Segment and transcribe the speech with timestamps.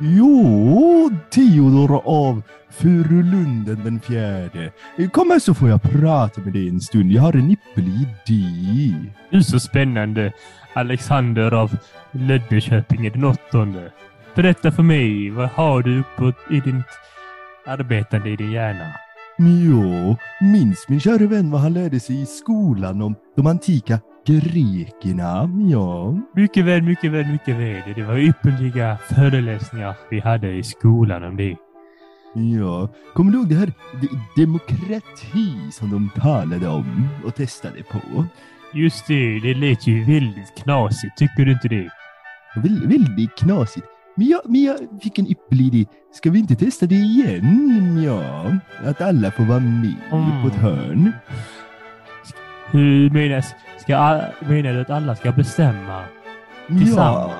[0.00, 4.72] Jo, Theodor av Furulunden den fjärde.
[5.12, 7.12] Kom här så får jag prata med dig en stund.
[7.12, 8.94] Jag har en ypperlig idé.
[9.30, 10.32] Du är så spännande.
[10.74, 11.76] Alexander av
[12.12, 13.92] Löddeköpinge den åttonde.
[14.34, 16.84] Berätta för mig, vad har du på, i ditt
[17.66, 18.92] arbetande i din hjärna?
[19.38, 25.50] Jo, minns min kära vän vad han lärde sig i skolan om de antika grekerna?
[25.70, 26.18] Ja.
[26.34, 27.94] Mycket väl, mycket väl, mycket väl.
[27.94, 31.56] Det var ypperliga föreläsningar vi hade i skolan om det.
[32.58, 38.24] Ja, kommer du ihåg det här de- demokrati som de talade om och testade på?
[38.74, 41.16] Just det, det lät ju väldigt knasigt.
[41.16, 41.88] Tycker du inte det?
[42.56, 43.86] Väl, väldigt knasigt.
[44.14, 45.86] Men jag, men jag fick en ypperlig idé.
[46.12, 48.02] Ska vi inte testa det igen?
[48.06, 48.52] Ja,
[48.90, 50.42] att alla får vara med Mm.
[50.42, 51.12] på ett hörn.
[52.70, 53.54] Hur menas,
[53.86, 56.02] ska, menar du att alla ska bestämma?
[56.68, 57.32] Ja, Tillsammans.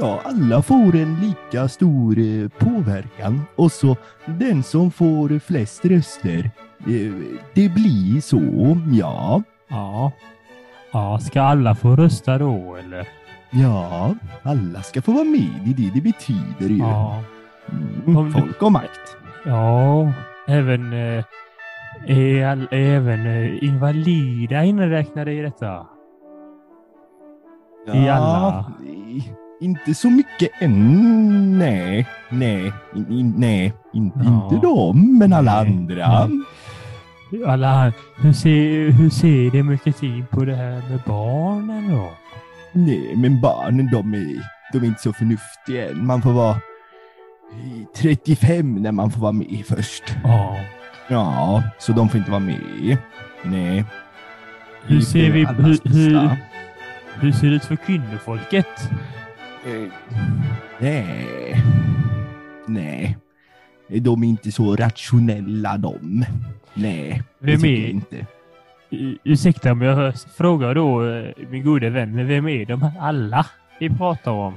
[0.00, 6.50] ja, alla får en lika stor eh, påverkan och så den som får flest röster,
[6.78, 7.12] eh,
[7.54, 8.40] det blir så,
[8.92, 9.42] ja.
[9.68, 10.12] Ja.
[10.92, 13.08] Ja, ska alla få rösta då eller?
[13.50, 16.78] Ja, alla ska få vara med, är det det betyder ju.
[16.78, 17.22] Ja.
[18.06, 19.16] Mm, folk och makt.
[19.44, 20.12] Ja,
[20.48, 21.24] även, eh,
[22.06, 25.86] är, all, även eh, invalida inräknade i detta?
[27.94, 28.72] I alla.
[28.86, 34.44] i- Inte så mycket än, nej, nej, in, in, nej, in, Ja.
[34.52, 35.72] inte de, men alla Nej.
[35.72, 36.28] andra.
[37.46, 42.08] Alla, hur, ser, hur ser demokratin på det här med barnen då?
[42.72, 44.40] Nej, men barnen de är,
[44.72, 46.06] de är inte så förnuftiga än.
[46.06, 50.04] Man får vara eh, 35 när man får vara med först.
[50.24, 50.56] Ja.
[51.08, 52.96] Ja, så de får inte vara med.
[53.44, 53.84] Nej.
[54.86, 56.36] Hur Det ser vi, hur, hur,
[57.20, 58.90] hur ser det ut för kvinnofolket?
[59.66, 59.88] Eh,
[60.78, 61.56] Nej.
[62.66, 63.16] Nej.
[63.88, 66.24] De är inte så rationella de.
[66.74, 68.26] Nej, det Vem tycker är- inte.
[69.24, 73.46] Ursäkta om jag frågar då, eh, min gode vän, men vem är de här alla
[73.80, 74.54] vi pratar om?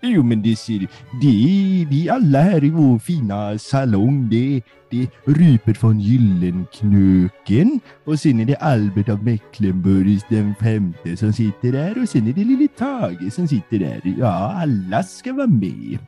[0.00, 0.86] Jo men det ser du.
[1.20, 4.28] Det, är är alla här i vår fina salong.
[4.30, 11.16] Det, det är Rupert von Gyllenknöken och sen är det Albert av Mecklenburg den femte
[11.16, 14.00] som sitter där och sen är det lille Tage som sitter där.
[14.18, 15.98] Ja, alla ska vara med.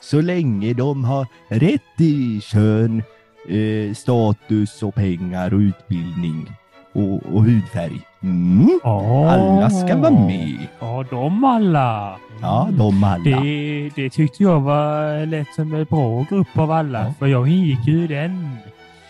[0.00, 3.02] Så länge de har rätt i kön,
[3.48, 6.48] eh, status och pengar och utbildning
[6.92, 8.00] och, och hudfärg.
[8.22, 8.80] Mm.
[8.84, 10.58] Alla ska vara med.
[10.80, 12.16] Ja, de alla.
[12.42, 13.24] Ja, de alla.
[13.24, 17.14] Det, det tyckte jag var lätt som en bra grupp av alla, Ja.
[17.18, 18.48] för jag ingick ju i den.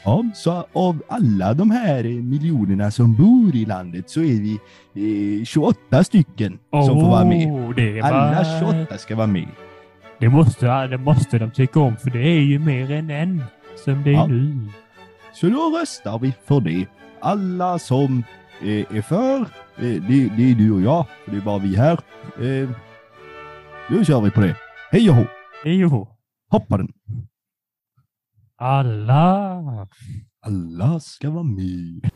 [0.05, 4.59] Ja, så av alla de här miljonerna som bor i landet så är
[4.95, 7.75] vi eh, 28 stycken som får vara med.
[7.77, 9.49] Det, var, Alla 28 ska vara med.
[10.19, 13.45] det, måste, det måste de tycka om, för det är ju mer än en
[13.85, 14.27] som det är Ja.
[14.27, 14.59] nu.
[15.35, 16.87] Så då röstar vi för det.
[17.23, 18.25] Alla som
[18.61, 19.47] eh, är för, eh,
[19.77, 21.99] det, det är du och jag, för det är bara vi här.
[22.41, 22.71] Eh,
[23.91, 24.57] då kör vi på det.
[24.91, 25.25] Hej och hå!
[25.65, 26.09] Jo,
[26.51, 26.89] Hoppa den!
[28.57, 29.89] alla.
[30.47, 32.11] Alla ska vara med.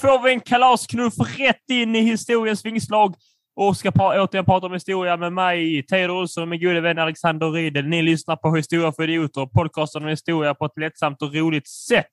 [0.00, 3.14] Får vi en kalasknuff rätt in i historiens vingslag
[3.56, 6.98] och ska pra- återigen prata om historia med mig, Teodor Olsson och min gode vän
[6.98, 7.86] Alexander Riedel.
[7.86, 12.06] Ni lyssnar på Historia för idioter, podcasten om historia på ett lättsamt och roligt sätt.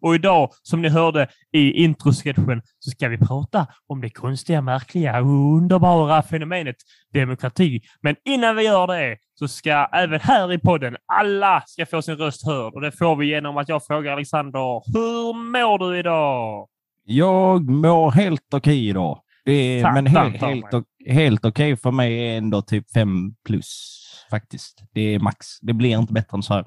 [0.00, 5.20] Och idag, som ni hörde i introsketchen, så ska vi prata om det konstiga, märkliga
[5.20, 6.76] och underbara fenomenet
[7.14, 7.80] demokrati.
[8.02, 12.16] Men innan vi gör det så ska även här i podden alla ska få sin
[12.16, 16.68] röst hörd och det får vi genom att jag frågar Alexander, hur mår du idag?
[17.04, 19.20] Jag mår helt okej idag.
[19.44, 20.74] Är, Tack, men tack, helt, tack, helt, tack.
[20.82, 23.98] o- helt okej för mig är ändå typ fem plus
[24.30, 24.82] faktiskt.
[24.92, 25.46] Det är max.
[25.60, 26.66] Det blir inte bättre än så här.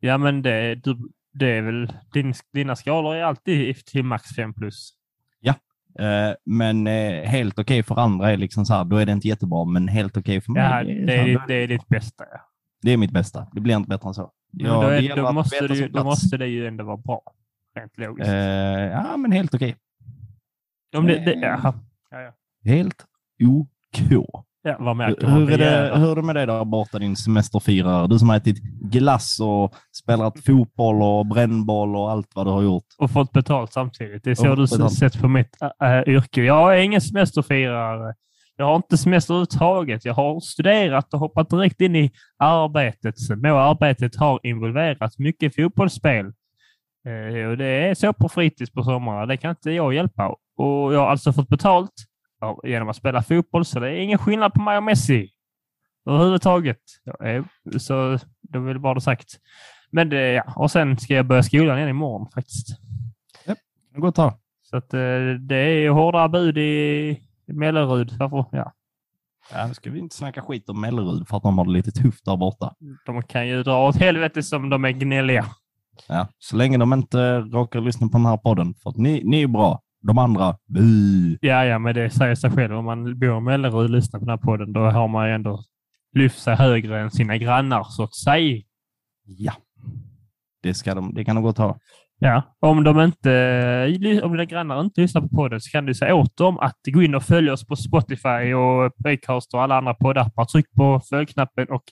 [0.00, 0.98] Ja, men det, du,
[1.32, 4.92] det är väl din, dina skalor är alltid till max 5 plus.
[5.98, 9.28] Eh, men eh, helt okej för andra är liksom så här, då är det inte
[9.28, 10.62] jättebra, men helt okej för mig.
[10.62, 12.24] Ja, är det är, ditt, det är ditt bästa.
[12.32, 12.40] Ja.
[12.82, 13.46] det är mitt bästa.
[13.52, 14.30] Det blir inte bättre än så.
[14.50, 17.22] Ja, då, är, då, måste sin då måste det ju ändå vara bra.
[17.74, 18.28] Rent logiskt.
[18.28, 19.76] Eh, ja, men helt okej.
[20.96, 21.74] Om det, det, jaha.
[22.10, 22.32] ja, ja.
[22.70, 23.04] Helt
[23.42, 24.24] OK.
[24.66, 28.06] Ja, vad märker Hur, är det, hur är det med dig där borta, din semesterfirare?
[28.06, 32.62] Du som har ätit glass och spelat fotboll och brännboll och allt vad du har
[32.62, 32.84] gjort.
[32.98, 34.24] Och fått betalt samtidigt.
[34.24, 34.92] Det är så Och du betalt.
[34.94, 36.42] sett på mitt äh, yrke.
[36.42, 38.14] Jag är ingen semesterfirare.
[38.56, 40.04] Jag har inte semester överhuvudtaget.
[40.04, 43.14] Jag har studerat och hoppat direkt in i arbetet.
[43.36, 46.32] Men arbetet har involverat mycket fotbollsspel.
[47.06, 49.28] Eh, det är så på fritids på sommaren.
[49.28, 50.28] Det kan inte jag hjälpa.
[50.56, 51.92] Och jag har alltså fått betalt
[52.64, 55.30] genom att spela fotboll, så det är ingen skillnad på mig och Messi.
[56.06, 56.80] Överhuvudtaget.
[57.20, 57.44] Är,
[57.78, 59.28] så det vill bara ha sagt.
[59.90, 60.52] Men det, ja.
[60.56, 62.66] Och sen ska jag börja skolan igen imorgon faktiskt.
[63.96, 64.38] Gå och ta.
[64.62, 65.00] Så att, eh,
[65.40, 68.12] det är hårdare bud i Mellerud.
[68.18, 68.56] Varför?
[68.56, 68.72] Ja,
[69.52, 71.90] Ja, nu ska vi inte snacka skit om Mellerud för att de har det lite
[71.90, 72.74] tufft där borta.
[73.06, 75.46] de kan ju dra åt helvete som de är gnälliga.
[76.08, 78.74] Ja, så länge de inte råkar lyssna på den här podden.
[78.82, 79.80] För att ni, ni är bra.
[80.02, 81.38] De andra, bu.
[81.40, 82.74] Ja, ja, men det säger sig själv.
[82.74, 85.34] Om man bor i Mellerud och lyssnar på den här podden, då har man ju
[85.34, 85.60] ändå
[86.12, 88.62] lyft sig högre än sina grannar, så att säga.
[89.24, 89.52] Ja.
[90.62, 91.78] Det, ska de, det kan de gå och ta.
[92.18, 96.14] Ja, om de inte, om dina grannar inte lyssnar på podden så kan du säga
[96.14, 99.94] åt dem att gå in och följa oss på Spotify och Acast och alla andra
[99.94, 100.44] poddappar.
[100.44, 101.82] Tryck på följknappen och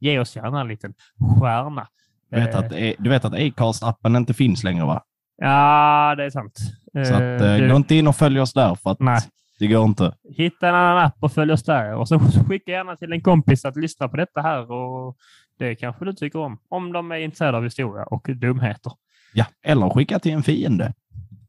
[0.00, 0.94] ge oss gärna en liten
[1.40, 1.86] stjärna.
[2.32, 5.02] Du vet Eh, att, eh, du vet att Acast-appen inte finns längre va?
[5.36, 6.58] Ja, det är sant.
[7.06, 9.20] Så att, Eh, eh, du- gå inte in och följ oss där för att Nej.
[9.58, 10.14] det går inte.
[10.36, 11.94] Hitta en annan app och följ oss där.
[11.94, 12.18] Och så
[12.48, 14.70] skicka gärna till en kompis att lyssna på detta här.
[14.72, 15.16] Och
[15.58, 16.58] det kanske du tycker om.
[16.68, 18.92] Om de är intresserade av historia och dumheter.
[19.34, 20.92] Ja, eller skicka till en fiende.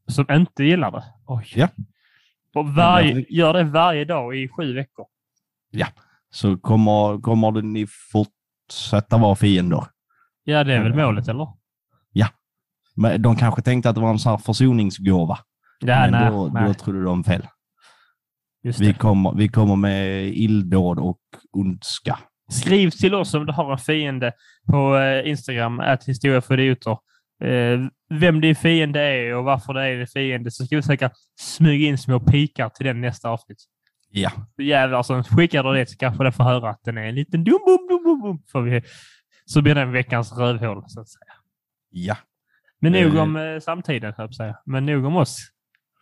[0.08, 1.04] Som inte gillar det.
[1.26, 1.46] Oj.
[1.54, 1.68] Ja.
[2.54, 5.06] Och varje, gör det varje dag i sju veckor.
[6.30, 9.84] Så kommer, kommer ni fortsätta vara fiender.
[10.44, 11.06] Ja, det är väl Mm.
[11.06, 11.48] målet, eller?
[12.96, 15.38] Men de kanske tänkte att det var en sån här försoningsgåva.
[15.80, 16.64] Ja, men nej, då, nej.
[16.66, 17.46] då trodde de fel.
[18.78, 21.18] Vi kommer, vi kommer med illdåd och
[21.52, 22.18] ondska.
[22.50, 24.32] Skriv till oss om du har en fiende
[24.70, 26.96] på eh, Instagram, att historia för idioter.
[27.44, 27.80] Eh,
[28.20, 31.10] vem din fiende är och varför det är din fiende, så ska vi försöka
[31.40, 33.58] smyga in små pikar till den nästa avsnitt.
[34.10, 34.30] Ja,
[34.62, 37.44] Jävlar, så skickar du det så kanske den får höra att den är en liten
[37.44, 38.38] dum bum bum bum bum.
[38.52, 38.82] Får vi,
[39.44, 41.32] så blir den veckans rövhål, så att säga.
[41.90, 42.16] ja.
[42.80, 44.54] Men nog om eh, samtiden, höll jag.
[44.66, 45.38] Men nog om oss.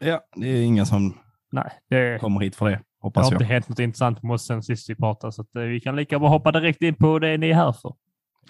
[0.00, 1.18] Ja, det är ingen som
[1.52, 3.36] Nej, det, kommer hit för det, det hoppas har jag.
[3.42, 5.96] inte hänt något intressant med oss sen sist vi pratade, så att, eh, vi kan
[5.96, 7.94] lika bra hoppa direkt in på det ni är här för.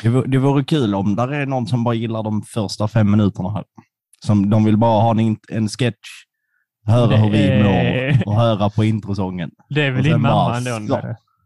[0.02, 3.10] Det, vore- det vore kul om där är någon som bara gillar de första fem
[3.10, 3.64] minuterna här.
[4.24, 6.08] Som de vill bara ha en, en sketch,
[6.86, 7.64] höra Det hur vi är-
[8.14, 9.50] mår och höra på introsången.
[9.68, 11.00] Det är väl din mamma ändå.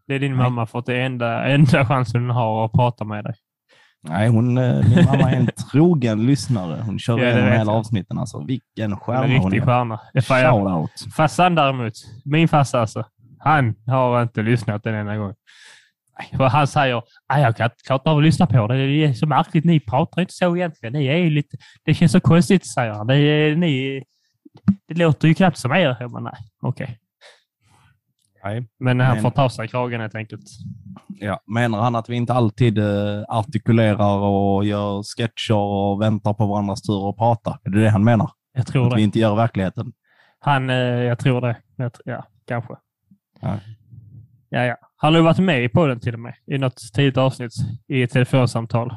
[0.06, 0.42] Det är din Nej.
[0.42, 3.34] mamma för att det är enda, enda chansen hon har att prata med dig.
[4.08, 6.82] Nej, hon, eh, min mamma är en trogen lyssnare.
[6.86, 8.18] Hon kör Ja, igenom hela avsnitten.
[8.18, 9.64] Alltså, vilken En stjärna hon riktig är.
[9.66, 10.00] stjärna.
[10.14, 11.14] Det får jag- Shoutout.
[11.16, 11.92] Farsan däremot,
[12.24, 13.04] min farsa alltså,
[13.38, 15.34] han har inte lyssnat en enda gång.
[16.36, 18.74] För han säger, "Nej, jag kan klart av att lyssna på det.
[18.86, 19.64] Det är så märkligt.
[19.64, 20.92] Ni pratar inte så egentligen.
[20.92, 23.06] Ni är lite, det känns så konstigt, säger han.
[23.06, 24.02] Det, är, ni,
[24.88, 25.96] det låter ju knappt som er.
[26.00, 26.32] Jag bara, nej,
[26.62, 26.98] okej.
[28.46, 28.68] Nej.
[28.80, 30.42] Men han Men- får ta sig kragen helt enkelt.
[31.08, 36.46] Ja, menar han att vi inte alltid eh, artikulerar och gör sketcher och väntar på
[36.46, 37.58] varandras tur att prata?
[37.64, 38.30] Är det det han menar?
[38.52, 39.02] Jag tror Att vi det.
[39.02, 39.92] inte gör verkligheten?
[40.38, 41.56] Han, eh, jag tror det.
[41.76, 42.74] Jag, ja, kanske.
[43.40, 43.58] Ja.
[44.48, 44.76] Ja, ja.
[44.96, 47.52] Han har ju varit med i podden till och med, i något tidigt avsnitt,
[47.88, 48.96] i ett telefonsamtal.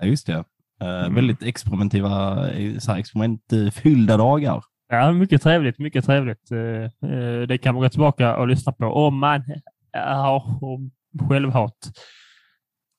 [0.00, 0.32] Ja, just det.
[0.32, 0.44] Eh,
[0.82, 1.14] Mm.
[1.14, 4.62] Väldigt experimentiva, eh, så här, experimentfyllda dagar.
[4.90, 6.50] Ja, mycket trevligt, mycket trevligt.
[6.50, 9.42] Eh, eh, Det kan man gå tillbaka och lyssna på om man
[9.92, 10.42] har
[11.28, 11.90] självhat.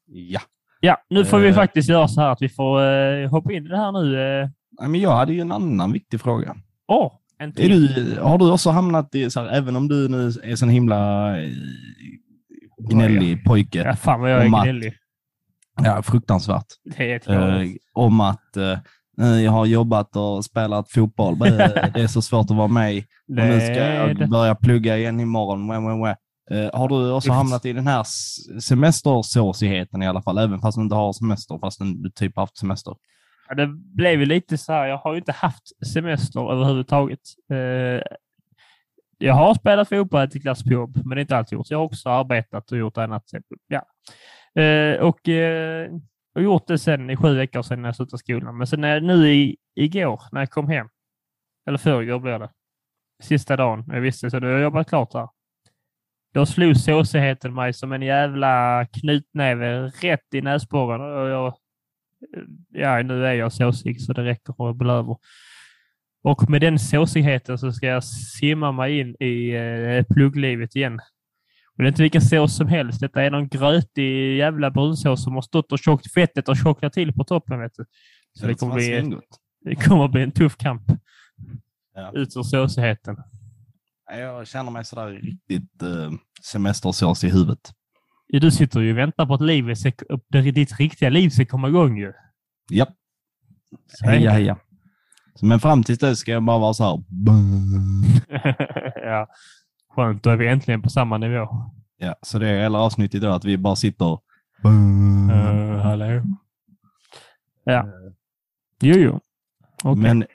[0.07, 0.39] Ja.
[0.79, 1.55] Ja, nu får vi Eh.
[1.55, 4.50] faktiskt göra så här att vi får hoppa in i det här nu.
[4.89, 6.55] Men jag hade ju en annan viktig fråga.
[6.88, 7.88] Åh, en till.
[7.95, 11.33] du, har du också hamnat i, så här, även om du nu är sån himla
[12.89, 14.93] gnällig pojke, Ja, fan vad jag är om att- gnällig.
[15.83, 17.62] ja, fruktansvärt, Det är ett eh,
[17.93, 18.57] om att
[19.18, 21.39] jag har jobbat och spelat fotboll,
[21.94, 22.98] det är så svårt att vara med.
[22.98, 25.68] Och nu ska jag börja plugga igen imorgon.
[25.68, 26.15] Wah, wah, wah.
[26.51, 28.06] Eh, har du också hamnat i den här
[28.60, 32.96] semestersåsigheten i alla fall, även fast du inte har semester, fast du typ haft semester?
[33.50, 34.88] Ja, det blev ju lite så här.
[34.88, 37.20] Jag har ju inte haft semester överhuvudtaget.
[37.51, 38.01] Eh,
[39.18, 41.70] jag har spelat fotboll till klass på jobb, men det är inte allt gjort.
[41.70, 43.24] Jag har också arbetat och gjort annat.
[43.68, 43.82] Ja.
[44.62, 45.20] Eh, och,
[46.35, 48.57] och gjort det sen i sju veckor sedan när jag slutade skolan.
[48.57, 50.88] Men sen när nu i, igår när jag kom hem,
[51.67, 52.50] eller förrgår blev det,
[53.23, 55.29] sista dagen jag visste så då har jag jobbat klart här.
[56.33, 61.53] Då slog såsigheten mig som en jävla knutnäve rätt i näsborren och jag
[62.69, 65.17] ja, nu är jag såsig så det räcker och blöver.
[66.23, 71.00] Och med den såsigheten så ska jag simma mig in i eh, plugglivet igen.
[71.78, 73.00] Och det är inte vilken sås som helst.
[73.00, 77.13] Detta är någon grötig jävla brunsås som har stått och tjockt fettet och tjocknat till
[77.13, 77.60] på toppen.
[77.60, 77.86] Vet du.
[78.40, 79.18] Så det kommer, bli,
[79.66, 80.84] det kommer bli en tuff kamp.
[81.96, 82.12] Ja.
[82.13, 83.18] Ut ur såsigheten.
[84.12, 86.12] Jag känner mig sådär riktigt uh,
[86.51, 87.72] semestersås i huvudet.
[88.28, 89.92] Du sitter ju och väntar på att livet ska,
[90.30, 92.13] det- ditt riktiga liv ska komma igång ju.
[92.72, 92.90] Japp.
[94.04, 94.36] Heja, det.
[94.36, 94.58] heja.
[95.42, 97.04] Men fram tills dess ska jag bara vara så här.
[99.06, 99.28] ja.
[99.95, 101.48] Skönt, då är vi äntligen på samma nivå.
[101.98, 104.17] Ja, så det är hela avsnittet idag att vi bara sitter
[104.65, 106.24] Uh, hallå?
[107.63, 107.86] Ja.
[108.81, 109.19] Jo, jo.
[109.83, 110.01] Okej.
[110.03, 110.25] Men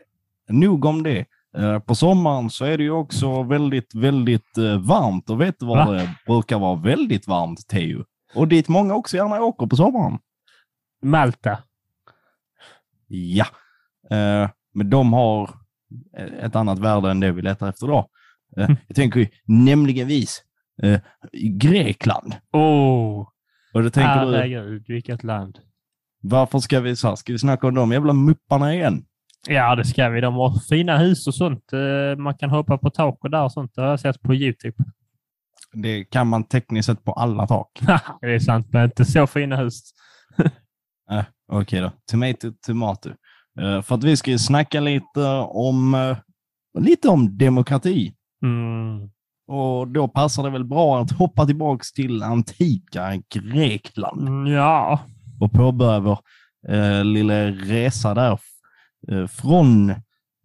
[0.49, 1.25] nog om det.
[1.57, 5.31] Eh, På sommaren så är det ju också väldigt, väldigt eh, varmt.
[5.31, 5.93] Och vet du var Va?
[5.93, 8.05] det brukar vara väldigt varmt, Teo?
[8.35, 10.19] Och dit många också gärna åker på sommaren.
[11.03, 11.59] Malta.
[13.09, 13.47] Ja,
[14.75, 15.51] men de har
[16.41, 18.09] ett annat värde än det vi letar efter idag.
[18.57, 18.77] Eh, Mm.
[18.87, 20.43] Jag tänker nämligen vis
[20.83, 21.01] eh,
[21.33, 22.35] Grekland.
[22.53, 23.29] Åh,
[23.75, 25.59] Och då tänker du, herregud, vilket land.
[26.23, 29.05] varför ska vi, så här, ska vi snacka om de jävla mupparna igen?
[29.49, 30.21] Ja, det ska vi.
[30.21, 31.73] De har fina hus och sånt.
[31.73, 33.73] Eh, Man kan hoppa på tak och där och sånt.
[33.75, 34.77] Det har jag sett på YouTube.
[35.73, 37.71] Det kan man tekniskt sett på alla tak.
[38.21, 39.81] det är sant, men inte så fina hus.
[41.11, 41.91] Äh, Okej då.
[42.11, 43.11] Tomato, tomato.
[43.61, 46.17] Eh, för att vi ska ju snacka lite om, eh,
[46.79, 48.15] lite om demokrati.
[48.47, 49.11] Mm.
[49.49, 55.01] Och då passar det väl bra att hoppa tillbaks till antika Grekland Mm, Ja,
[55.41, 56.19] och påbörja vår
[56.69, 58.39] eh, lilla resa där.
[59.13, 59.95] Eh, från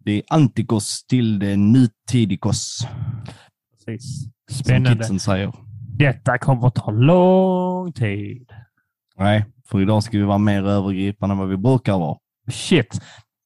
[0.04, 2.86] det Antikos till det Nutidikos,
[3.86, 4.24] precis.
[4.50, 4.98] som Spännande.
[4.98, 5.52] kidsen säger.
[5.98, 8.50] Detta kommer att ta lång tid.
[9.16, 12.18] Nej, för idag ska vi vara mer övergripande än vad vi brukar vara.
[12.50, 13.00] Shit.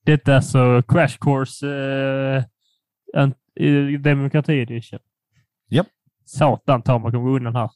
[0.06, 2.44] Detta är alltså Crash Course eh,
[3.56, 4.98] i Demokrati Edition.
[5.70, 5.86] Japp.
[6.24, 7.70] Satan ta man kommer undan här.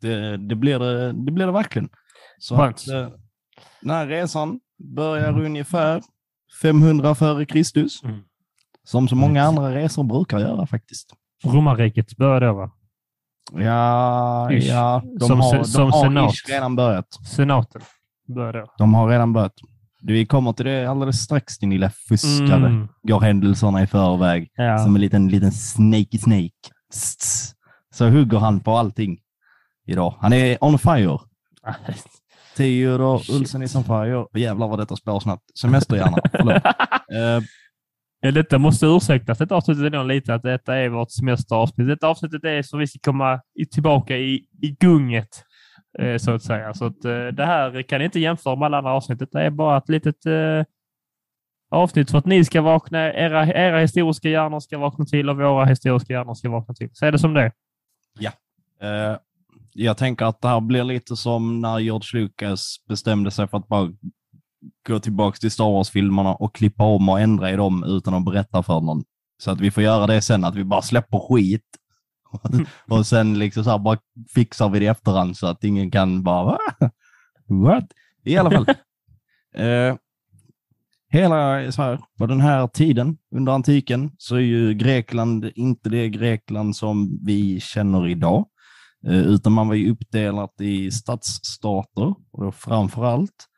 [0.00, 1.88] Det, det, blir, det, det blir det verkligen.
[2.38, 2.76] Så Skönt.
[2.76, 3.08] att, eh,
[3.80, 4.60] den här resan
[4.96, 6.02] börjar ungefär
[6.62, 8.02] 500 före Kristus.
[8.04, 8.20] Mm.
[8.84, 11.12] Som så många andra resor brukar göra faktiskt.
[11.44, 12.70] Romarriket börjar då va?
[13.52, 14.68] Ja, Ish.
[14.68, 16.34] ja de Som har, se- som de har senat.
[16.48, 17.06] redan börjat.
[17.26, 17.82] Senaten
[18.34, 18.74] börjar då.
[18.78, 19.54] De har redan börjat.
[20.06, 22.66] Vi kommer till det alldeles strax, din lilla fuskare.
[22.66, 22.88] Mm.
[23.02, 24.50] Går händelserna i förväg.
[24.54, 24.78] Ja.
[24.78, 26.50] Som en liten, liten snakey snake.
[26.92, 27.54] Tss.
[27.94, 29.18] Så hugger han på allting
[29.86, 30.14] idag.
[30.20, 31.18] Han är on fire.
[32.56, 33.14] Theodor.
[33.14, 34.26] Olsson is on fire.
[34.34, 35.42] Jävlar vad detta spår snabbt.
[35.60, 36.18] Semesterhjärna.
[36.32, 36.62] Förlåt.
[37.14, 37.40] Eh,
[38.24, 39.38] Ja, detta måste ursäktas.
[39.38, 41.88] Detta avsnittet är lite att detta är vårt semesteravsnitt.
[41.88, 43.40] Detta avsnittet är så vi ska komma
[43.72, 45.28] tillbaka i, i gunget,
[45.98, 46.74] Eh, så att säga.
[46.74, 49.28] Så att, eh, det här kan ni inte jämföra med alla andra avsnittet.
[49.32, 50.64] Det är bara ett litet eh,
[51.70, 55.64] avsnitt för att ni ska vakna, era, era historiska hjärnor ska vakna till och våra
[55.64, 56.90] historiska hjärnor ska vakna till.
[56.92, 57.52] Så är det som det
[58.18, 58.30] Ja.
[58.80, 59.16] eh,
[59.72, 63.68] jag tänker att det här blir lite som när George Lucas bestämde sig för att
[63.68, 63.92] bara
[64.88, 68.62] gå tillbaka till Star Wars-filmerna och klippa om och ändra i dem utan att berätta
[68.62, 69.04] för någon.
[69.42, 71.64] Så att vi får göra det sen, att vi bara släpper skit.
[72.90, 73.98] och sen liksom så här bara
[74.34, 76.58] fixar vi det i efterhand så att ingen kan bara "Va?
[77.48, 77.84] What?
[78.24, 78.66] I alla fall.
[79.54, 79.96] eh,
[81.08, 86.08] hela så här, på den här tiden under antiken så är ju Grekland inte det
[86.08, 88.46] Grekland som vi känner idag.
[89.06, 93.48] Eh, utan man var ju uppdelat i stadsstater och då framför allt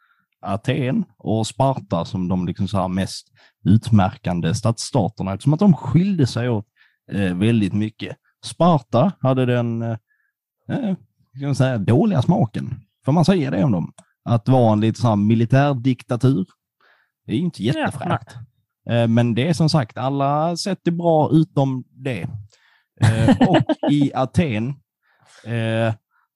[0.41, 3.29] Aten och Sparta som de liksom så mest
[3.65, 6.67] utmärkande stadsstaterna eftersom att de skilde sig åt
[7.13, 8.17] eh, väldigt mycket.
[8.47, 9.97] Sparta hade den eh,
[10.69, 10.95] eh,
[11.37, 13.93] ska man säga, dåliga smaken, får man säga det om dem,
[14.25, 16.47] att vara en lite så här militärdiktatur.
[17.27, 18.37] Det är ju inte jättefräckt.
[18.91, 22.23] Eh, Men det är som sagt, alla sätt är bra utom det.
[23.01, 24.75] Eh, Och i Aten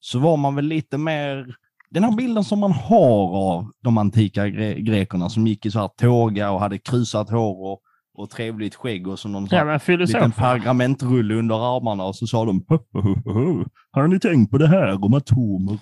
[0.01, 1.55] så var man väl lite mer,
[1.91, 5.79] den här bilden som man har av de antika gre grekerna som gick i så
[5.81, 7.81] här tåga och hade krusat hår och,
[8.21, 12.45] och trevligt skägg och som någon Ja, men liten pergamentrulle under armarna och så sa
[12.45, 13.65] de "Ho, ho, ho, ho.
[13.91, 15.79] Har ni tänkt på det här om atomer?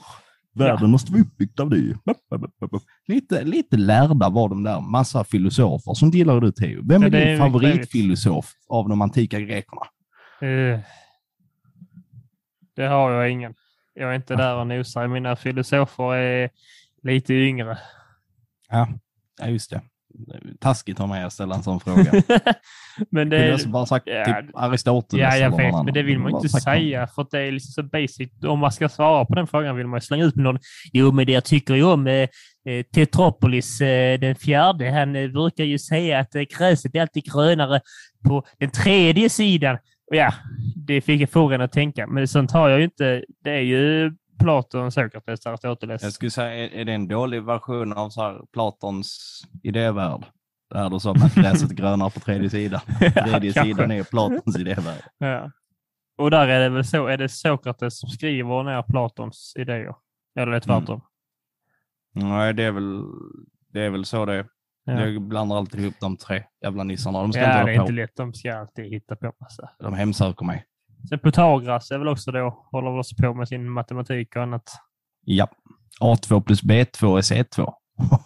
[0.55, 1.95] Världen måste vara uppbyggd av det.
[3.07, 5.95] Lite, lite lärda var de där, massa filosofer.
[5.95, 6.83] Som gillar du Theo?
[6.89, 9.83] Vem Ja, är är din mycket favoritfilosof av de antika grekerna?
[10.41, 10.81] Eh,
[12.77, 13.55] Det har jag ingen.
[13.95, 15.07] Jag är inte där och nosar.
[15.09, 16.51] Mina filosofer är
[17.03, 17.79] lite yngre.
[18.71, 18.89] Ja,
[19.41, 19.81] ja just det.
[20.61, 22.13] Taskigt av mig att ställa en sån fråga.
[23.11, 25.35] men Det är alltså bara sagt ja, typ Aristoteles.
[25.35, 27.83] Ja, jag vet, men det vill man ju inte säga för det är liksom så
[27.83, 28.31] basic.
[28.47, 30.59] Om man ska svara på den frågan vill man ju slänga ut med någon.
[30.93, 32.29] Jo, men det jag tycker ju om eh,
[32.69, 34.91] eh, Tetropolis eh, den fjärde.
[34.91, 37.81] Han eh, brukar ju säga att eh, gräset är alltid grönare
[38.25, 39.79] på den tredje sidan.
[40.11, 40.35] Och ja,
[40.77, 42.07] det fick få en att tänka.
[42.07, 43.25] Men sånt har jag ju inte.
[43.45, 46.03] Det är ju Platon, Sokrates, Aristoteles.
[46.03, 50.25] Jag skulle säga, är, är det en dålig version av så här Platons idévärld?
[50.71, 52.81] Där du sa att gräset är grönare på tredje sidan.
[52.99, 53.63] Tredje kanske.
[53.65, 55.03] sidan är Platons idévärld.
[55.19, 55.51] Ja.
[56.19, 59.95] Och där är det väl så, är det Sokrates som skriver ner Platons idéer?
[60.39, 61.01] Eller är det tvärtom?
[62.15, 63.03] Nej, det är väl,
[63.73, 64.47] det är väl så det är.
[64.85, 65.07] Ja.
[65.07, 67.21] Jag blandar alltid ihop de tre jävla nissarna.
[67.21, 67.83] De ska Ja, inte det är på.
[67.83, 68.17] inte lätt.
[68.17, 69.71] De ska alltid hitta på massa.
[69.79, 70.65] De hemsöker mig.
[71.09, 74.63] Sen Pythagoras är väl också då, håller också på med sin matematik och annat.
[75.25, 75.49] Ja.
[76.01, 77.73] A2 plus B2 är C2.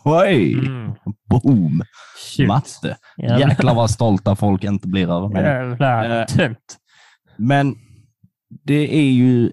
[0.04, 0.52] Oj!
[0.54, 0.92] Mm.
[1.30, 1.82] Boom!
[2.18, 2.48] Shit.
[2.48, 2.96] Matte.
[3.16, 5.42] Jävlar, Jäklar vad stolta folk inte blir över mig.
[5.42, 6.78] jävlar Eh, tönt.
[7.36, 7.76] Men
[8.64, 9.52] det är ju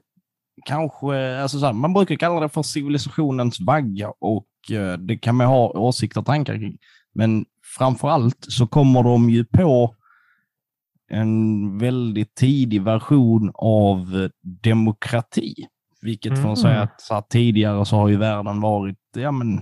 [0.65, 5.35] kanske, alltså så här, man brukar kalla det för civilisationens vagga och eh, det kan
[5.35, 6.77] man ha åsikter och tankar kring.
[7.15, 7.45] Men
[7.77, 9.95] framför allt så kommer de ju på
[11.09, 14.29] en väldigt tidig version av
[14.63, 15.55] demokrati.
[16.01, 16.55] Vilket får Mm.
[16.55, 19.59] säga att så här, tidigare så har ju världen varit, ja men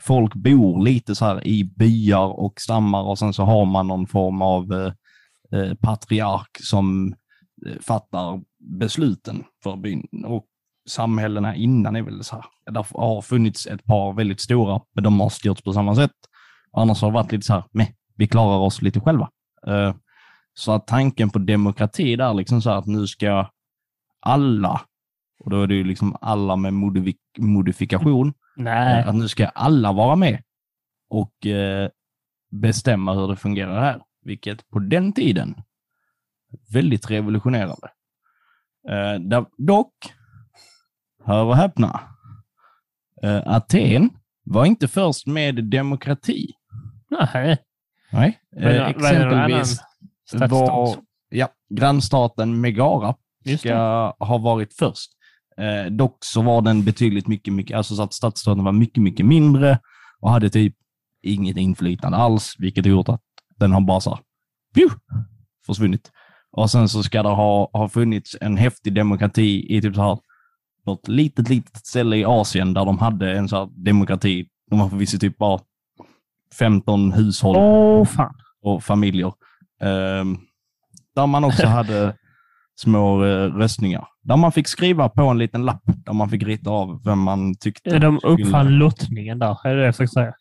[0.00, 4.06] folk bor lite så här i byar och stammar och sen så har man någon
[4.06, 4.92] form av eh,
[5.60, 7.14] eh, patriark som
[7.66, 8.40] eh, fattar
[8.78, 10.06] besluten för byn.
[10.26, 10.44] Och
[10.88, 15.20] samhällena innan är väl så här, där har funnits ett par väldigt stora, men de
[15.20, 16.10] har styrts på samma sätt.
[16.72, 19.28] Annars har det varit lite så här, med, vi klarar oss lite själva.
[19.66, 19.94] Eh,
[20.58, 23.50] så att tanken på demokrati där, liksom så att nu ska
[24.20, 24.80] alla,
[25.40, 29.04] och då är det ju liksom alla med modifik- modifikation, Nej.
[29.04, 30.42] att nu ska alla vara med
[31.08, 31.88] och eh,
[32.50, 34.02] bestämma hur det fungerar här.
[34.22, 35.54] Vilket på den tiden
[36.72, 37.88] väldigt revolutionerande.
[38.88, 39.94] Eh, där, dock,
[41.24, 42.00] hör och häpna,
[43.22, 44.10] eh, Aten
[44.44, 46.52] var inte först med demokrati.
[47.10, 47.58] Nej.
[48.12, 48.40] Nej.
[48.56, 49.80] Eh, exempelvis.
[50.32, 50.96] Var
[51.28, 53.14] ja, grannstaten Megara
[53.58, 55.10] ska ha varit först.
[55.58, 59.26] Eh, dock så var den betydligt mycket, mycket, alltså så att stadsstaten var mycket, mycket
[59.26, 59.78] mindre
[60.20, 60.74] och hade typ
[61.22, 63.22] inget inflytande alls, vilket har gjort att
[63.56, 64.20] den har bara så här,
[64.74, 64.88] pju,
[65.66, 66.10] försvunnit.
[66.52, 70.18] Och sen så ska det ha, ha funnits en häftig demokrati i typ så här,
[70.86, 74.48] något litet, litet ställe i Asien där de hade en så här demokrati.
[74.70, 75.60] De har förvisso typ bara
[76.58, 78.34] 15 hushåll fan.
[78.62, 79.32] och familjer.
[79.82, 80.38] Ehm,
[81.14, 82.14] där man också hade
[82.80, 84.08] små eh, röstningar.
[84.22, 87.54] Där man fick skriva på en liten lapp där man fick rita av vem man
[87.54, 87.98] tyckte.
[87.98, 90.34] De uppfann lottningen där, är det det jag försöker säga?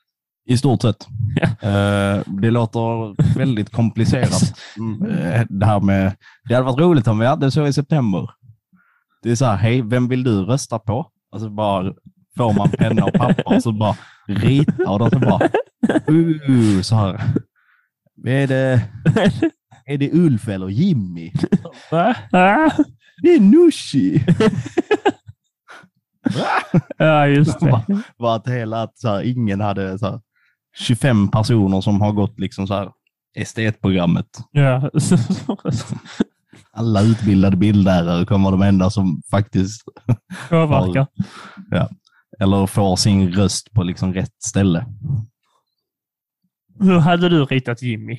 [0.48, 1.08] I stort sett.
[1.62, 4.54] Eh, det låter väldigt komplicerat.
[4.78, 6.15] Mm, eh, det här med,
[6.50, 8.30] det hade varit roligt om vi hade så i september.
[9.24, 11.12] Det är så här, hej, vem vill du rösta på?
[11.32, 11.93] Och så bara
[12.38, 13.95] får man penna och papper och så bara
[14.28, 15.50] rita och då så bara,
[16.10, 17.21] uh, så här.
[18.23, 18.82] Är det,
[19.86, 21.32] är det Ulf eller Jimmy?
[21.91, 22.15] Va?
[23.21, 24.25] Det är Nushi!
[26.97, 27.86] Ja, just det.
[28.17, 30.19] var att hela, att så här, ingen hade så här,
[30.78, 32.91] 25 personer som har gått liksom så här
[33.36, 34.25] estetprogrammet.
[34.51, 34.89] Ja.
[36.73, 39.82] Alla utbildade bildlärare kommer de enda som faktiskt,
[40.49, 41.08] Påverkar.
[42.39, 44.86] eller får sin röst på liksom rätt ställe.
[46.79, 48.17] Hur hade du ritat Jimmy?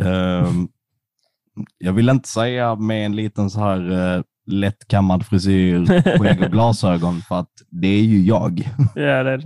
[0.00, 0.68] Ehm,
[1.78, 5.86] jag vill inte säga med en liten så här uh, lättkammad frisyr,
[6.18, 8.68] skägg och glasögon, för att det är ju jag.
[8.94, 9.36] Ja, det,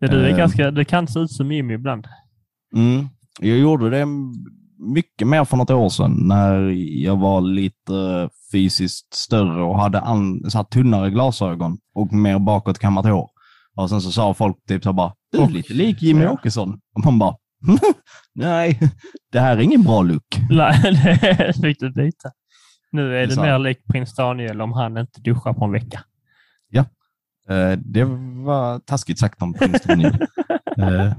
[0.00, 0.36] det, du är Eh.
[0.36, 2.06] ganska, det kan se ut som Jimmy ibland.
[2.76, 3.08] Mm.
[3.40, 4.06] Jag gjorde det
[4.94, 6.60] mycket mer för något år sedan när
[7.04, 13.29] jag var lite fysiskt större och hade an, så tunnare glasögon och mer bakåtkammat hår.
[13.76, 16.30] Och sen så sa folk typ så bara, du är lite lik Jimmy ja.
[16.30, 16.80] Åkesson.
[16.94, 17.36] Och man bara,
[18.34, 18.80] nej,
[19.32, 20.40] det här är ingen bra look.
[20.50, 20.80] Nej,
[21.38, 22.30] det fick du byta.
[22.92, 26.04] Nu är Det det mer lik prins Daniel om han inte duschar på en vecka.
[27.50, 28.04] Eh, det
[28.44, 30.18] var taskigt sagt om prins Daniel.
[30.78, 31.12] Eh,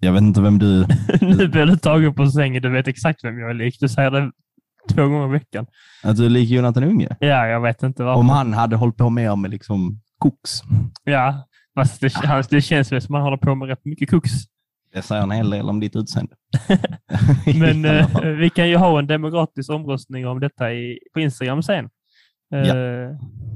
[0.00, 0.86] jag vet inte vem du...
[1.20, 2.62] nu blir du tagen på sängen.
[2.62, 3.76] Du vet exakt vem jag är lik.
[3.80, 4.32] Du säger det
[4.94, 5.66] två gånger i veckan.
[6.02, 7.16] Att du är lik Jonathan Unge.
[7.20, 8.20] Ja, jag vet inte varför.
[8.20, 10.50] Om han hade hållit på mer med liksom koks.
[11.04, 14.10] Ja, fast det, han- det känns väl som att han håller på med rätt mycket
[14.10, 14.30] koks.
[14.92, 16.34] Det säger en hel del om ditt utseende.
[17.58, 21.84] Men eh, vi kan ju ha en demokratisk omröstning om detta i, på Instagram sen.
[22.54, 22.62] Eh,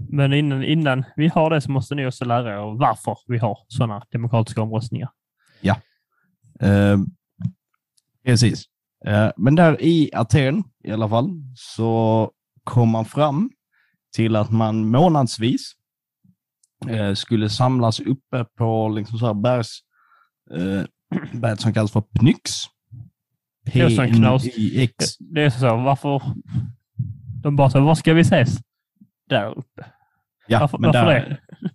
[0.08, 3.58] Men innan, innan vi har det så måste ni också lära er varför vi har
[3.68, 5.08] sådana demokratiska omröstningar.
[6.62, 6.98] Eh,
[8.24, 8.64] precis.
[9.06, 12.30] Eh, men där i Aten i alla fall så
[12.64, 13.50] kom man fram
[14.16, 15.72] till att man månadsvis
[16.88, 19.78] eh, skulle samlas uppe på liksom så här bergs,
[20.54, 20.82] eh,
[21.40, 22.50] berget som kallas för Pnyx.
[23.64, 24.42] Det är knas.
[25.18, 26.22] Det är så, varför...
[27.42, 28.58] De bara så, var ska vi ses?
[29.28, 29.86] Där uppe.
[30.46, 31.70] Ja, varför men varför där, det?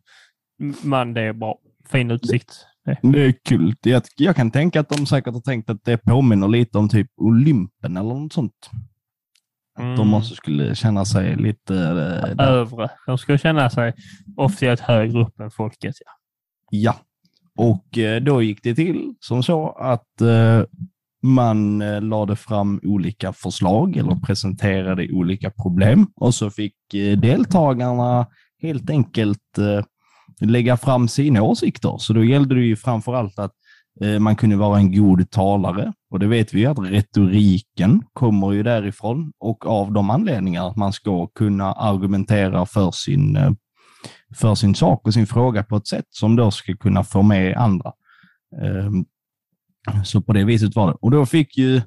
[0.84, 1.60] Men det är bra.
[1.90, 2.68] Fin utsikt.
[2.86, 2.98] Det.
[3.02, 3.76] det är kul.
[3.84, 7.08] Jag, jag kan tänka att de säkert har tänkt att det påminner lite om typ
[7.18, 8.70] Olympen eller något sånt.
[9.78, 10.14] Att de Mm.
[10.14, 11.76] också skulle känna sig lite...
[11.76, 12.52] eh, där.
[12.52, 12.90] Övre.
[13.06, 13.94] De ska känna sig
[14.38, 15.96] officiellt högre upp än folket.
[16.06, 16.12] Ja.
[16.70, 16.96] Ja,
[17.58, 20.64] och eh, då gick det till som så att eh,
[21.24, 26.76] man lade fram olika förslag eller presenterade olika problem och så fick
[27.18, 28.28] deltagarna
[28.62, 29.58] helt enkelt
[30.40, 31.96] lägga fram sina åsikter.
[31.98, 33.52] Så då gällde det ju framför allt att
[34.02, 38.52] eh, man kunde vara en god talare och det vet vi ju att retoriken kommer
[38.52, 43.52] ju därifrån och av de anledningar att man ska kunna argumentera för sin eh,
[44.36, 47.58] för sin sak och sin fråga på ett sätt som då ska kunna få med
[47.58, 47.92] andra.
[48.62, 49.06] Ehm,
[50.04, 50.98] så på det viset var det.
[51.02, 51.82] Och då fick ju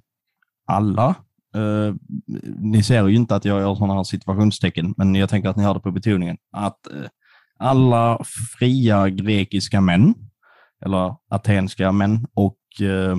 [0.67, 1.15] alla,
[1.55, 1.95] eh,
[2.59, 5.63] ni ser ju inte att jag gör sådana här situationstecken, men jag tänker att ni
[5.63, 6.79] hörde på betoningen, att
[7.59, 8.25] alla
[8.59, 10.15] fria grekiska män,
[10.85, 13.17] eller atenska män och eh,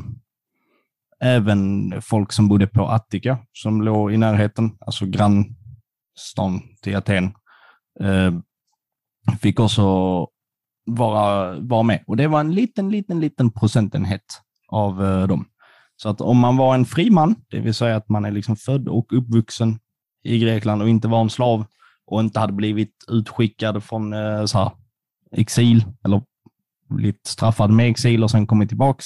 [1.19, 7.25] även folk som bodde på Attika, som låg i närheten, alltså grannstaden till Aten,
[7.99, 8.33] eh,
[9.41, 9.83] fick också
[10.85, 12.03] vara, vara med.
[12.07, 15.45] Och det var en liten, liten, liten procentenhet av eh, dem.
[15.95, 18.55] Så att om man var en fri man, det vill säga att man är liksom
[18.55, 19.79] född och uppvuxen
[20.23, 21.65] i Grekland och inte var en slav
[22.09, 24.71] och inte hade blivit utskickad från eh, så här,
[25.31, 26.21] exil eller
[26.89, 29.05] blivit straffad med exil och sen kommit tillbaks,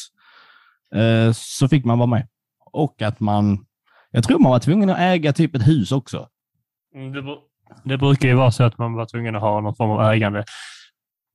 [0.96, 2.28] eh, så fick man vara med.
[2.72, 3.66] Och att man,
[4.12, 6.28] jag tror man var tvungen att äga typ ett hus också.
[6.96, 7.38] Mm, Det,
[7.84, 10.44] det brukar ju vara så att man var tvungen att ha någon form av ägande.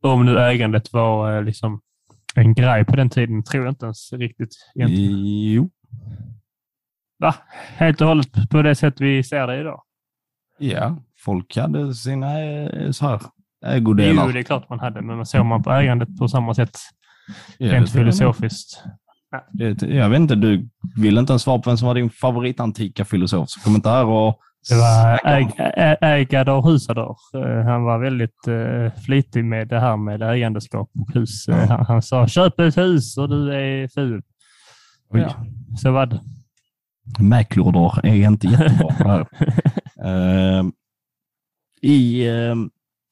[0.03, 1.81] Om nu ägandet var eh, liksom
[2.35, 4.51] en grej på den tiden tror jag inte ens riktigt.
[4.75, 5.13] egentligen.
[5.53, 5.71] Jo,
[7.19, 7.35] Va?
[7.77, 9.83] Helt och hållet på det sätt vi ser det idag.
[10.59, 13.21] Ja, folk hade sina eh, så här,
[13.67, 14.27] ägodelar.
[14.27, 16.71] Jo, det är klart man hade, men man såg man på ägandet på samma sätt
[17.59, 18.83] Ja, rent filosofiskt.
[19.53, 23.05] Det, jag vet inte, du vill inte ens svara på vem som var din favoritantika
[23.05, 24.39] filosof, så kom inte här och...
[24.69, 27.17] Det var snacka om- äg, ä, ägador husador.
[27.35, 31.49] Eh, Han var väldigt uh, flitig med det här med ägandeskap och hus.
[31.49, 34.23] Eh, Han, han sa köp ett hus och du är ful.
[35.11, 35.45] Oj, Ja,
[35.77, 36.21] så var det.
[37.19, 39.27] Mäklorder är inte jättebra på det här.
[40.05, 40.65] Eh,
[41.83, 42.55] I, eh,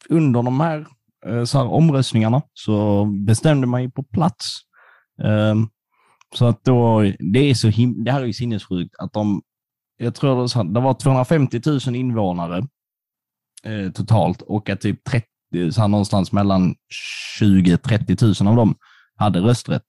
[0.08, 0.86] under de här,
[1.26, 4.58] eh, så här omröstningarna så bestämde man ju på plats.
[5.22, 5.54] Eh,
[6.34, 7.00] så att då,
[7.32, 9.42] det är så him- det här är ju sinnessjukt att de,
[9.96, 12.66] jag tror det, så här, det var 250 000 invånare
[13.64, 15.26] eh, totalt och att typ 30,
[15.72, 16.74] så här, någonstans mellan
[17.40, 18.74] 20-30 000 av dem
[19.16, 19.86] hade rösträtt.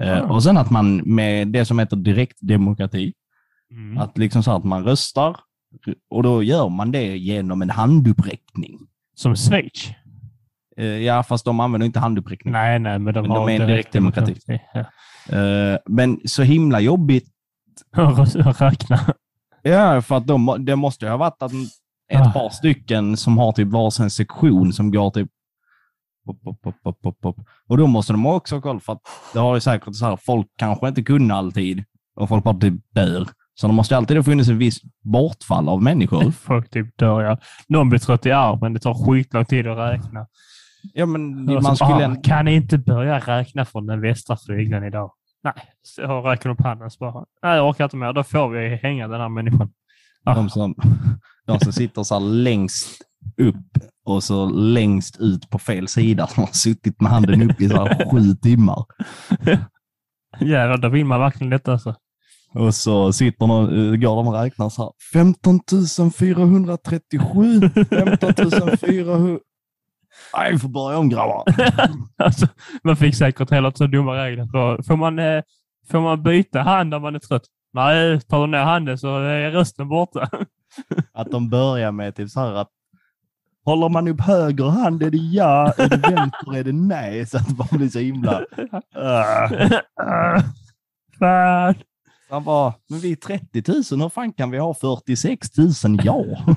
[0.00, 0.22] Eh, Ah.
[0.22, 3.12] Och sen att man med det som heter direktdemokrati,
[3.70, 3.98] Mm.
[3.98, 5.36] att liksom så här att man röstar
[6.10, 8.78] och då gör man det genom en handuppräckning.
[9.14, 9.88] Som Schweiz?
[10.76, 12.52] Eh, Ja, fast de använder inte handuppräckning.
[12.52, 14.36] Nej, nej, men de Men de är en direktdemokrati.
[14.74, 14.84] Ja.
[15.38, 17.28] Eh, Men så himla jobbigt.
[17.96, 19.00] Och Räkna.
[19.62, 21.52] Ja, för att de, det måste ha varit att
[22.12, 22.30] ett Ah.
[22.32, 25.28] par stycken som har typ varsin sektion som går typ
[26.26, 27.36] Pop, pop, pop, pop, pop, pop.
[27.68, 29.00] Och då måste de också ha koll för att
[29.32, 31.84] det har ju säkert så här, folk kanske inte kunde alltid
[32.16, 33.28] och folk bara typ dör.
[33.60, 36.30] Så det måste alltid ha funnits en viss bortfall av människor.
[36.30, 37.38] Folk typ dör, ja.
[37.68, 38.72] Någon blir trött i armen.
[38.72, 40.26] Det tar skitlång tid att räkna.
[40.94, 42.08] Ja, men man skulle...
[42.08, 45.12] ah, Kan inte börja räkna från den västra flygeln idag?
[45.42, 48.12] Nej, så de upp handen bara, nej jag orkar inte mer.
[48.12, 49.70] Då får vi hänga den här människan.
[50.24, 50.34] Ah.
[50.34, 50.74] De som,
[51.46, 52.88] de som sitter så här längst
[53.36, 57.68] upp och så längst ut på fel sida som har suttit med handen upp i
[57.68, 58.84] så här sju timmar.
[60.40, 61.94] Jävlar, då vill man verkligen detta alltså.
[62.54, 64.92] Och så sitter de, eh, går de och räknar så här.
[65.12, 65.60] 15
[66.12, 69.38] 437, 15 400.
[70.36, 71.44] Nej, vi får börja om grabbar.
[72.16, 72.46] alltså.
[72.84, 74.46] Man fick säkert hela så dumma regler.
[74.46, 75.42] För, får, man, eh,
[75.90, 77.44] får man byta hand om man är trött?
[77.72, 80.28] Nej, tar du ner handen så är rösten borta.
[81.12, 82.68] Att de börjar med typ så här att
[83.64, 87.26] håller man upp höger hand är det ja, är det vänster är det nej.
[87.26, 88.40] Så att man blir så himla...
[88.40, 88.46] Uh.
[91.18, 91.74] Fan.
[92.30, 93.62] Han bara, men vi är 30
[93.92, 95.68] 000, hur fan kan vi ha 46 000
[96.04, 96.24] ja?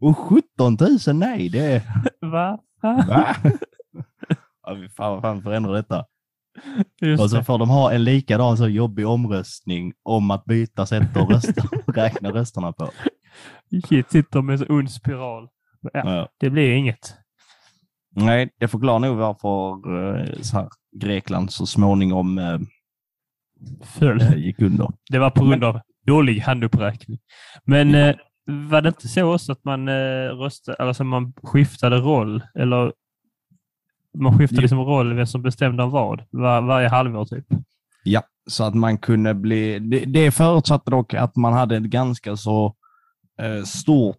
[0.00, 1.82] Och 17 000 nej, det.
[2.20, 2.58] Va?
[2.82, 3.36] Va?
[4.66, 6.04] Ja, vi fan, vad fan förändrar detta?
[7.00, 7.44] Just Och så det.
[7.44, 11.62] får de ha en likadan så jobbig omröstning om att byta sätt att rösta,
[11.92, 12.90] räkna rösterna på.
[13.88, 15.48] Shit, sitter med en så ond spiral.
[15.80, 16.28] Ja, Ja.
[16.38, 17.14] det blir inget.
[18.16, 19.70] Nej, det förklarar nog varför
[20.18, 20.68] eh, så här,
[21.00, 22.58] Grekland så småningom eh,
[23.82, 24.20] Föll.
[24.20, 24.88] eh, gick under.
[25.10, 27.18] Det var på grund av dålig handuppräkning.
[27.64, 32.42] Men eh, var det inte så också att man eh, röstade, alltså man skiftade roll?
[32.54, 32.92] Eller
[34.18, 36.22] man skiftade liksom roll vem som bestämde om vad?
[36.30, 37.46] Var, varje halvår typ.
[38.04, 39.78] Ja, så att man kunde bli...
[39.78, 42.74] Det, det förutsatte dock att man hade ett ganska så
[43.42, 44.16] eh, stort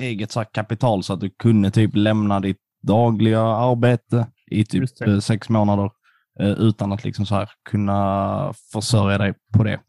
[0.00, 4.88] eget så kapital så att du kunde typ lämna ditt dagliga arbete i typ
[5.22, 5.90] sex månader
[6.40, 9.80] Eh, utan att liksom så här kunna försörja dig på det.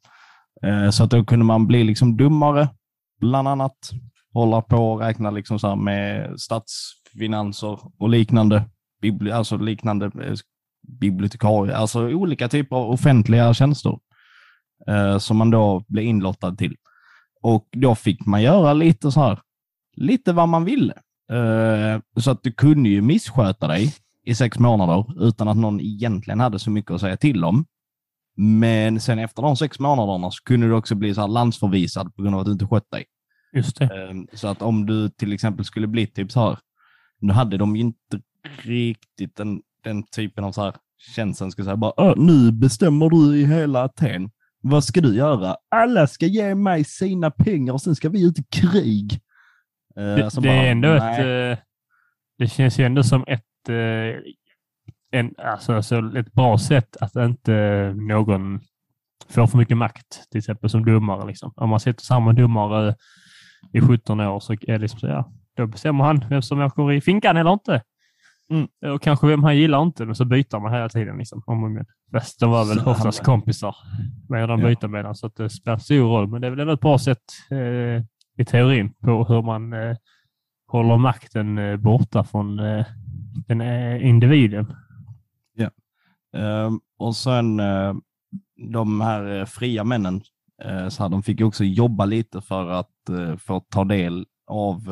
[0.64, 2.70] Eh, så att då kunde man bli liksom dummare,
[3.20, 3.78] bland annat.
[4.34, 8.64] Hålla på och räkna liksom så här med statsfinanser och liknande.
[9.02, 10.36] Bibli- alltså liknande eh,
[11.00, 11.76] bibliotekarier.
[11.76, 14.00] alltså olika typer av offentliga tjänster
[14.88, 16.76] eh, som man då blev inlottad till.
[17.42, 19.40] Och då fick man göra lite så här,
[19.96, 20.94] lite vad man ville.
[21.32, 23.94] Eh, så att du kunde ju missköta dig
[24.26, 27.66] i sex månader utan att någon egentligen hade så mycket att säga till om.
[28.38, 32.22] Men sen efter de sex månaderna så kunde du också bli så här landsförvisad på
[32.22, 33.06] grund av att du inte skött dig.
[33.54, 33.86] Just det.
[34.10, 36.58] Ehm, Så att om du till exempel skulle bli typ så här,
[37.20, 38.22] nu hade de ju inte
[38.64, 40.76] riktigt den, den typen av så här
[41.16, 44.30] känslan, ska säga, bara "Ö, nu bestämmer du i hela Aten.
[44.62, 45.56] Vad ska du göra?
[45.76, 49.20] Alla ska ge mig sina pengar och sen ska vi ut i krig.
[49.98, 51.14] Eh, Det, så det bara, är ändå nej.
[51.52, 51.58] ett...
[51.60, 51.64] eh,
[52.38, 53.44] Det känns ju ändå som ett,
[55.12, 58.60] en, alltså, alltså ett bra sätt att inte någon
[59.30, 61.28] får för mycket makt, till exempel som domare.
[61.28, 61.54] Liksom.
[61.56, 62.96] Om man sitter samma domare
[63.74, 66.92] i 17 år så är det liksom så, ja, då bestämmer han vem som åker
[66.92, 67.82] i finkan eller inte.
[68.50, 68.68] Mm.
[68.94, 71.18] Och kanske vem han gillar inte, men så byter man hela tiden.
[71.18, 71.86] Liksom, om igen.
[72.12, 73.76] Fast de var väl Så oftast kompisar
[74.30, 74.68] med de Ja.
[74.68, 76.28] byter mellan, så att det spelar stor roll.
[76.28, 78.04] Men det är väl ändå ett bra sätt eh,
[78.38, 79.96] i teorin på hur man eh,
[80.68, 82.86] håller makten eh, borta från eh,
[83.48, 84.76] den eh, individen.
[86.38, 87.94] Ehm, och sen eh,
[88.72, 90.22] de här eh, fria männen,
[90.90, 92.90] så här, de fick också jobba lite för att
[93.40, 94.84] få ta del av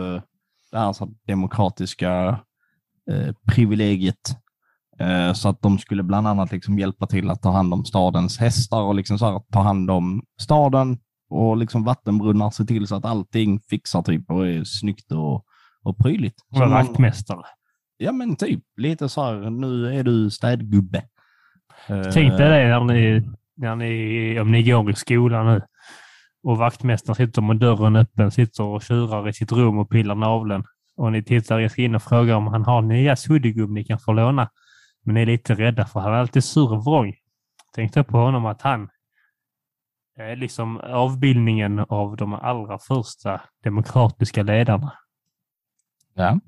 [0.72, 2.40] det här så demokratiska
[3.54, 4.38] privilegiet.
[5.34, 8.82] Så att de skulle bland annat liksom hjälpa till att ta hand om stadens hästar
[8.82, 10.98] och liksom så här, ta hand om staden
[11.30, 15.46] och liksom vattenbrunnar, se till så att allting fixar typ och är snyggt och,
[15.84, 16.40] och prydligt.
[16.50, 17.44] Som man- vaktmästare.
[18.04, 21.04] Ja men typ, lite så här, nu är du städgubbe.
[21.88, 25.62] Tänk dig det när ni, när ni, om ni går i skolan nu
[26.44, 30.64] och vaktmästaren sitter med dörren öppen, sitter och tjurar i sitt rum och pillar naveln.
[30.96, 34.00] Och ni tittar jag ska in och frågar om han har nya suddgubb ni kan
[34.00, 34.50] få låna.
[35.04, 37.14] Men ni är lite rädda för han är alltid sur och vrång.
[37.76, 38.90] Tänk då på honom att han
[40.18, 44.94] är liksom avbildningen av de allra första demokratiska ledarna.
[46.14, 46.40] Ja.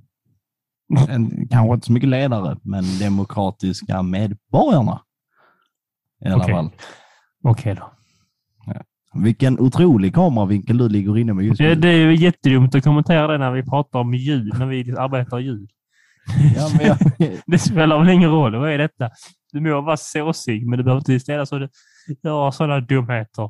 [1.09, 5.01] En, kanske inte så mycket ledare, men demokratiska medborgarna.
[6.25, 6.53] I alla Okej.
[6.53, 6.69] fall.
[7.43, 7.91] Okej då.
[9.15, 11.67] Vilken otrolig kameravinkel du ligger inne med just nu.
[11.67, 15.39] Det, det är jättedumt att kommentera det när vi pratar om ljud, när vi arbetar
[15.39, 15.69] ljud.
[16.55, 16.97] Ja, jag,
[17.45, 18.55] Det spelar väl ingen roll.
[18.55, 19.09] Vad är detta?
[19.51, 21.69] Du må vara såsig, men du behöver inte ställa så du
[22.23, 23.49] gör sådana dumheter.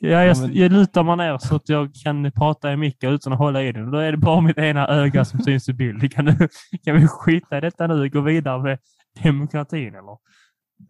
[0.00, 3.38] Ja, jag, jag lutar mig ner så att jag kan prata i micken utan att
[3.38, 3.90] hålla i den.
[3.90, 6.12] Då är det bara mitt ena öga som syns i bild.
[6.12, 6.48] Kan, du,
[6.84, 8.78] kan vi skita i detta nu och gå vidare med
[9.22, 9.88] demokratin?
[9.88, 10.16] Eller?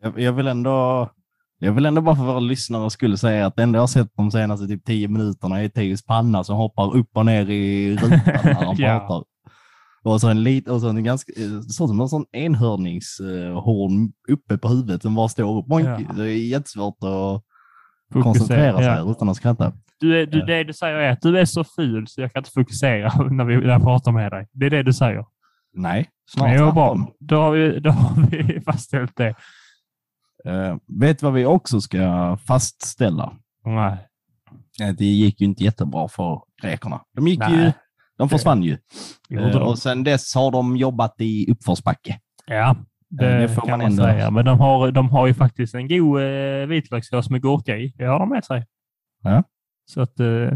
[0.01, 1.11] jag, jag vill ändå
[1.59, 4.09] jag vill ändå bara för våra lyssnare skulle säga att det enda jag har sett
[4.17, 8.11] de senaste typ tio minuterna är Teos panna som hoppar upp och ner i rutan
[8.45, 8.99] när han Ja.
[8.99, 9.25] pratar.
[10.03, 14.59] Och så en lit, och så en ganska, eh, så som en sån enhörningshorn uppe
[14.59, 15.67] på huvudet som bara står upp.
[15.69, 16.01] Ja.
[16.17, 17.43] Det är jättesvårt att
[18.23, 19.11] koncentrera sig ja.
[19.11, 19.73] utan att skratta.
[20.01, 22.41] Du är, du, det du säger är att du är så ful så jag kan
[22.41, 24.49] inte fokusera när, vi, när jag pratar med dig.
[24.53, 25.25] Det är det du säger.
[25.75, 27.11] Nej, snarare tvärtom.
[27.21, 29.35] Då har vi, då har vi fastställt det.
[30.45, 33.33] Eh, vet vad vi också ska fastställa?
[33.65, 34.09] Nej.
[34.83, 37.01] Eh, Det gick ju inte jättebra för grekerna.
[37.17, 37.73] De gick ju,
[38.19, 38.79] de försvann ju.
[39.29, 39.63] De.
[39.63, 42.19] och sen dess har de jobbat i uppförsbacke.
[42.47, 42.77] Ja,
[43.11, 44.31] det, det får man man, ändå- säga.
[44.31, 47.93] Men de har, de har ju faktiskt en god eh, vitlökssås med gurka i.
[47.97, 48.67] Det har de med sig.
[49.23, 49.43] Ja.
[49.87, 50.49] Så att, eh,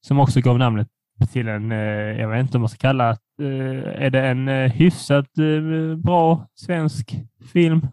[0.00, 0.88] som också gav namnet
[1.32, 1.78] till en, eh,
[2.20, 5.96] jag vet inte om man ska kalla det, eh, är det en eh, hyfsat eh,
[5.96, 7.14] bra svensk
[7.52, 7.86] film?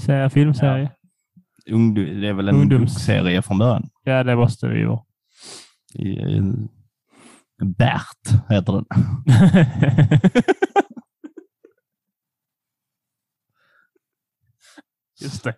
[0.00, 0.90] Serie, filmserie?
[1.70, 3.88] Ungdu- det är väl en Ungdoms- bokserie från början.
[4.04, 4.24] Ja.
[4.24, 5.02] det måste det ju vara.
[7.64, 8.84] Bert heter den.
[15.22, 15.54] Just det.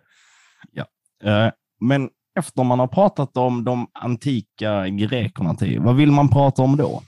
[1.23, 6.61] Eh, Men efter man har pratat om de antika grekerna, till, vad vill man prata
[6.61, 6.89] om då?
[6.93, 7.01] Ja,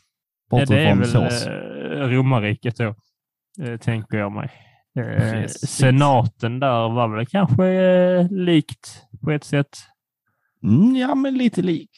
[0.50, 1.46] Bortsett det är väl sås.
[1.48, 1.54] eh,
[2.10, 2.96] romarriket då,
[3.64, 4.52] eh, tänker jag mig.
[4.96, 5.70] Precis.
[5.70, 9.78] senaten där var väl kanske likt på ett sätt.
[10.64, 11.92] Mm, ja, men lite likt.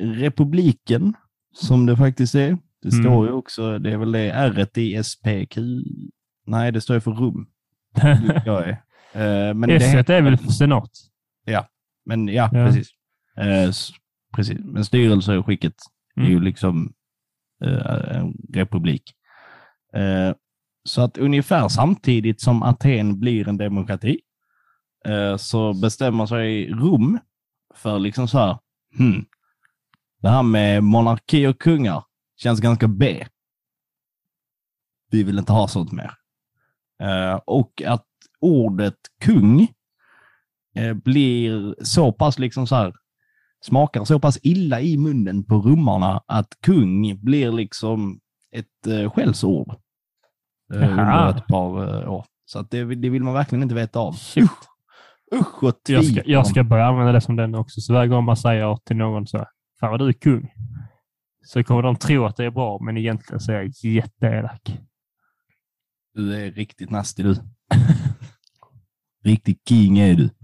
[0.00, 1.14] Republiken,
[1.54, 2.58] som det faktiskt är.
[2.82, 3.04] Det Mm.
[3.04, 5.58] står ju också, det är väl det r i SPQ.
[6.46, 7.46] Nej, det står ju för rum.
[8.46, 8.82] Jag är.
[9.16, 10.90] Eh, men, det, S är väl senat?
[12.04, 12.66] men ja, Ja.
[12.66, 12.88] precis.
[13.36, 13.70] Eh,
[14.36, 14.58] precis.
[14.64, 15.74] Men styrelseskicket
[16.16, 16.42] är ju Mm.
[16.42, 16.92] liksom
[17.64, 19.02] eh, en republik.
[20.84, 24.20] Så att ungefär samtidigt som Aten blir en demokrati
[25.38, 27.18] så bestämmer sig Rom
[27.74, 28.58] för liksom så här,
[28.98, 29.24] hmm,
[30.22, 32.04] det här med monarki och kungar
[32.36, 33.26] känns ganska B.
[35.10, 36.10] Vi vill inte ha sånt mer.
[37.44, 38.05] Och att
[38.40, 39.68] ordet kung
[40.76, 42.94] eh, blir så pass liksom så här,
[43.64, 48.20] smakar så pass illa i munnen på rummarna att kung blir liksom
[48.52, 49.74] ett eh, skällsord
[50.74, 52.24] eh, under ett par år.
[52.44, 54.12] Så att det, det vill man verkligen inte veta av.
[54.12, 54.50] Shit.
[55.34, 57.80] Usch vad Jag ska, jag ska börja använda det som den också.
[57.80, 59.46] Så varje gång man säger till någon så här,
[59.80, 60.52] fan vad du är kung.
[61.44, 64.78] Så kommer de tro att det är bra, men egentligen så är jag jätteelak.
[66.14, 67.34] Du är riktigt nasty du.
[69.26, 70.30] Riktig king är du.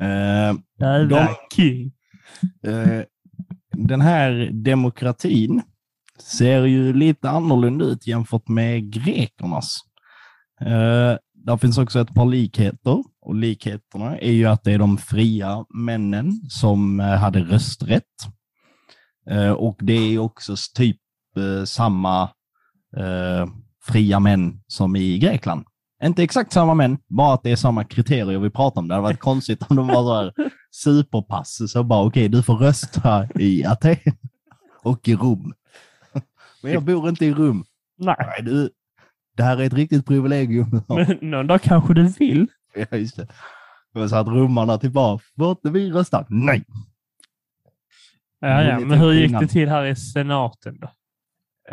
[0.00, 1.92] Eh, Jävla king.
[2.66, 3.02] Eh,
[3.72, 5.62] den här demokratin
[6.22, 9.76] ser ju lite annorlunda ut jämfört med grekernas.
[10.60, 14.98] Eh, där finns också ett par likheter och likheterna är ju att det är de
[14.98, 18.26] fria männen som hade rösträtt.
[19.56, 21.00] Och det är också typ
[21.64, 22.30] samma
[23.86, 25.64] fria män som i Grekland.
[26.04, 28.88] Inte exakt samma män, bara att det är samma kriterier vi pratar om.
[28.88, 31.72] Det hade varit konstigt om de var så här superpass.
[31.72, 33.96] Så bara, okej, du får rösta i Aten
[34.82, 35.54] och i Rom.
[36.62, 37.64] Men jag bor inte i Rom.
[37.98, 38.70] Nej, Nej, du,
[39.36, 40.82] det här är ett riktigt privilegium.
[40.88, 42.46] men någon dag kanske du vill.
[42.74, 43.26] Ja, just det.
[43.92, 46.26] Var så att romarna typ bara, får inte vi rösta?
[46.28, 46.64] Nej.
[48.40, 48.78] Ja, ja.
[48.80, 50.88] Men hur gick det till här i senaten då?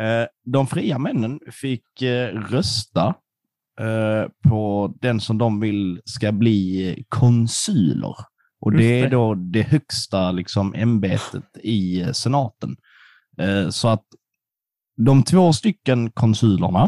[0.03, 3.13] Eh, De fria männen fick eh, rösta
[3.81, 8.15] eh, på den som de vill ska bli konsuler.
[8.59, 12.75] Och det är då det högsta liksom, ämbetet i eh, senaten.
[13.37, 14.05] Eh, Så att
[14.97, 16.83] de två stycken konsulerna,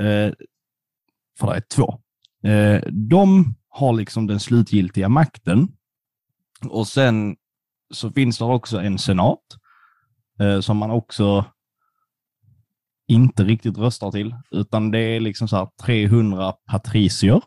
[0.00, 0.32] eh,
[1.38, 2.00] för det är två,
[2.50, 5.68] eh, de har liksom den slutgiltiga makten.
[6.68, 7.36] Och sen
[7.94, 9.38] så finns det också en senat
[10.60, 11.44] som man också
[13.12, 17.40] inte riktigt röstar till, utan det är liksom så här 300 patricier.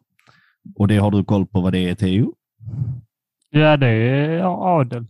[0.75, 2.33] Och det har du koll på vad det är, Theo?
[3.49, 4.41] Ja, det är
[4.79, 5.07] adel.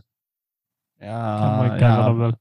[1.00, 1.08] Ja,
[1.40, 2.36] Kan man kalla ja det väl.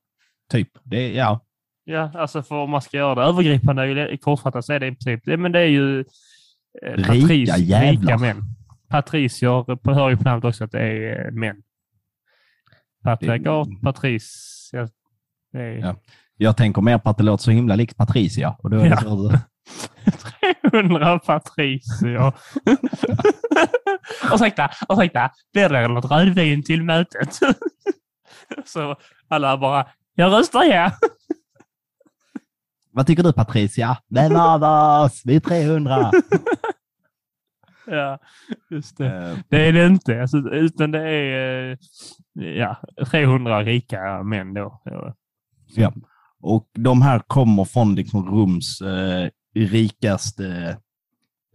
[0.50, 0.68] typ.
[0.82, 1.40] Det, ja,
[1.86, 5.38] Ja, alltså för om man ska göra det övergripande kortfattat så är det i princip,
[5.40, 8.02] men det är ju eh, Rika patris, jävlar.
[8.02, 8.42] rika män.
[8.88, 11.62] Patricier på, hör ju på namnet också att det är eh, män.
[13.02, 14.88] Patriarkat, patris, ja,
[15.52, 15.96] det är Ja.
[16.36, 18.56] Jag tänker mer på att det låter så himla likt Patricia.
[18.58, 18.94] Och då är Ja.
[18.96, 19.32] det så,
[20.70, 22.32] 300 patricier.
[24.34, 27.38] ursäkta, ursäkta, blir det något rödvin till mötet?
[28.64, 28.96] så
[29.28, 30.90] alla bara, jag röstar ja.
[32.90, 33.96] Vad tycker du Patricia?
[34.08, 34.62] Vem av
[35.04, 35.22] oss?
[35.24, 36.10] Vi är 300.
[37.86, 38.18] ja,
[38.70, 39.06] just det.
[39.30, 41.78] Eh, Det är det inte, alltså, utan det är eh,
[42.58, 42.76] ja,
[43.10, 44.82] 300 rika män då.
[45.74, 45.92] Ja.
[46.44, 50.78] Och de här kommer från liksom Roms eh, rikaste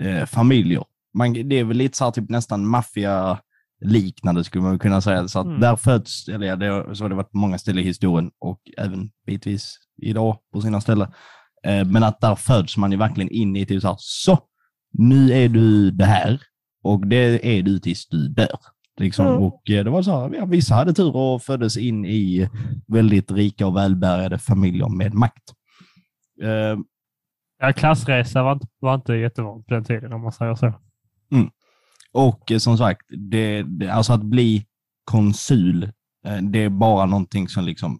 [0.01, 0.83] eh, familjer.
[1.13, 3.39] Man, det är väl lite så här, typ nästan maffia
[3.81, 5.27] liknande skulle man kunna säga.
[5.27, 5.59] Så att Mm.
[5.59, 8.61] där föds, eller ja, det, så har det varit på många ställen i historien och
[8.77, 11.11] även bitvis idag på sina ställen.
[11.63, 14.39] Eh, men att där föds man ju verkligen in i typ så här, så
[14.93, 16.41] nu är du det här
[16.83, 18.59] och det är du tills du dör.
[18.99, 19.27] Liksom.
[19.27, 19.43] Mm.
[19.43, 22.49] Och eh, det var så här, ja, vissa hade tur och föddes in i
[22.87, 25.43] väldigt rika och välbärgade familjer med makt.
[26.41, 26.79] Eh,
[27.61, 30.73] Ja, klassresa var inte, var inte jättevanligt på den tiden om man säger så.
[32.11, 34.65] och eh, som sagt, det, det, alltså att bli
[35.03, 35.83] konsul,
[36.25, 37.99] eh, det är bara någonting som liksom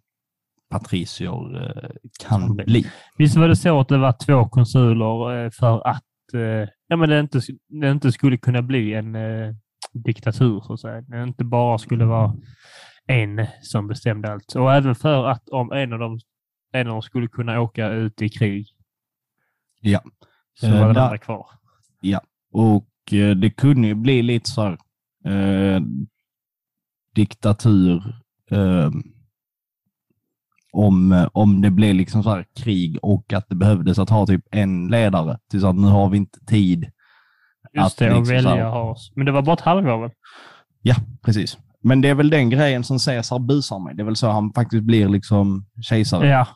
[0.70, 1.90] patricier eh,
[2.28, 2.66] kan bli.
[2.66, 2.86] bli.
[3.18, 7.10] Visst var det så att det var två konsuler eh, för att eh, ja, men
[7.10, 9.56] det, inte, det inte skulle kunna bli en eh,
[9.94, 11.02] diktatur, så att säga.
[11.02, 12.36] Det inte bara skulle vara
[13.08, 14.56] en som bestämde allt.
[14.56, 16.20] Och även för att om en av dem,
[16.72, 18.68] en av dem skulle kunna åka ut i krig
[19.82, 20.02] Ja.
[20.60, 21.46] så Eh, var den där- andra kvar.
[22.52, 24.78] Och eh, det kunde ju bli lite så här,
[25.26, 25.82] eh,
[27.16, 28.16] diktatur.
[28.52, 28.90] Eh,
[30.72, 34.26] om, eh, om det blev liksom så här krig och att det behövdes att ha
[34.26, 35.40] typ en ledare.
[35.50, 36.92] Till så att nu har vi inte tid.
[37.74, 39.12] Just det, liksom och välja ha oss.
[39.16, 40.12] Men det var bara ett halvår väl?
[40.82, 40.96] Ja,
[41.26, 41.58] precis.
[41.82, 43.96] Men det är väl den grejen som Caesar busar med.
[43.98, 46.28] Det är väl så han faktiskt blir liksom kejsare.
[46.28, 46.48] Ja,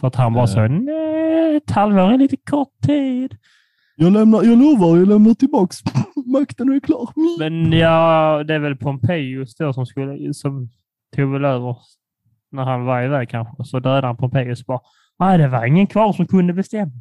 [0.00, 0.44] för att han Eh.
[0.46, 3.36] så, nej, ett halvår är lite kort tid.
[3.96, 5.76] Jag, lämnar, jag lovar, jag lämnar tillbaks
[6.26, 7.10] makten och är klar.
[7.38, 10.68] Men ja, det är väl Pompejus då som, skulle, som
[11.16, 11.76] tog väl över
[12.52, 13.64] när han var iväg kanske.
[13.64, 14.80] Så dödade han Pompejus bara.
[15.18, 16.92] Nej, det var ingen kvar som kunde bestämma.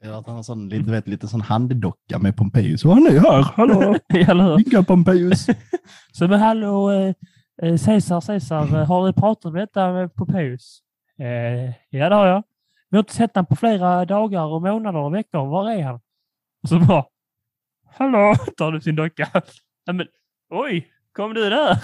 [0.00, 3.20] Ja, att han har sån, lite, vet, lite sån handdocka med Pompejus, och han är
[3.20, 3.42] här.
[3.42, 3.96] Hallå!
[4.08, 4.56] Eller?
[4.56, 5.46] Vinka Pompejus.
[6.12, 7.14] Så men hallå, eh,
[7.62, 10.80] eh, Caesar, Caesar, eh, har du pratat om detta med Pompejus?
[11.18, 12.42] Eh, ja, det har jag.
[12.90, 15.46] Vi har inte sett honom på flera dagar och månader och veckor.
[15.46, 16.00] Var är han?
[16.62, 17.04] Och så bara,
[17.94, 19.28] hallå, tar du sin docka.
[19.86, 20.06] Nej, men,
[20.50, 21.78] oj, kom du där?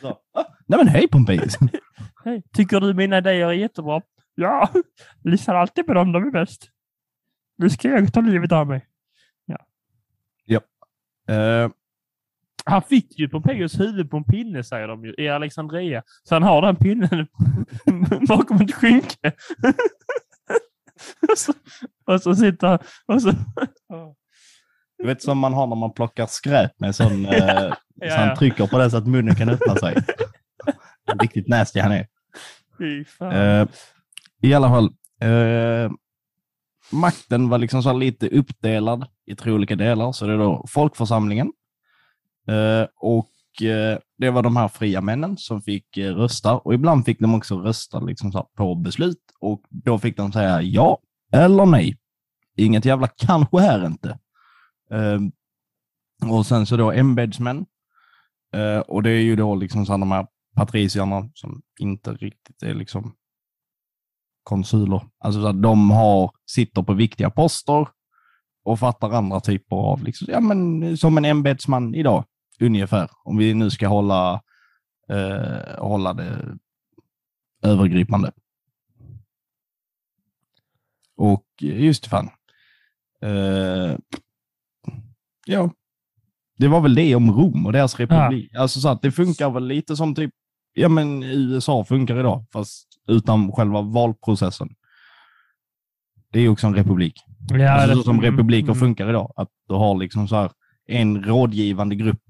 [0.00, 1.58] Så, ah, Nej men hej Pompejus!
[2.24, 4.02] Hej, tycker du mina idéer är jättebra?
[4.40, 4.70] Ja,
[5.24, 6.70] lyssnar alltid på dem, de är bäst.
[7.56, 8.88] Nu ska jag ta livet av mig.
[11.28, 11.70] Eh,
[12.64, 16.02] Han fick ju Pompejus huvud på en pinne, säger de ju, i Alexandria.
[16.22, 17.26] Så han har den pinnen
[18.28, 19.32] bakom ett skynke.
[21.30, 21.52] och, så,
[22.04, 23.32] och så sitter han och så...
[24.98, 28.28] du vet som man har när man plockar skräp med sån, eh, Ja, så han
[28.28, 28.36] ja.
[28.36, 29.96] trycker på det så att munnen kan öppna sig.
[31.20, 32.06] Riktigt nasty han är.
[32.78, 33.32] Fy fan.
[33.32, 33.68] Eh,
[34.42, 34.84] i alla fall,
[35.20, 35.92] eh,
[36.92, 40.12] makten var liksom så lite uppdelad i tre olika delar.
[40.12, 41.52] Så det är då folkförsamlingen
[42.48, 47.04] eh, och eh, det var de här fria männen som fick eh, rösta och ibland
[47.04, 50.98] fick de också rösta liksom så på beslut och då fick de säga ja
[51.32, 51.98] eller nej.
[52.56, 54.18] Inget jävla kanske här inte.
[54.90, 55.20] Eh,
[56.30, 57.66] och sen så då ämbetsmän
[58.54, 60.26] eh, och det är ju då liksom så här de här
[60.56, 63.14] patricierna som inte riktigt är liksom
[64.48, 65.02] konsuler.
[65.18, 67.88] Alltså så att de har, sitter på viktiga poster
[68.64, 72.24] och fattar andra typer av, liksom, ja men som en ämbetsman idag,
[72.60, 73.10] ungefär.
[73.24, 74.42] Om vi nu ska hålla,
[75.08, 76.58] eh, hålla det
[77.62, 78.32] övergripande.
[81.16, 82.30] Och just fan.
[83.22, 83.96] Eh,
[85.46, 85.70] ja,
[86.58, 88.54] det var väl det om Rom och deras republik.
[88.54, 90.30] Alltså så att det funkar väl lite som typ,
[90.74, 94.68] ja men USA funkar idag, fast utan själva valprocessen.
[96.32, 97.14] Det är också en republik.
[97.50, 98.80] ja, alltså, så som republiker mm.
[98.80, 99.32] funkar idag.
[99.36, 100.50] Att du har liksom så här
[100.86, 102.22] en rådgivande grupp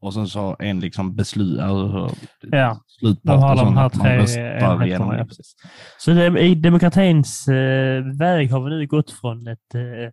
[0.00, 3.34] och sen så en liksom beslut, alltså, Ja, slutpart.
[3.34, 5.18] de har de här tre röstar enheterna.
[5.18, 5.54] Ja, precis.
[5.98, 10.12] Så det, i demokratins eh, väg har vi nu gått från ett eh,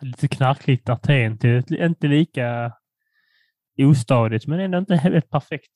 [0.00, 2.72] lite knarkligt Aten till ett inte lika
[3.78, 5.72] ostadigt, men ändå inte helt perfekt.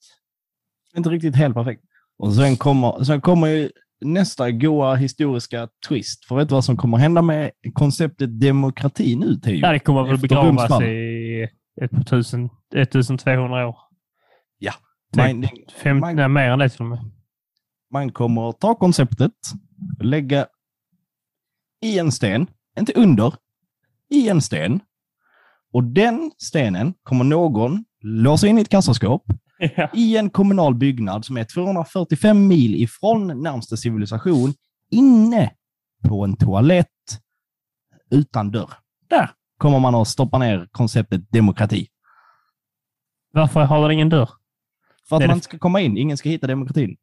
[0.95, 1.83] Inte riktigt helt perfekt.
[2.17, 6.25] Och sen kommer, sen kommer ju nästa goa historiska twist.
[6.25, 9.55] För vet du vad som kommer hända med konceptet demokrati nu, Theo?
[9.55, 11.47] Ja, det kommer väl begravas i
[11.81, 13.77] ett par tusen, 1200 år.
[15.15, 15.47] Man,
[15.83, 16.99] Fem, man- nej, mer än det till och med.
[17.93, 19.31] man kommer ta konceptet,
[19.99, 20.47] lägga
[21.81, 22.47] i en sten,
[22.79, 23.33] inte under,
[24.09, 24.79] i en sten.
[25.73, 29.23] Och den stenen kommer någon låsa in i ett kassaskåp
[29.59, 29.89] Ja.
[29.93, 34.53] i en kommunal byggnad som är 245 mil ifrån närmsta civilisation,
[34.91, 35.51] inne
[36.07, 36.87] på en toalett
[38.11, 38.73] utan dörr.
[39.07, 41.87] Där kommer man att stoppa ner konceptet demokrati.
[43.31, 44.29] Varför har den ingen dörr?
[45.09, 46.97] För att är man ska komma in, ingen ska hitta demokratin.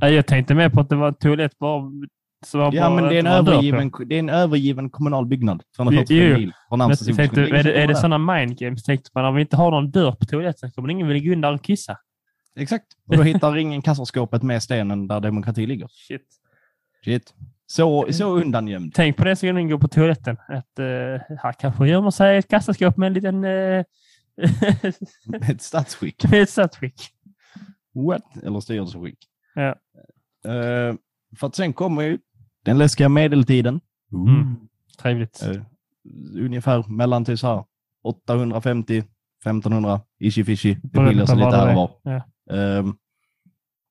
[0.00, 1.82] Ja, Jag tänkte mer på att det var en toalett bara...
[2.52, 5.62] Ja, men det är, en övergiven, det är en övergiven kommunal byggnad.
[5.76, 8.84] 245 Jo, mil från tänkte, är det, är det sådana mind games?
[8.84, 11.40] Tänkte man, om vi inte har någon dörr på toaletten kommer ingen vilja gå in
[11.40, 11.96] där och kissa.
[12.56, 12.86] Exakt.
[13.08, 15.88] Och då hittar ingen kassaskåpet med stenen där demokrati ligger.
[15.88, 16.26] Shit.
[17.04, 17.34] Shit.
[17.66, 18.94] Så, så undangömd.
[18.94, 20.36] Tänk på det så ingen går på toaletten.
[20.48, 23.44] Att, uh, här kanske gömmer sig ett kassaskåp med en liten...
[23.44, 23.84] Uh,
[25.50, 26.24] Ett statsskick.
[26.32, 27.10] ett statsskick.
[27.94, 28.36] What?
[28.42, 29.18] Eller styrelseskick.
[29.54, 29.74] Ja.
[30.44, 30.94] Eh,
[31.38, 32.18] för att sen kommer ju
[32.64, 33.80] den läskiga medeltiden.
[34.12, 34.56] Mm.
[35.02, 35.42] Trevligt.
[35.42, 35.62] Eh,
[36.44, 37.64] ungefär mellan till så här
[38.04, 40.76] 850, 1500, ishi fishy.
[40.82, 42.12] Det skiljer sig lite vad här och var.
[42.12, 42.22] är.
[42.46, 42.78] Ja.
[42.78, 42.84] Eh,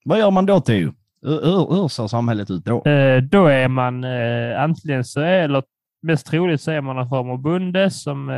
[0.06, 0.94] vad gör man då Theo?
[1.22, 2.84] Hur, ser samhället ut då?
[2.84, 5.64] Eh, då är man eh, antingen så är, eller
[6.02, 8.32] mest troligt så är man en form av bonde som,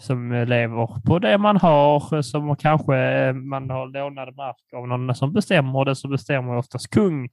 [0.00, 5.32] som lever på det man har, som kanske man har lånad mark av någon som
[5.32, 7.28] bestämmer det som bestämmer är oftast kung.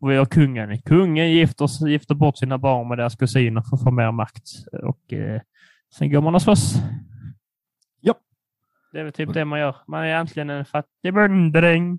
[0.00, 0.82] Och vi har kungen.
[0.82, 4.48] Kungen gifter, gifter bort sina barn med deras kusiner för att få mer makt.
[4.82, 5.40] Och eh,
[5.98, 6.74] sen går man och slåss.
[8.00, 8.18] Japp.
[8.92, 9.76] Det är väl typ det man gör.
[9.86, 11.98] Man är egentligen en fattig bondedräng.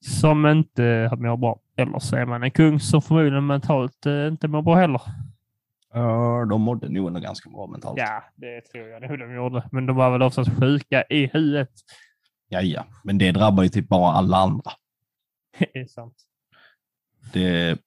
[0.00, 1.60] som inte mår bra.
[1.76, 5.00] Eller så är man en kung som förmodligen mentalt eh, inte mår bra heller.
[5.94, 7.98] Ja, de mådde nog ändå ganska bra mentalt.
[7.98, 9.68] Ja, det tror jag nog de gjorde.
[9.72, 11.70] Men de var väl oftast sjuka i huvudet.
[12.48, 12.84] ja, ja.
[13.04, 14.70] Men det drabbar ju typ bara alla andra.
[15.58, 16.14] Det är sant.
[17.32, 17.78] Det,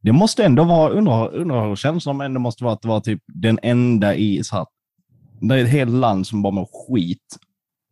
[0.00, 3.58] det måste ändå vara, undrar, undrar hur känslan ändå måste vara att vara typ den
[3.62, 4.66] enda i så här,
[5.40, 7.38] det är ett helt land som bara mår skit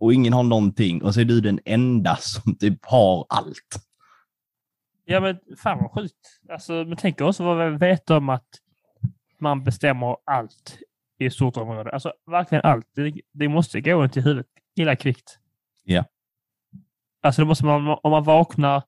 [0.01, 3.87] och ingen har någonting och så är du den enda som typ har allt.
[5.05, 6.41] Ja, men fan vad sjukt.
[6.49, 8.49] Alltså, men tänk också vad vi vet om att
[9.41, 10.79] man bestämmer allt
[11.19, 11.91] i ett stort område.
[11.91, 12.87] Alltså verkligen allt.
[12.95, 15.39] Det, det måste gå inte i huvudet illa kvickt.
[15.85, 16.05] Ja.
[17.23, 18.83] Alltså det måste man, om man vaknar,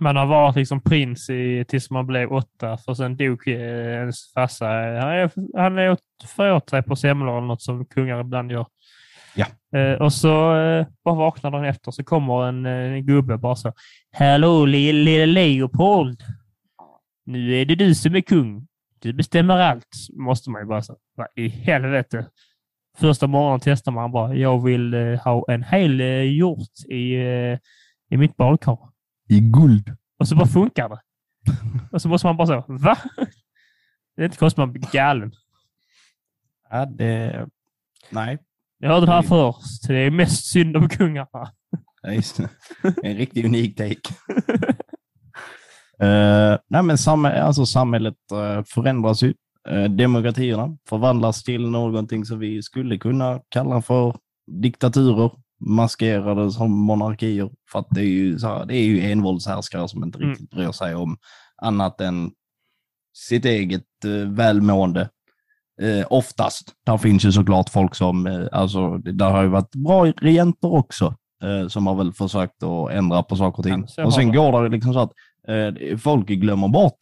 [0.00, 3.60] man har varit liksom prins i, tills man blev åtta, för sen dog eh,
[3.94, 4.66] ens farsa.
[4.66, 5.90] Han, är- han är
[6.56, 8.66] åt, sig på semlor eller något som kungar ibland gör.
[9.34, 9.46] Ja.
[9.78, 13.56] Eh, och så eh, bara vaknar dagen efter så kommer en, eh, en gubbe bara
[13.56, 13.72] så.
[14.12, 16.20] Hallå lille, lille Leopold.
[17.26, 18.66] Nu är det du som är kung.
[19.02, 19.86] Du bestämmer allt.
[20.12, 20.96] Måste man ju bara säga.
[21.16, 22.26] Vad i helvete.
[22.98, 24.34] Första morgonen testar man bara.
[24.34, 27.58] Jag vill eh, ha en hel eh, hjort i, eh,
[28.10, 28.78] i mitt badkar.
[29.28, 29.96] I guld.
[30.18, 31.00] Och så bara funkar det.
[31.92, 32.64] Och så måste man bara så.
[32.68, 32.98] Va?
[34.16, 35.32] Det är inte konstigt man blir galen.
[36.70, 37.46] Ja, det...
[38.10, 38.38] Nej.
[38.78, 39.88] Jag hörde det här först.
[39.88, 41.52] Det är mest synd om kungarna.
[42.02, 42.48] Ja, just det.
[43.02, 44.14] En riktigt unik take.
[46.00, 49.34] Eh, nej, men sam alltså, samhället uh, förändras ju.
[49.70, 54.16] Uh, demokratierna förvandlas till någonting som vi skulle kunna kalla för
[54.46, 55.30] diktaturer,
[55.66, 57.50] maskerade som monarkier.
[57.72, 60.30] För att det är ju, så här, det är ju envåldshärskare som inte Mm.
[60.30, 61.16] riktigt bryr sig om
[61.62, 62.30] annat än
[63.28, 65.08] sitt eget uh, välmående.
[65.82, 66.72] Eh, oftast.
[66.86, 71.14] Där finns ju såklart folk som, eh, alltså, där har ju varit bra regenter också,
[71.42, 73.86] eh, som har väl försökt att ändra på saker och ting.
[74.04, 75.12] och sen går det liksom så att
[75.48, 76.98] eh, folk glömmer bort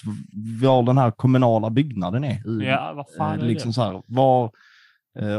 [0.62, 2.62] var den här kommunala byggnaden är.
[2.64, 3.74] Ja, vad fan eh, är liksom det?
[3.74, 4.50] så här, var, eh,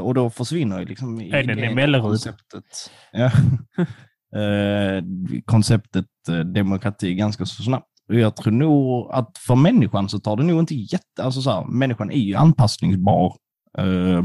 [0.04, 2.04] och då försvinner ju liksom Är den i idén och Mellerud?
[2.04, 2.92] konceptet.
[3.12, 3.26] Ja.
[4.42, 5.04] eh,
[5.46, 7.90] konceptet eh, demokrati ganska så snabbt.
[8.10, 11.24] Och jag tror nog att för människan så tar det nog inte jätte...
[11.24, 13.36] Alltså så här, människan är ju anpassningsbar.
[13.78, 14.24] Eh,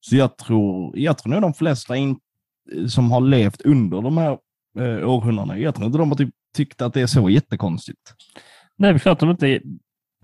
[0.00, 2.16] så jag tror, jag tror nog de flesta in,
[2.88, 4.38] som har levt under de här
[4.78, 8.14] eh, århundradena, jag tror inte de har typ tyckt att det är så jättekonstigt.
[8.78, 9.60] Det är klart de inte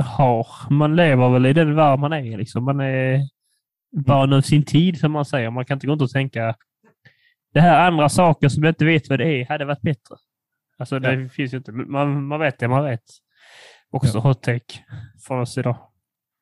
[0.02, 0.46] har.
[0.70, 2.38] Man lever väl i den värld man är.
[2.38, 2.64] Liksom.
[2.64, 3.20] Man är
[3.92, 5.50] barn av sin tid, som man säger.
[5.50, 6.54] Man kan inte gå runt och tänka
[7.54, 10.16] det här andra saker som jag inte vet vad det är hade varit bättre.
[10.78, 11.72] Alltså det finns ju inte.
[11.72, 13.04] Man, man vet det man vet.
[13.90, 14.84] Också hot take
[15.26, 15.76] från oss idag.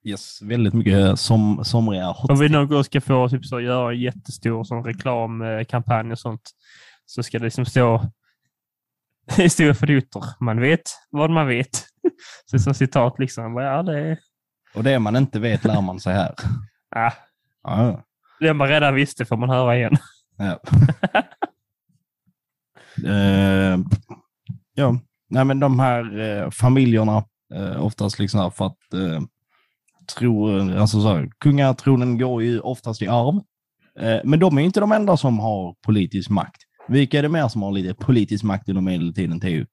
[0.05, 3.93] Yes, väldigt mycket som, somriga hot Om vi någon gång ska få typ, så, göra
[3.93, 6.51] en jättestor sån reklamkampanj och sånt
[7.07, 8.13] så ska det liksom stå
[9.37, 10.23] historia för idioter.
[10.41, 11.87] Man vet vad man vet.
[12.51, 13.57] Så som citat liksom.
[13.57, 14.19] Ja, det är...
[14.75, 16.35] Och det man inte vet lär man sig här.
[16.97, 17.13] Ah,
[17.67, 18.03] Ja,
[18.41, 19.97] det man redan visste får man höra igen.
[20.39, 20.61] ja.
[23.07, 23.79] Eh,
[24.75, 24.99] ja,
[25.31, 29.21] nej men de här eh, familjerna, eh, oftast liksom här för att eh,
[30.19, 33.35] tro, alltså så här, kungatronen går ju oftast i arv.
[34.01, 36.63] Eh, men de är inte de enda som har politisk makt.
[36.89, 39.67] Vilka är det mer som har lite politisk makt under medeltiden, Teo?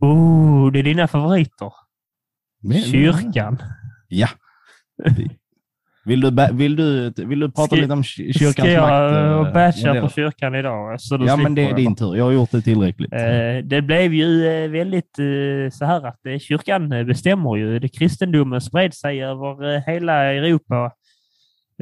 [0.00, 1.72] Oh, det är dina favoriter.
[2.62, 3.58] Men- Kyrkan.
[4.08, 4.28] Ja.
[6.06, 9.46] Vill du, vill du, vill du prata Ska- lite om ky- kyrkans Ska jag makt?
[9.48, 10.02] eh, basha modell?
[10.02, 11.00] på kyrkan idag?
[11.00, 12.16] Så du Ja, men det är din tur.
[12.16, 13.12] Jag har gjort det tillräckligt.
[13.12, 17.78] Eh, det blev ju eh, väldigt eh, så här att eh, kyrkan eh, bestämmer ju.
[17.78, 20.92] Det kristendomen spred sig över eh, hela Europa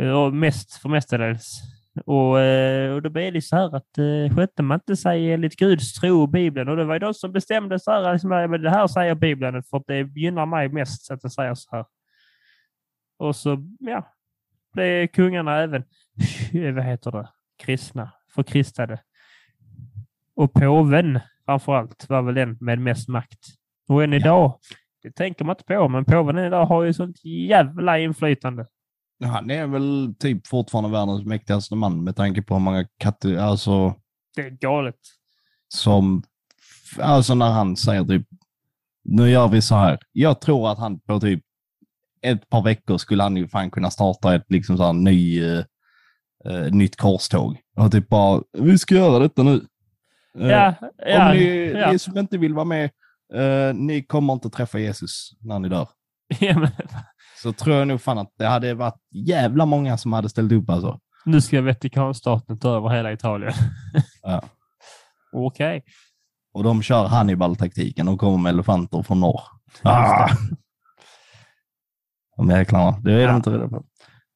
[0.00, 1.60] eh, och mest för mestadels.
[2.06, 5.56] Och, eh, och då blev det så här att eh, skötte man inte sig enligt
[5.56, 8.46] Guds tro och Bibeln och det var ju de som bestämde så här, liksom, "Ja,
[8.48, 11.54] men det här säger Bibeln för att det gynnar mig mest så att det säger
[11.54, 11.84] så här.
[13.18, 14.08] Och så, ja,
[14.74, 15.84] blev kungarna även,
[16.74, 19.00] vad heter det, kristna, förkristade.
[20.36, 23.38] Och påven framför allt var väl den med mest makt.
[23.88, 24.58] Och än idag,
[25.02, 28.66] det tänker man inte på, men påven än idag har ju sånt jävla inflytande.
[29.24, 33.94] Han är väl typ fortfarande världens mäktigaste man med tanke på hur många katter, alltså
[34.36, 34.98] Det är galet.
[35.68, 36.22] som,
[37.00, 38.26] alltså när han säger typ,
[39.04, 39.98] nu gör vi så här.
[40.12, 41.42] Jag tror att han på typ
[42.24, 45.64] ett par veckor skulle han ju fan kunna starta ett liksom så här ny, eh,
[46.70, 47.56] nytt korståg.
[47.76, 49.54] Och typ bara, vi ska göra detta nu.
[50.40, 50.74] Eh, Ja,
[51.06, 51.92] ja, Om ni, ja.
[51.92, 52.84] ni som inte vill vara med,
[53.34, 55.88] eh, ni kommer inte träffa Jesus när ni dör.
[56.40, 56.70] ja men,
[57.42, 60.70] Så tror jag nog fan att det hade varit jävla många som hade ställt upp
[60.70, 61.00] alltså.
[61.24, 63.52] nu ska Vatikanstaten ta över hela Italien.
[64.22, 64.42] Ja.
[65.32, 65.84] Okej.
[66.54, 68.06] Och de kör Hannibal-taktiken.
[68.06, 69.40] De kommer med elefanter från norr.
[69.82, 70.28] Ah!
[72.36, 73.26] De jäklarna, det är Ja.
[73.28, 73.84] de inte rädda på.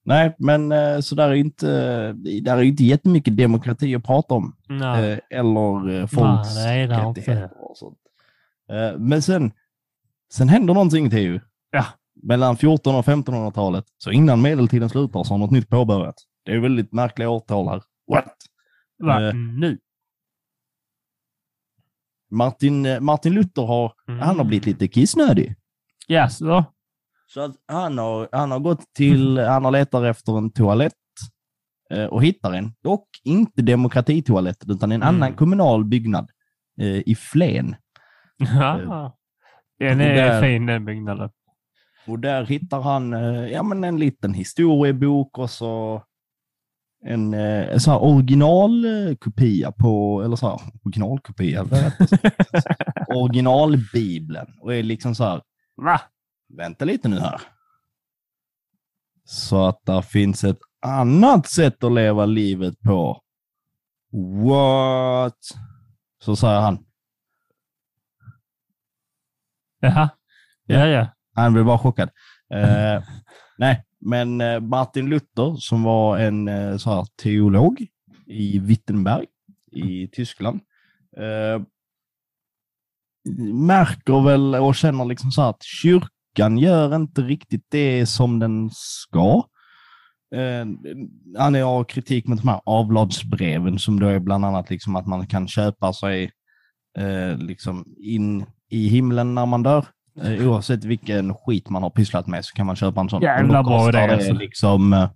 [0.04, 1.66] Nej, men eh, så där är inte,
[2.42, 4.56] där är inte jättemycket demokrati att prata om.
[4.68, 5.12] Nej.
[5.12, 7.98] Eh, eller eh, folks Nej, det är rättigheter och sånt.
[8.70, 9.52] Eh, men sen,
[10.32, 11.40] sen händer någonting till ju.
[11.70, 11.84] Ja.
[12.22, 16.22] Mellan 1400 och 1500-talet, så innan medeltiden slutar så har något nytt påbörjats.
[16.44, 17.82] Det är väldigt märkliga årtal här.
[18.12, 18.34] What?
[19.02, 19.28] Va?
[19.28, 19.78] eh, nu?
[22.30, 24.20] Martin, eh, Martin Luther har, Mm.
[24.20, 25.54] han har blivit lite kissnödig.
[26.06, 26.64] Jaså?
[27.34, 30.92] Så att han, har, han har gått till, han har letat efter en toalett
[31.90, 32.72] eh, och hittar en.
[32.82, 35.14] Dock inte demokratitoaletten utan en Mm.
[35.14, 36.30] annan kommunal byggnad
[36.80, 37.76] eh, i Flen.
[38.38, 39.16] Ja.
[39.78, 41.30] Den är där- fin den byggnaden.
[42.06, 46.02] Och där hittar han eh, ja, men en liten historiebok och så
[47.06, 51.64] en eh, så här originalkopia på, eller så här, originalkopia,
[53.08, 54.46] originalbibeln.
[54.60, 55.40] Och är liksom så här,
[55.76, 56.00] Va?
[56.48, 57.40] Vänta lite nu här.
[59.24, 63.22] Så att det finns ett annat sätt att leva livet på.
[64.44, 65.38] What?
[66.20, 66.84] Så säger han.
[69.80, 70.08] Jaha.
[70.64, 71.06] Ja, ja.
[71.34, 72.10] Han blev bara chockad.
[72.54, 73.02] Eh,
[73.58, 77.86] nej, men eh, Martin Luther som var en eh, så här, teolog
[78.26, 79.26] i Wittenberg
[79.72, 80.60] i Tyskland
[81.16, 81.62] eh,
[83.52, 86.17] märker väl och känner liksom så att kyrkan
[86.58, 89.44] gör inte riktigt det som den ska.
[90.34, 90.66] Eh,
[91.38, 95.26] han har kritik mot de här avladsbreven som då är bland annat liksom att man
[95.26, 96.30] kan köpa sig
[96.98, 99.84] eh, liksom in i himlen när man dör.
[100.22, 103.22] Eh, oavsett vilken skit man har pysslat med så kan man köpa en sån.
[103.22, 104.32] Jävla bra idé, alltså.
[104.32, 105.10] liksom, eh,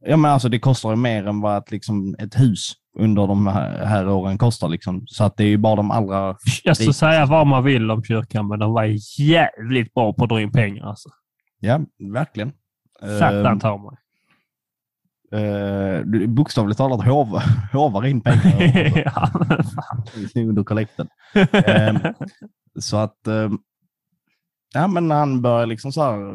[0.00, 3.46] ja, men alltså det kostar ju mer än vad ett, liksom, ett hus under de
[3.46, 4.68] här, här åren kostar.
[4.68, 5.02] Liksom.
[5.06, 6.36] Så att det är ju bara de allra...
[6.64, 10.30] Jag ska säga vad man vill om kyrkan, men de var jävligt bra på att
[10.30, 10.86] dra in pengar.
[10.86, 11.08] Alltså.
[11.60, 11.80] Ja,
[12.12, 12.52] verkligen.
[13.18, 13.96] Satan tar mig.
[15.32, 17.38] Eh, du bokstavligt talat hov,
[17.72, 18.62] hovar in pengar
[19.04, 20.48] ja, men fan.
[20.48, 21.08] under kollekten.
[21.52, 21.98] Ehm,
[22.78, 23.50] Så att, eh,
[24.74, 26.32] ja men han börjar liksom så här,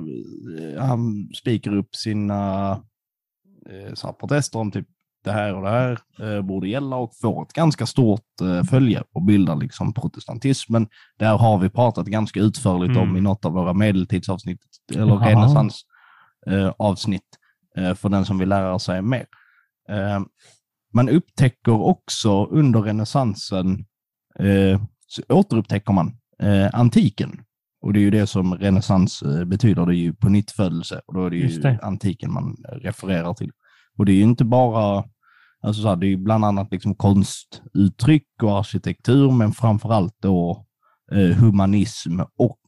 [0.77, 2.81] eh, han spikar upp sina
[3.69, 4.87] eh, protester om typ
[5.23, 9.03] det här och det här eh, borde gälla och får ett ganska stort eh, följe
[9.13, 10.87] och bildar liksom protestantismen.
[11.17, 13.17] Där har vi pratat ganska utförligt om Mm.
[13.17, 14.59] i något av våra medeltidsavsnitt,
[14.95, 15.29] eller Jaha.
[15.29, 15.81] renässans
[16.47, 17.39] eh, avsnitt
[17.77, 19.25] eh, för den som vill lära sig mer.
[19.89, 20.19] Eh,
[20.93, 23.85] man upptäcker också under renässansen
[24.39, 26.17] eh, så återupptäcker man
[26.73, 27.44] antiken.
[27.85, 31.01] Och det är ju det som renässans eh, betyder, det är ju på nytt födelse
[31.05, 31.79] och då är det ju det.
[31.81, 33.51] antiken man eh, refererar till.
[33.97, 35.03] Och det är ju inte bara,
[35.61, 40.15] alltså så här, det är ju bland annat liksom konstuttryck och arkitektur, men framför allt
[40.19, 40.65] då
[41.11, 42.59] eh, humanism och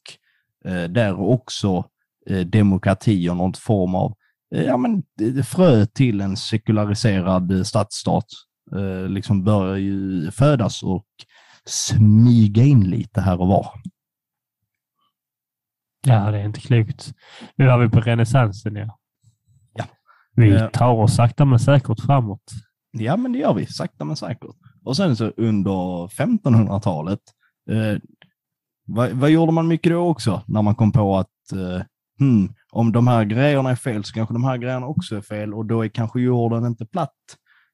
[0.65, 1.85] eh, där också
[2.29, 4.13] eh, demokrati och någon form av
[4.55, 5.03] eh, ja, men,
[5.43, 8.25] frö till en sekulariserad stadsstat
[9.07, 11.05] liksom börjar ju födas och
[11.65, 13.67] smyga in lite här och var.
[16.07, 17.13] Ja, det är inte klokt.
[17.55, 18.75] Nu är vi på renässansen.
[18.75, 18.97] Ja.
[19.73, 19.85] Ja.
[20.35, 22.43] Vi tar oss sakta men säkert framåt.
[22.91, 24.55] Ja, men det gör vi, sakta men säkert.
[24.83, 27.19] Och sen så under 1500-talet,
[27.71, 27.99] eh,
[28.85, 30.41] vad, vad gjorde man mycket då också?
[30.47, 31.81] När man kom på att eh,
[32.19, 35.53] hmm, om de här grejerna är fel så kanske de här grejerna också är fel
[35.53, 37.15] och då är kanske jorden inte platt.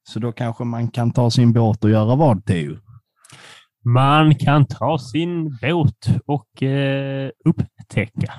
[0.10, 2.78] Så då kanske man kan ta sin båt och göra vad, Teo?
[3.84, 8.34] Man kan ta sin båt och eh, upptäcka.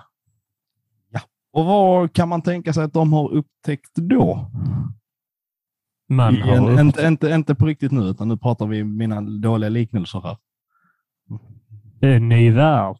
[1.52, 4.50] Och vad kan man tänka sig att de har upptäckt då?
[6.08, 6.80] Man har en, upp...
[6.80, 10.36] inte, inte, inte på riktigt nu, utan nu pratar vi mina dåliga liknelser här.
[12.00, 12.98] en ny värld.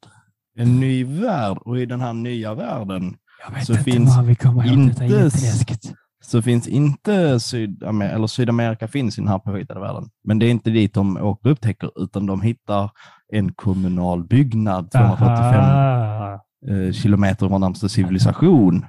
[0.57, 3.16] En ny värld och i den här nya världen
[3.47, 5.95] Jag vet Så inte finns inte.
[6.25, 10.11] Så finns inte Sydamerika, eller Sydamerika finns i den här påhittade världen.
[10.25, 12.91] Men det är inte dit de åker och upptäcker, utan de hittar
[13.33, 16.41] en kommunal byggnad 245 Aha.
[16.68, 18.87] eh, kilometer från närmaste civilisation.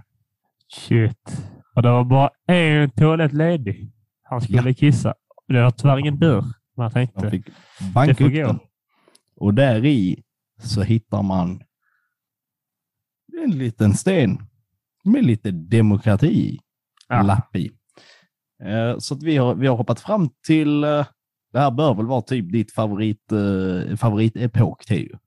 [0.74, 1.42] Shit.
[1.76, 3.92] Och det var bara en toalett ledig.
[4.24, 5.14] Han skulle kissa.
[5.48, 6.44] Det var tyvärr ingen dörr.
[6.78, 7.46] Man De tänkte, fick
[8.06, 8.48] Det får gå.
[8.48, 8.60] den.
[9.36, 10.24] Och där i
[10.62, 11.64] så hittar man
[13.44, 14.38] en liten sten
[15.04, 16.60] med lite demokrati
[17.08, 17.22] Ja.
[17.22, 17.72] lapp i.
[18.64, 21.06] Eh, Så att vi har, vi har hoppat fram till, eh,
[21.54, 25.18] det här bör väl vara typ ditt favorit, eh, favoritepok, Teo.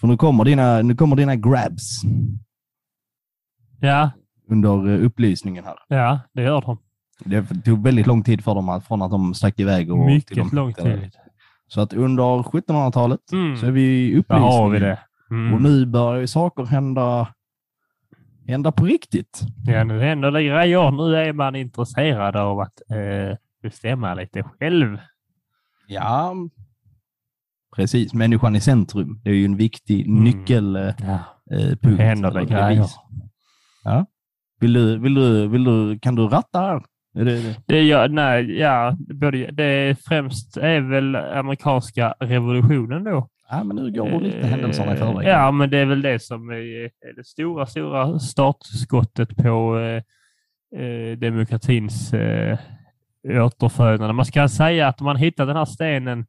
[0.00, 2.02] För nu kommer dina, nu kommer dina grabs
[3.80, 4.10] ja,
[4.50, 5.76] under upplysningen här.
[5.88, 6.78] ja, det gör de.
[7.24, 10.52] Det tog väldigt lång tid för dem att, från att de stack iväg och Mycket
[10.52, 11.10] lång tid.
[11.68, 13.56] Så att under 1700-talet Mm.
[13.56, 14.52] så är vi i Där upplysningen.
[14.52, 14.98] har vi det.
[15.30, 15.54] Mm.
[15.54, 17.28] Och nu börjar ju saker hända,
[18.48, 19.40] hända på riktigt.
[19.66, 20.90] Ja, nu händer det grejer.
[20.90, 24.98] Nu är man intresserad av att eh, bestämma lite själv.
[25.86, 26.34] Ja,
[27.76, 28.14] precis.
[28.14, 29.20] Människan i centrum.
[29.24, 30.24] Det är ju en viktig Mm.
[30.24, 31.00] nyckelpunkt.
[31.00, 31.18] Ja.
[31.90, 32.86] Eh, händer det grejer.
[33.84, 34.06] Ja.
[34.60, 36.82] Vill du, vill du, vill du, kan du ratta här?
[37.14, 37.56] Är det, det?
[37.66, 43.28] Det, gör, nej, ja, både, det är främst är väl amerikanska revolutionen då.
[43.50, 45.28] Ja, men nu går du lite händelserna i Eh, förväg.
[45.28, 50.02] Ja, men det är väl det som är, det stora, stora startskottet på eh,
[50.82, 52.58] eh, demokratins eh,
[53.24, 54.12] återfödande.
[54.12, 56.26] Man ska säga att man hittar den här stenen,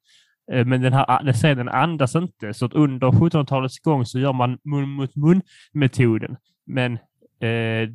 [0.51, 2.53] eh, men den här den stenen andas inte.
[2.53, 6.37] Så att under 1700-talets gång så gör man mun mot mun-metoden.
[6.65, 6.93] Men
[7.41, 7.89] eh,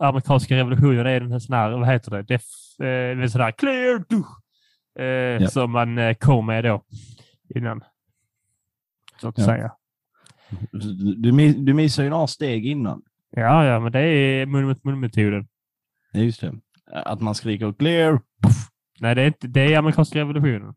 [0.00, 2.42] amerikanska revolutionen är en sån här, vad heter det, Def,
[2.86, 4.04] eh, sån här clear,
[4.98, 6.82] eh, som man eh, kom med då
[7.54, 7.80] innan.
[9.22, 9.44] Så att Ja.
[9.44, 9.72] säga.
[10.72, 13.02] Du, du, miss- du missar ju några steg innan.
[13.30, 15.48] Ja, ja, men det är mun mot mun-metoden.
[16.14, 16.54] Just det.
[16.92, 18.20] Att man skriker clear.
[19.00, 20.74] Nej, det är, inte, det är amerikanska revolutionen.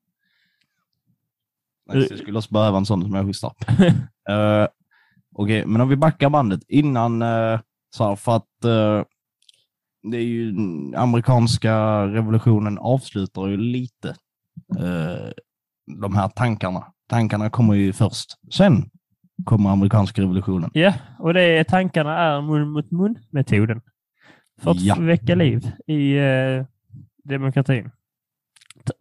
[1.87, 3.53] Nej, Jag skulle också behöva en sån som jag hostar.
[4.29, 4.67] uh,
[5.35, 9.03] Okej, men om vi backar bandet innan, uh, så här, för att eh,
[10.11, 10.53] det är ju
[10.95, 14.09] amerikanska revolutionen avslutar ju lite
[14.79, 15.29] eh,
[16.01, 16.91] de här tankarna.
[17.07, 18.29] Tankarna kommer ju först.
[18.53, 18.89] Sen
[19.43, 20.69] kommer amerikanska revolutionen.
[20.73, 23.81] Ja, och det är, tankarna är mun mot mun-metoden.
[24.61, 24.95] För att Ja.
[24.99, 26.65] väcka liv i eh,
[27.23, 27.91] demokratin.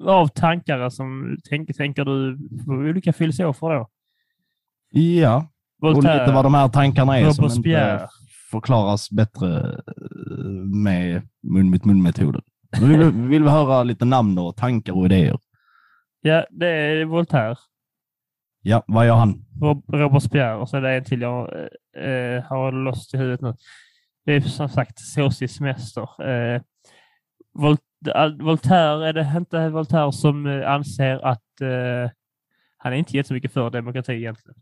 [0.05, 3.88] Av tankar som tänker, tänker du på olika filosofer då?
[4.90, 5.48] Ja,
[5.82, 8.09] och lite vad de här tankarna är som inte
[8.50, 10.44] förklaras bättre eh,
[10.84, 12.42] med mun mot mun-metoden.
[12.80, 15.38] Vi vill, vill vi höra lite namn och tankar och idéer.
[16.20, 17.57] Ja, det är Voltaire,
[18.67, 19.45] Ja, vad gör han?
[19.61, 21.53] Rob, Robespierre och så är det en till jag
[21.97, 23.55] eh, har lost i huvudet nu.
[24.27, 26.29] Det är som sagt såsig semester.
[26.29, 26.62] Eh,
[27.55, 27.77] Vol,
[28.41, 32.11] Voltaire, är det inte Voltaire som eh, anser att eh,
[32.77, 34.57] han är inte jättemycket för demokrati egentligen?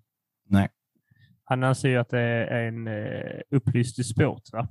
[0.49, 0.69] Nej.
[1.45, 4.19] Han anser ju att det är en eh, upplyst.
[4.53, 4.69] Va?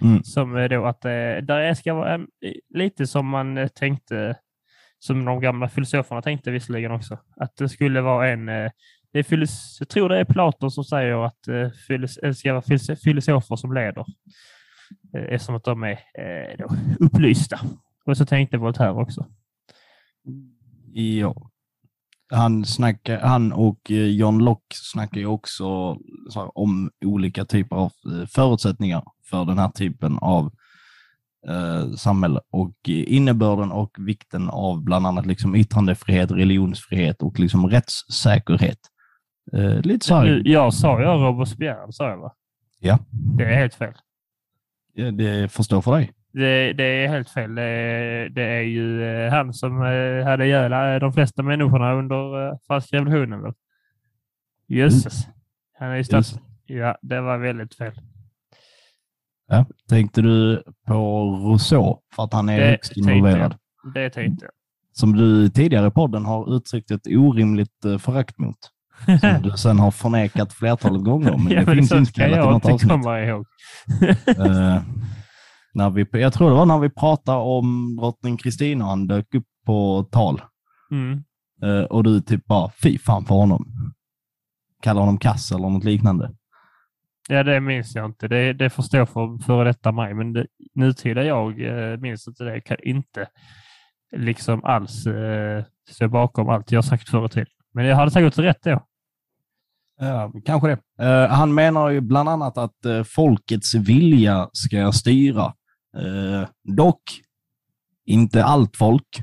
[0.00, 0.22] Mm.
[0.22, 1.10] Som är då att eh,
[1.42, 2.26] där är- ska vara en,
[2.74, 4.36] lite som man eh, tänkte,
[5.04, 8.70] som de gamla filosoferna tänkte visserligen också, att det skulle vara en eh,
[9.12, 12.96] det filos- jag tror det är Platon som säger att eh, filos- det ska vara
[12.96, 14.04] filosofer som leder,
[15.28, 15.98] eftersom att de är
[16.58, 16.68] då,
[17.00, 17.60] upplysta.
[18.04, 19.26] Och så tänkte Voltaire också.
[20.92, 21.34] Ja.
[22.30, 25.64] Han, snackar, han och John Locke snackar ju också
[26.30, 27.92] så här, om olika typer av
[28.28, 30.52] förutsättningar för den här typen av
[31.48, 38.78] eh, samhälle och innebörden och vikten av bland annat liksom yttrandefrihet, religionsfrihet och liksom rättssäkerhet.
[39.52, 42.32] Eh, lite så här, jag sa ju Robespierre, sa jag va?
[42.78, 42.98] Ja.
[43.10, 43.94] Det är helt fel.
[44.94, 46.12] ja, det förstår för dig.
[46.32, 47.54] Det, det är helt fel.
[47.54, 52.58] Det, det är ju eh, han som eh, hade ihjäl eh, de flesta människorna under
[52.66, 53.42] franska revolutionen.
[53.42, 53.52] väl?
[54.66, 55.28] Jösses.
[55.78, 56.38] Han är ju stats...
[56.66, 57.92] Ja, det var väldigt fel.
[59.48, 59.66] Ja.
[59.88, 63.54] Tänkte du på Rousseau för att han är Det högst involverad?
[63.94, 64.52] Det tänkte jag.
[64.92, 68.56] Som du tidigare i podden har uttryckt ett orimligt eh, förakt mot.
[69.20, 72.64] Som du sen har förnekat flertalet gånger, men ja, det men finns inspelat i något
[72.64, 72.90] avsnitt.
[72.90, 73.46] komma ihåg.
[74.26, 74.82] Eh,
[75.74, 79.34] när vi, jag tror det var när vi pratade om drottning Kristina och han dök
[79.34, 80.40] upp på tal.
[80.90, 81.24] Mm.
[81.62, 83.66] Eh, och du typ bara, fy fan för honom.
[84.82, 86.30] Kallar honom kass eller något liknande.
[87.28, 88.28] Ja, det minns jag inte.
[88.28, 92.44] Det, det får stå för före detta mig, men det, nutida jag eh, minns inte
[92.44, 92.52] det.
[92.52, 93.28] Jag Kan inte
[94.16, 97.46] liksom alls eh, stå bakom allt jag sagt förr i tiden.
[97.74, 98.86] Men jag hade säkert rätt då.
[100.00, 101.04] Ja, kanske det.
[101.04, 105.44] Eh, han menar ju bland annat att eh, folkets vilja ska styra.
[105.96, 107.02] Eh, dock
[108.06, 109.22] inte allt folk.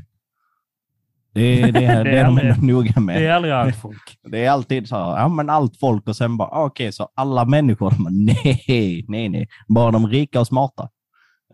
[1.34, 3.22] Det, det, det, Det är det är de aldrig- ändå noga med.
[3.22, 4.18] Det är aldrig allt folk.
[4.32, 7.10] Det är alltid så här, ja men allt folk och sen bara, ah, okej, så
[7.16, 10.90] alla människor, de bara, nej, nej, nej, bara de rika och smarta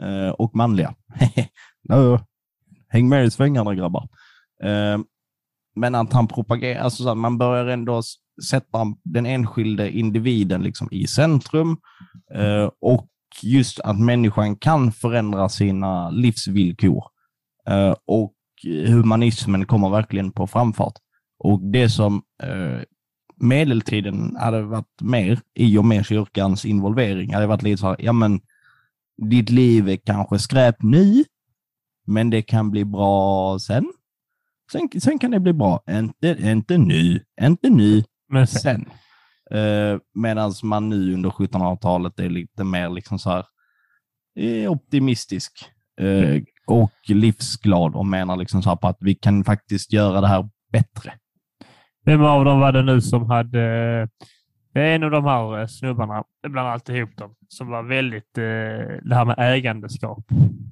[0.01, 0.95] eh, och manliga.
[1.89, 2.19] no,
[2.89, 4.07] häng med i svängarna grabbar.
[4.63, 4.97] Eh,
[5.76, 8.01] men att han propagerar, alltså så här, man börjar ändå
[8.49, 11.78] sätta den enskilde individen liksom i centrum
[12.34, 13.07] eh, och
[13.43, 17.03] just att människan kan förändra sina livsvillkor.
[18.07, 18.34] Och
[18.66, 20.93] humanismen kommer verkligen på framfart.
[21.39, 22.82] Och det som eh,
[23.36, 28.13] medeltiden hade varit mer i och med kyrkans involvering hade varit lite så här, ja
[28.13, 28.41] men
[29.30, 31.24] ditt liv är kanske skräp nu,
[32.07, 33.93] men det kan bli bra sen.
[34.72, 35.84] Sen, sen kan det bli bra.
[35.89, 38.86] Inte, inte nu, inte nu, Men sen.
[39.53, 43.45] Uh, Medan man nu under 1700-talet är lite mer liksom så här,
[44.39, 45.66] eh, optimistisk
[46.01, 50.28] eh, och livsglad och menar liksom så här på att vi kan faktiskt göra det
[50.28, 51.13] här bättre.
[52.05, 53.59] vem av dem var det nu som hade...
[54.74, 58.38] Det är en av de här eh, snubbarna, bland alltihop dem, som var väldigt...
[58.38, 58.43] eh,
[59.03, 60.26] Det här med ägandeskap.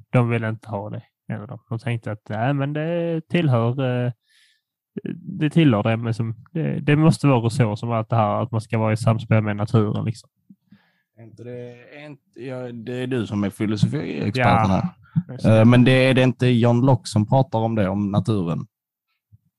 [0.09, 1.03] De ville inte ha det.
[1.27, 1.59] En av dem.
[1.69, 4.05] De tänkte att nej, men det tillhör...
[4.05, 4.11] eh,
[5.15, 8.51] Det tillhör det, men som, det, det måste vara så som allt det här att
[8.51, 10.05] man ska vara i samspel med naturen.
[10.05, 10.29] Liksom.
[11.17, 14.69] Är inte det, är inte, ja, det är du som är filosofiexperten här.
[14.69, 14.77] Ja.
[14.77, 14.89] Eh,
[15.66, 18.68] men det är det inte John Locke som pratar om det, om naturen?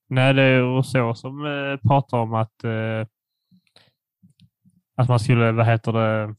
[0.09, 3.07] Nej, det är Rousseau som eh, pratar om att, eh,
[4.97, 6.35] att man skulle, vad heter det,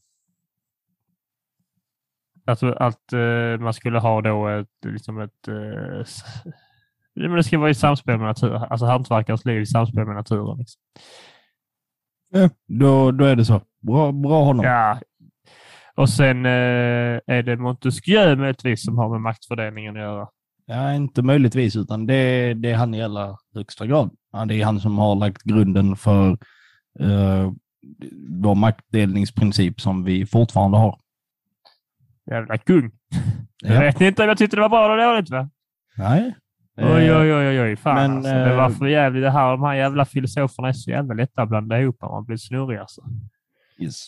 [2.46, 6.06] att, att eh, man skulle ha då ett, liksom ett, eh,
[7.14, 10.58] men det ska vara i samspel med naturen, alltså hantverkarens liv i samspel med naturen.
[10.58, 10.82] Liksom.
[12.28, 13.60] Ja, då, då är det så.
[13.80, 14.64] Bra, bra honom.
[14.64, 15.00] Ja.
[15.96, 20.28] Och sen eh, är det Montesquieu möjligtvis som har med maktfördelningen att göra.
[20.66, 24.10] Ja, inte möjligtvis, utan det, det är han i allra högsta grad.
[24.32, 26.30] Ja, det är han som har lagt grunden för
[27.00, 27.52] uh,
[28.42, 30.98] vår maktdelningsprincip som vi fortfarande har.
[32.30, 32.90] Jävla kung.
[33.64, 33.80] Jag Ja.
[33.80, 35.30] vet inte om jag tyckte det var bra eller dåligt.
[35.30, 35.50] Va?
[35.96, 36.34] Nej.
[36.78, 37.76] Oj, Eh, oj, oj, oj, oj.
[37.76, 38.32] Fan men, alltså.
[38.32, 39.50] Det var eh, för jävligt det här.
[39.50, 41.96] De här jävla filosoferna är så jävla lätta att blanda ihop.
[42.00, 43.02] Man blir snurrig alltså.
[43.78, 44.06] Yes.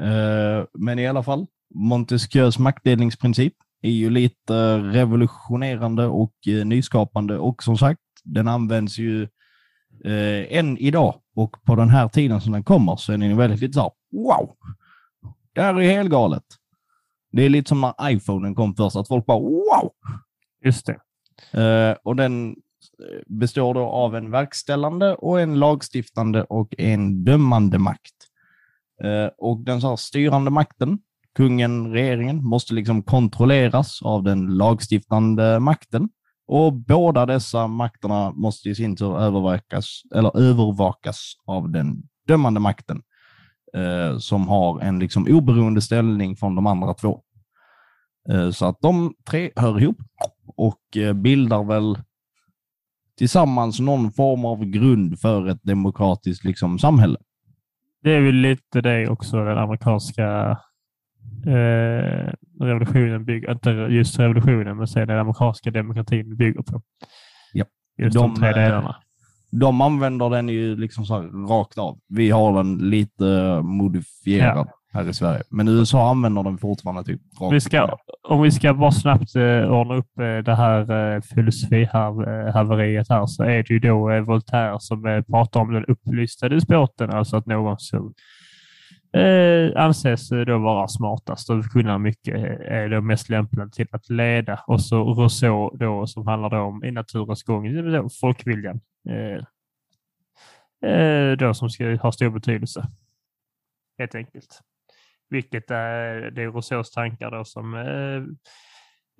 [0.00, 7.62] Eh, men i alla fall, Montesquieus maktdelningsprincip är ju lite revolutionerande och eh, nyskapande och
[7.62, 9.22] som sagt, den används ju
[10.04, 13.60] eh, än idag och på den här tiden som den kommer så är den väldigt
[13.60, 14.56] lite så här, wow,
[15.52, 16.44] det här är helt galet.
[17.32, 19.90] Det är lite som när iPhonen kom först, att folk bara wow.
[20.64, 21.96] Just det.
[22.02, 22.56] Och den
[23.26, 28.14] består då av en verkställande och en lagstiftande och en dömande makt.
[29.04, 30.98] Eh, och den så här styrande makten,
[31.34, 36.08] kungen, regeringen, måste liksom kontrolleras av den lagstiftande makten.
[36.48, 43.02] Och båda dessa makterna måste i sin tur övervakas, eller övervakas av den dömande makten,
[43.76, 47.22] eh, som har en liksom oberoende ställning från de andra två.
[48.30, 49.98] Eh, så att de tre hör ihop
[50.56, 51.98] och eh, bildar väl
[53.18, 57.18] tillsammans någon form av grund för ett demokratiskt liksom, samhälle.
[58.06, 60.58] Det är väl lite det också den amerikanska
[61.46, 66.82] eh, revolutionen bygger, inte just revolutionen, men sen den amerikanska demokratin bygger på.
[67.54, 67.68] Japp.
[67.98, 68.96] Just De, de, tre eh, delarna.
[69.50, 71.98] De använder den ju liksom så rakt av.
[72.08, 77.20] Vi har den lite modifierad här i Sverige, men USA använder den fortfarande typ
[77.50, 83.08] Vi ska, om vi ska bara snabbt eh, ordna upp eh, det här eh, filosofihaveriet
[83.08, 87.10] här så är det ju då eh, Voltaire som eh, pratar om den upplysta despoten,
[87.10, 88.14] alltså att någon som
[89.16, 93.86] eh, anses eh, då vara smartast och kunna mycket eh, är då mest lämpad till
[93.90, 94.60] att leda.
[94.66, 98.80] Och så Rousseau då som handlar då om i naturens gång, säga folkviljan.
[99.08, 99.42] Eh,
[100.90, 102.86] eh, då som ska ha stor betydelse.
[103.98, 104.60] Helt enkelt.
[105.30, 108.22] Vilket är, det är Rousseaus tankar då som eh,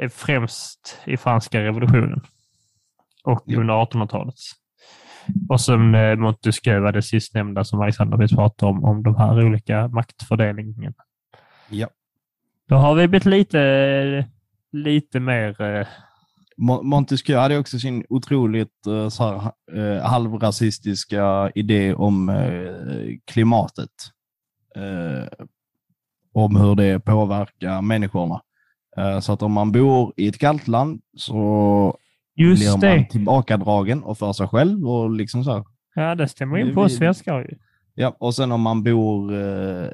[0.04, 2.20] är främst i franska revolutionen
[3.24, 3.60] och Ja.
[3.60, 4.34] under 1800-talet.
[5.48, 9.44] Och som eh, Montesquieu var det sistnämnda som Alexander precis pratade om, om de här
[9.46, 10.94] olika maktfördelningen.
[11.68, 11.88] Ja.
[12.68, 14.26] Då har vi blivit lite,
[14.72, 15.60] lite mer...
[15.62, 15.86] Eh,
[16.62, 18.74] Mo- Montesquieu hade också sin otroligt
[19.10, 19.24] så
[19.74, 22.32] här, halvrasistiska idé om
[23.26, 23.90] klimatet.
[26.36, 28.40] Om hur det påverkar människorna.
[28.96, 31.98] Eh, så att om man bor i ett kallt land så
[32.36, 33.06] just blir man det!
[33.10, 35.64] tillbakadragen och för sig själv och liksom så här.
[35.94, 37.40] Ja, det stämmer in på oss svenskar.
[37.40, 37.56] ju.
[37.94, 39.88] Ja, och sen om man bor eh,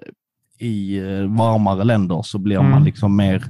[0.59, 2.85] i eh, varmare länder så blir man Mm.
[2.85, 3.45] liksom mer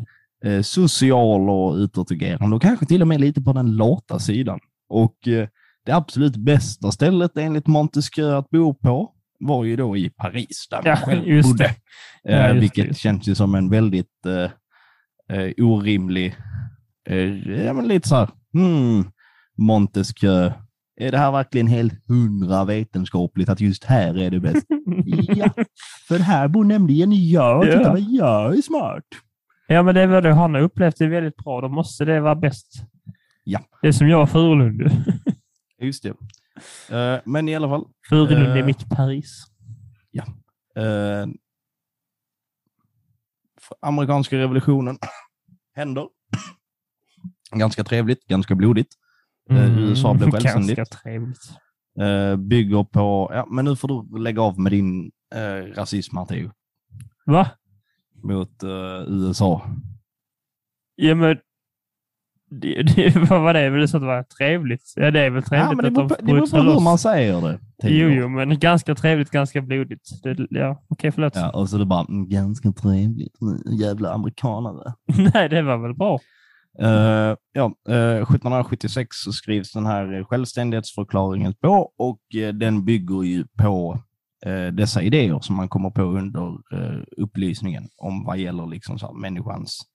[0.45, 4.61] eh, social och utåtagerande och kanske till och med lite på den lata sidan.
[4.89, 5.49] Och eh,
[5.87, 9.13] det absolut bästa stället enligt Montesquieu att bo på
[9.47, 11.65] var ju då i Paris, där Ja, själv just bodde.
[11.65, 11.75] det.
[12.23, 13.01] Ja, Eh, just det, vilket just det.
[13.03, 14.51] känns ju som en väldigt eh,
[15.39, 16.37] eh, orimlig,
[17.09, 19.05] eh, ja men lite så här, hmm,
[19.59, 20.53] Montesquieu,
[21.01, 24.67] är det här verkligen helt hundra vetenskapligt att just här är det bäst?
[25.29, 25.51] ja,
[26.09, 27.67] för här bor nämligen jag.
[27.67, 27.73] Ja.
[27.79, 29.05] Titta vad jag är smart.
[29.67, 31.61] Ja, men det är det han har upplevt det väldigt bra.
[31.61, 32.83] Då måste det vara bäst.
[33.45, 33.61] Ja.
[33.83, 34.91] Det är som jag och Furulund.
[35.83, 36.15] Just det.
[36.91, 38.67] Eh, men i alla fall, Furulund är Eh.
[38.67, 39.45] mitt Paris.
[40.77, 41.27] eh,
[43.81, 44.99] amerikanska revolutionen
[45.75, 46.09] händer.
[47.57, 48.93] Ganska trevligt, ganska blodigt.
[49.51, 50.77] Eh, USA blev självständigt.
[50.77, 51.39] Ganska trevligt.
[52.39, 56.51] Bygger på, ja men nu får du lägga av med din eh, rasism Theo,
[57.27, 57.51] Va?
[58.23, 59.71] mot eh, USA.
[60.95, 61.37] Ja, men...
[62.61, 63.71] Det, det, vad var det?
[63.71, 64.93] Väl så att det var trevligt?
[64.97, 66.73] Ja, det är väl trevligt Ja, men det att beror de på, det beror på
[66.73, 67.59] hur man säger det.
[67.83, 70.23] Jo, jo, men ganska trevligt, ganska blodigt.
[70.23, 71.37] Det, ja, okej, förlåt.
[71.37, 74.93] Ja, och så är det bara, mm, ganska trevligt, mm, jävla amerikanare.
[75.35, 76.19] Nej, det var väl bra.
[76.79, 83.45] Eh, ja, eh, 1776 så skrivs den här självständighetsförklaringen på och eh, den bygger ju
[83.59, 83.99] på
[84.73, 86.59] dessa idéer som man kommer på under
[87.17, 89.92] upplysningen om vad gäller liksom så människans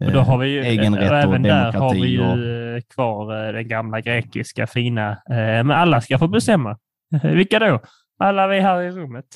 [0.00, 2.38] Och då har vi ju, egen och rätt och även där har vi ju Och,
[2.38, 6.78] eh, kvar eh, den gamla grekiska fina, eh, men alla ska få bestämma.
[7.22, 7.80] Vilka då?
[8.18, 9.26] Alla vi här i rummet.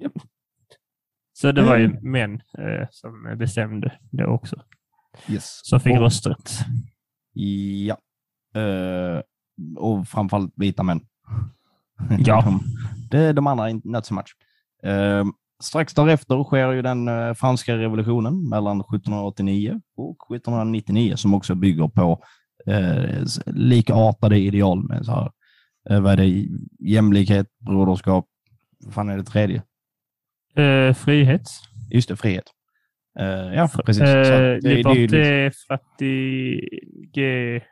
[0.00, 0.12] Japp.
[1.32, 2.10] Så det var ju Mm.
[2.12, 4.62] män eh, som bestämde det också.
[5.28, 5.60] yes.
[5.62, 6.50] Som fick Och- rösträtt.
[7.32, 7.96] Ja.
[8.60, 9.20] Eh,
[9.76, 11.00] och framförallt vita män.
[12.18, 12.60] Ja.
[13.10, 14.36] de, de andra inte not so much.
[14.82, 15.24] Eh,
[15.62, 21.88] strax därefter sker ju den eh, franska revolutionen mellan 1789 och 1799 som också bygger
[21.88, 22.22] på
[22.66, 25.30] eh, likartade ideal med så här,
[25.90, 26.46] eh, vad är det,
[26.78, 28.26] jämlikhet, broderskap,
[28.84, 29.62] vad fan är det tredje?
[30.56, 31.42] Eh, frihet.
[31.90, 32.44] Just det, frihet.
[33.18, 34.02] Eh, ja, precis.
[34.02, 37.62] Så Eh, det- det ju liksom- liberté, frattige...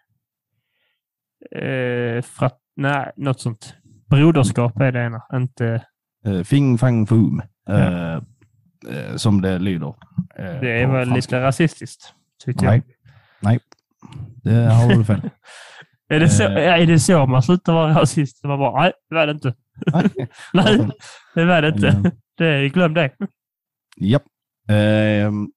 [1.56, 3.74] Eh, frat, nej, något sånt.
[4.10, 5.84] Broderskap är det ena, inte...
[6.26, 9.94] Eh, Fing Fang Foom, eh, eh, som det lyder.
[10.38, 11.14] eh, Det är väl franska.
[11.36, 12.14] lite rasistiskt,
[12.44, 12.94] tycker Nej, jag.
[13.40, 13.60] nej.
[14.42, 15.20] Det har du fel.
[16.10, 18.44] Är det, så, är det så man slutar vara rasist?
[18.44, 19.54] Man bara, nej, det var det inte.
[20.52, 20.88] nej,
[21.34, 22.12] det var det inte.
[22.38, 23.10] Det, glöm det.
[23.96, 24.22] Japp.
[24.68, 25.48] Ehm,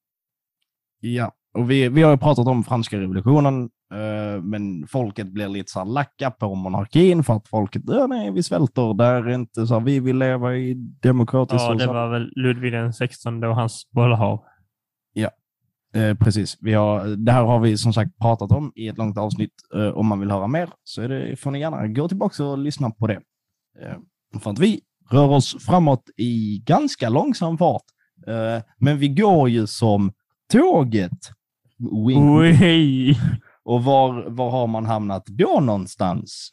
[0.99, 5.71] ja, och vi, vi har ju pratat om franska revolutionen, eh, men folket blir lite
[5.71, 9.67] så här lacka på monarkin för att folket, ja, nej, vi svälter, där är inte
[9.67, 13.55] så här, vi vill leva i demokratiskt Ja, det var väl Ludvig den 16 och
[13.55, 14.39] hans bollhav.
[15.93, 16.57] Eh, precis.
[16.61, 19.53] Vi har, det här har vi som sagt pratat om i ett långt avsnitt.
[19.75, 22.57] Eh, om man vill höra mer så är det, får ni gärna gå tillbaka och
[22.57, 23.21] lyssna på det.
[23.81, 24.81] Eh, för att vi
[25.11, 27.83] rör oss framåt i ganska långsam fart.
[28.27, 30.11] Eh, men vi går ju som
[30.51, 31.19] tåget.
[32.07, 32.19] Wink.
[32.19, 33.19] Oj!
[33.63, 36.51] Och var, var har man hamnat då någonstans?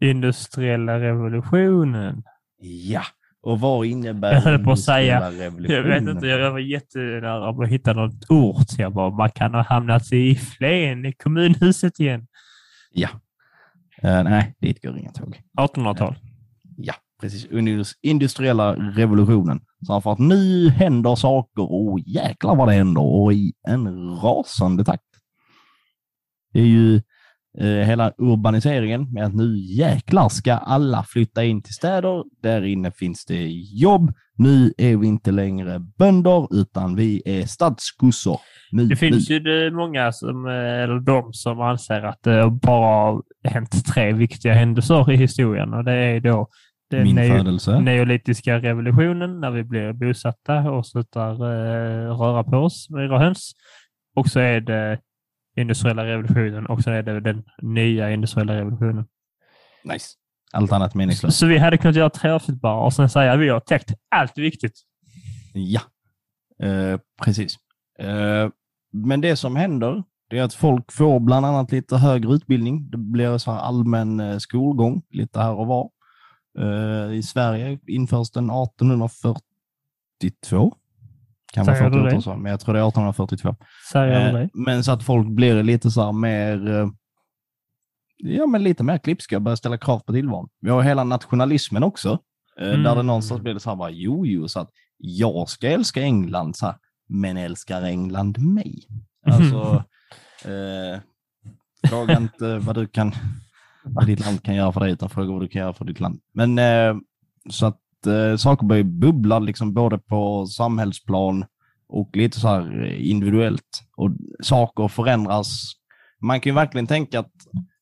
[0.00, 2.22] Industriella revolutionen.
[2.62, 3.02] Ja,
[3.42, 7.68] och vad innebär Jag höll på att säga, Jag vet inte, jag var jättenära att
[7.68, 8.24] hitta något.
[8.70, 12.26] Så jag bara, man kan ha hamnat i Flen, i kommunhuset igen.
[14.02, 15.40] Eh, nej, dit går inga tåg.
[15.58, 16.14] 1800-tal.
[17.20, 17.46] Precis.
[17.46, 19.60] Indus- Industriella revolutionen.
[19.86, 23.88] Så för att nu händer saker och jäklar vad det händer och i en
[24.22, 25.02] rasande takt.
[26.52, 26.96] Det är ju
[27.58, 32.24] eh, hela urbaniseringen med att nu jäklar ska alla flytta in till städer.
[32.42, 34.12] Där inne finns det jobb.
[34.36, 38.38] Nu är vi inte längre bönder utan vi är stadskossor.
[38.72, 39.34] Nu, Det finns nu.
[39.34, 40.52] ju det många som, eh,
[40.82, 45.84] eller de som anser att det bara har hänt tre viktiga händelser i historien och
[45.84, 46.48] det är då
[46.90, 47.80] den Min neo- födelse.
[47.80, 53.52] neolitiska revolutionen när vi blir bosatta och slutar eh, röra på oss våra höns.
[54.16, 55.00] Och så är det
[55.56, 59.04] industriella revolutionen och så är det den nya industriella revolutionen.
[59.84, 60.06] Nice.
[60.52, 61.38] Allt annat meningslöst.
[61.38, 63.90] Så vi hade kunnat göra tre avsnitt bara och sen säga att vi har täckt
[64.10, 64.72] allt viktigt.
[65.54, 65.80] Ja,
[66.66, 67.56] eh, precis.
[67.98, 68.48] Eh,
[68.92, 72.90] men det som händer det är att folk får bland annat lite högre utbildning.
[72.90, 75.90] Det blir så här allmän eh, skolgång lite här och var.
[76.58, 80.74] Eh, I Sverige införs den 1842.
[81.52, 82.22] Kan vara du 48 det?
[82.22, 83.56] så, men jag tror det är 1842.
[83.92, 86.88] Säger Eh, men så att folk blir lite så här mer, eh,
[88.16, 90.48] ja men lite mer klipska börjar ställa krav på tillvaron.
[90.60, 92.18] Vi har hela nationalismen också,
[92.60, 93.06] eh, där det Mm.
[93.06, 96.66] någonstans blir det så här bara, jo, jo, så att jag ska älska England, så
[96.66, 96.74] här,
[97.08, 98.86] men älskar England mig?
[99.26, 99.84] Alltså,
[100.50, 101.00] eh,
[101.90, 103.12] fråga inte vad du kan,
[103.84, 106.00] vad ditt land kan göra för dig, utan fråga vad du kan göra för ditt
[106.00, 106.20] land.
[106.34, 106.94] Men eh,
[107.50, 111.44] så att eh, saker börjar bubbla liksom både på samhällsplan
[111.88, 113.82] och lite så här eh, individuellt.
[113.96, 114.10] Och
[114.42, 115.72] saker förändras.
[116.20, 117.32] Man kan ju verkligen tänka att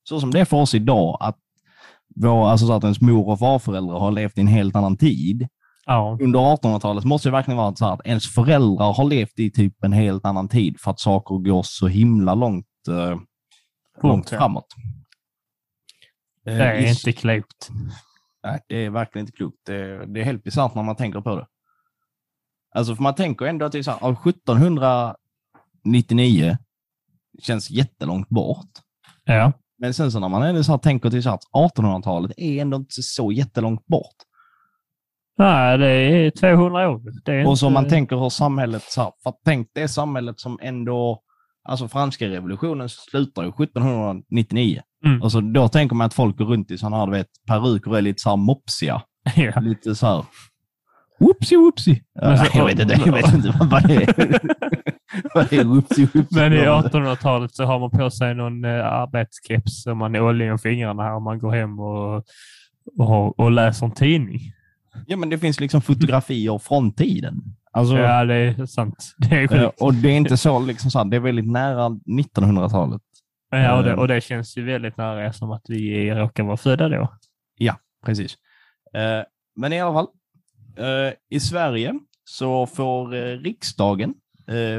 [0.04, 1.36] så som det är för oss idag, att,
[2.14, 5.48] vår, alltså så att ens mor och farföräldrar har levt i en helt annan tid.
[5.86, 6.18] Ja.
[6.20, 9.92] Under 1800-talet måste det verkligen vara så att ens föräldrar har levt i typ en
[9.92, 13.18] helt annan tid för att saker går så himla långt, eh,
[14.02, 14.62] långt ja.
[16.46, 17.68] Eh, Det är inte klokt.
[18.42, 19.56] Nej, det är verkligen inte klokt.
[19.66, 21.46] Det är, det är helt bisarrt när man tänker på det.
[22.74, 26.58] Alltså, för man tänker ändå att så här, av 1799
[27.42, 28.70] känns jättelångt bort.
[29.24, 29.52] Ja.
[29.78, 31.42] Men sen så när man är så här, tänker till så att
[31.76, 34.14] 1800-talet är ändå inte så jättelångt bort.
[35.38, 37.02] Nej, det är 200 år.
[37.24, 40.40] Det är Och så inte- man tänker hur samhället, så här, för tänk det samhället
[40.40, 41.22] som ändå,
[41.68, 44.80] alltså franska revolutionen slutar ju 1799.
[45.04, 45.22] Mm.
[45.22, 47.96] Och så då tänker man att folk går runt i sådana här, du vet, peruker
[47.96, 49.02] är lite så här mopsiga.
[49.36, 49.60] Ja.
[49.60, 50.24] Lite så här,
[51.20, 52.02] whoopsie whoopsie.
[52.22, 54.40] Men så- jag vet inte, jag vet inte vad det är.
[55.34, 56.26] vad är whoopsie whoopsie?
[56.40, 60.52] Men i 1800-talet så har man på sig någon eh, arbetskeps som man är olja
[60.52, 62.24] om fingrarna här om man går hem och,
[62.98, 64.40] och, och läser en tidning.
[65.06, 67.42] Ja, men det finns liksom fotografier från tiden.
[67.72, 69.14] Alltså, Ja, det är sant.
[69.30, 69.82] Det är eh, sjukt.
[69.82, 73.02] och det är inte så, liksom så här, det är väldigt nära 1900-talet.
[73.50, 76.56] Ja, och, det, eh, och det känns ju väldigt nära som att vi råkar vara
[76.56, 77.12] födda då.
[78.04, 78.36] Precis.
[78.94, 79.24] Eh,
[79.56, 80.06] men i alla fall,
[81.30, 81.94] i Sverige
[82.24, 83.08] så får
[83.42, 84.14] riksdagen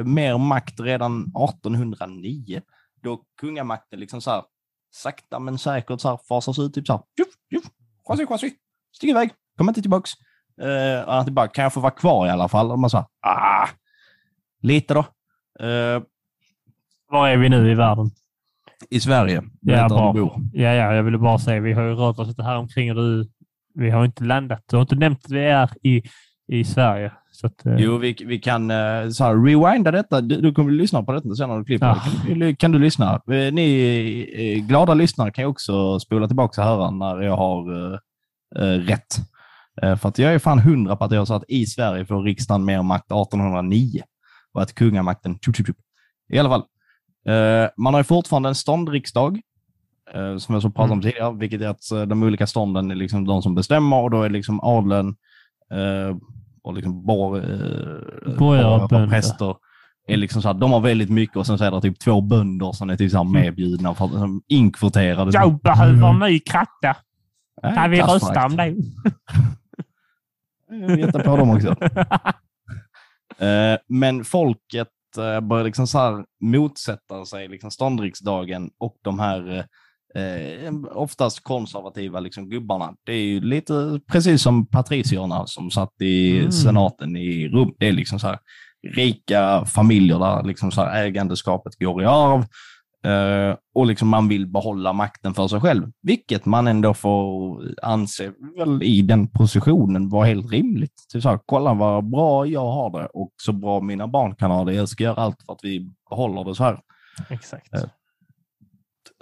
[0.05, 2.61] mer makt redan 1809,
[3.03, 4.43] då kungamakten liksom så här,
[4.91, 6.73] sakta men säkert så här, fasas ut.
[6.73, 7.71] Typ så här, tjuff, tjuff,
[8.07, 8.53] chassi, chassi,
[8.95, 10.11] stig iväg, kom inte tillbaks.
[10.61, 12.71] Eh, han tillbaka, kan jag få vara kvar i alla fall?
[12.71, 13.67] Och man sa, ah,
[14.61, 14.99] lite då.
[15.65, 16.01] Eh,
[17.11, 18.11] Var är vi nu i världen?
[18.89, 20.13] I Sverige, Ja, bra.
[20.13, 20.33] du bor.
[20.53, 22.95] Ja, ja, jag ville bara säga, vi har ju rört oss lite här omkring och
[22.95, 23.29] du,
[23.73, 24.63] vi har inte landat.
[24.69, 26.03] Du har inte nämnt att vi är i,
[26.47, 27.11] i Sverige.
[27.31, 30.21] Så att, eh, Jo, vi, vi kan uh, så här, rewinda detta.
[30.21, 31.87] Du, du kommer lyssna på detta sen när du klipper.
[31.87, 32.35] Ja.
[32.39, 33.13] Kan, kan du lyssna?
[33.13, 34.29] Eh, Ni
[34.59, 37.99] eh, glada lyssnare kan ju också spola tillbaka och höra när jag har eh,
[38.55, 39.15] eh, rätt.
[39.83, 42.23] Eh, för att jag är fan hundra på att jag sa att i Sverige får
[42.23, 44.01] riksdagen mer makt 1809
[44.53, 45.39] och att kungamakten...
[45.45, 45.77] Tjup, tjup, tjup.
[46.33, 46.63] I alla fall,
[47.27, 49.41] eh, man har ju fortfarande en ståndriksdag
[50.13, 53.25] eh, som jag så pratade om tidigare, vilket är att de olika stånden är liksom
[53.25, 55.15] de som bestämmer och då är liksom adeln
[56.63, 57.41] och liksom bor,
[58.37, 59.55] Borgare och präster
[60.07, 62.21] är liksom så här, de har väldigt mycket och sen så är det typ två
[62.21, 65.31] bönder som är typ så här medbjudna för är inkvoterade.
[65.33, 66.19] jag behöver Mm.
[66.19, 66.95] ny kratta.
[67.61, 68.23] Kan vi klassförakt.
[68.23, 68.75] rösta om det?
[70.87, 71.75] Vet på dem också.
[73.39, 79.65] Eh, Men folket eh, börjar liksom så här motsätta sig liksom ståndriksdagen och de här
[80.15, 82.93] eh, oftast konservativa liksom gubbarna.
[83.05, 86.51] Det är ju lite precis som patricierna som satt i Mm.
[86.51, 87.75] senaten i Rom.
[87.79, 88.39] Det är liksom så här
[88.95, 92.43] rika familjer där liksom så här ägandeskapet går i arv.
[93.03, 98.33] Eh, och liksom man vill behålla makten för sig själv, vilket man ändå får anse
[98.57, 101.05] väl i den positionen var helt rimligt.
[101.13, 104.51] Typ så här, kolla vad bra jag har det och så bra mina barn kan
[104.51, 104.73] ha det.
[104.73, 106.79] Jag ska göra allt för att vi behåller det så här.
[107.29, 107.73] Exakt.
[107.73, 107.83] Eh.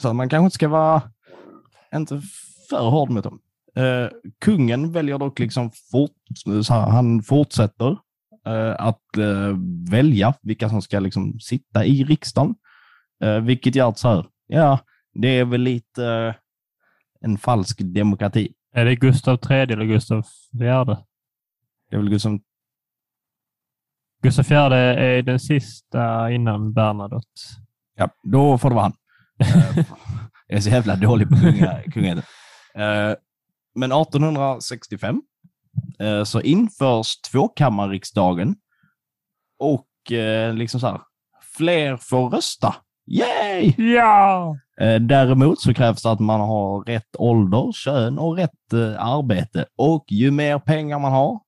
[0.02, 1.02] Så man kanske inte ska vara
[1.96, 2.22] inte
[2.70, 3.40] för hård mot dem.
[3.76, 4.10] Eh,
[4.46, 6.12] kungen väljer dock liksom fort,
[6.70, 7.98] här, han fortsätter
[8.78, 9.02] att
[9.92, 12.56] välja vilka som ska liksom sitta i riksdagen.
[13.24, 14.80] Eh, vilket gör att så här, ja,
[15.14, 16.34] det är väl lite eh,
[17.22, 18.54] en falsk demokrati.
[18.74, 20.18] Är det Gustav III eller Gustav
[20.54, 20.60] IV?
[21.90, 22.42] Det är väl liksom,
[24.24, 27.42] Gustav IV är den sista innan Bernadotte.
[27.96, 28.94] ja, då får det vara han.
[29.40, 29.78] Eh,
[30.48, 32.24] jag är så jävla dålig på kunga- kungaheten.
[32.76, 33.16] Eh,
[33.76, 35.22] men 1865
[36.00, 38.56] eh, så införs tvåkammarriksdagen
[39.60, 39.88] och
[40.54, 41.02] liksom så här,
[41.58, 42.76] fler får rösta.
[43.08, 43.74] Yay!
[43.96, 44.58] Ja!
[44.82, 49.66] Eh, Däremot så krävs det att man har rätt ålder, kön och rätt eh, arbete.
[49.78, 51.40] Och ju mer pengar man har,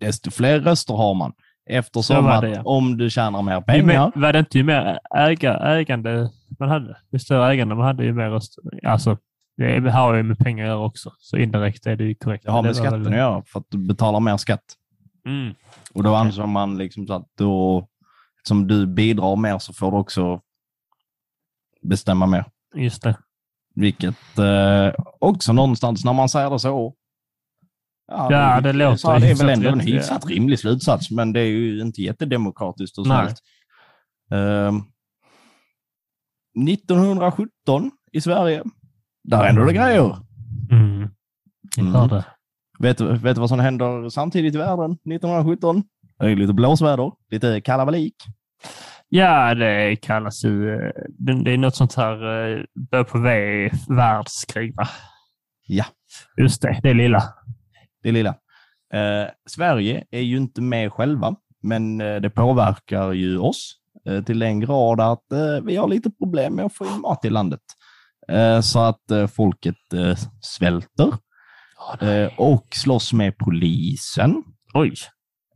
[0.00, 1.32] desto fler röster har man.
[1.70, 5.56] Eftersom att det, om du tjänar mer pengar, mer, var det inte ju mer äga,
[5.56, 6.96] ägande man hade?
[7.12, 8.64] Ju större ägande man hade, ju mer röster.
[8.86, 9.16] Alltså,
[9.56, 12.44] det har ju med pengar att göra också, så indirekt är det ju korrekt.
[12.44, 14.64] det har med var skatten väl- att göra för att du betalar mer skatt.
[15.28, 15.54] Mm.
[15.94, 17.86] Och då ansåg man liksom så att då,
[18.48, 20.40] som du bidrar mer så får du också
[21.88, 22.44] bestämma mer.
[22.74, 23.18] Just det.
[23.74, 26.94] Vilket eh, också någonstans när man säger det så.
[28.12, 30.34] Ja, det låter så Det är väl ändå en hyfsat ja.
[30.34, 33.42] rimlig slutsats, men det är ju inte jättedemokratiskt och snällt.
[34.30, 34.82] Ehm,
[36.68, 38.62] 1917 i Sverige,
[39.24, 40.16] där händer det grejer.
[40.70, 41.08] Mm.
[41.78, 41.94] Mm.
[41.94, 42.24] hörde.
[42.78, 45.82] Vet, vet du vad som händer samtidigt i världen 1917?
[46.18, 48.14] Det är lite blåsväder, lite kalabalik.
[49.08, 50.74] Ja, det kallas ju...
[50.74, 50.90] eh,
[51.44, 54.88] Det är något sånt här eh, börjar på V, världskrig, va?
[55.66, 55.84] Ja.
[56.36, 57.22] Just det, det lilla.
[58.02, 58.30] det lilla.
[58.94, 63.72] Eh, Sverige är ju inte med själva, men eh, det påverkar ju oss
[64.08, 67.24] eh, till den grad att eh, vi har lite problem med att få in mat
[67.24, 67.60] i landet.
[68.62, 69.02] Så att
[69.36, 69.76] folket
[70.40, 71.12] svälter
[72.36, 74.42] och slåss med polisen.
[74.74, 74.92] Oj.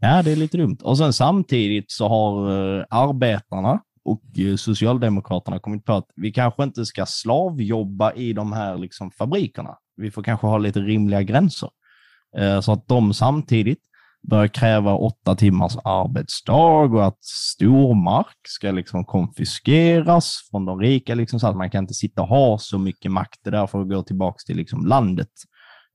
[0.02, 0.76] Ja, det är lite dumt.
[0.82, 6.62] Och sen samtidigt så har eh, arbetarna och eh, Socialdemokraterna kommit på att vi kanske
[6.62, 9.76] inte ska slavjobba i de här liksom, fabrikerna.
[9.96, 11.68] Vi får kanske ha lite rimliga gränser.
[12.38, 13.78] Eh, så att de samtidigt
[14.30, 21.40] börjar kräva åtta timmars arbetsdag och att stormark ska liksom konfiskeras från de rika, liksom,
[21.40, 23.40] så att man kan inte sitta och ha så mycket makt.
[23.44, 25.28] Det är därför att gå tillbaka till liksom, landet.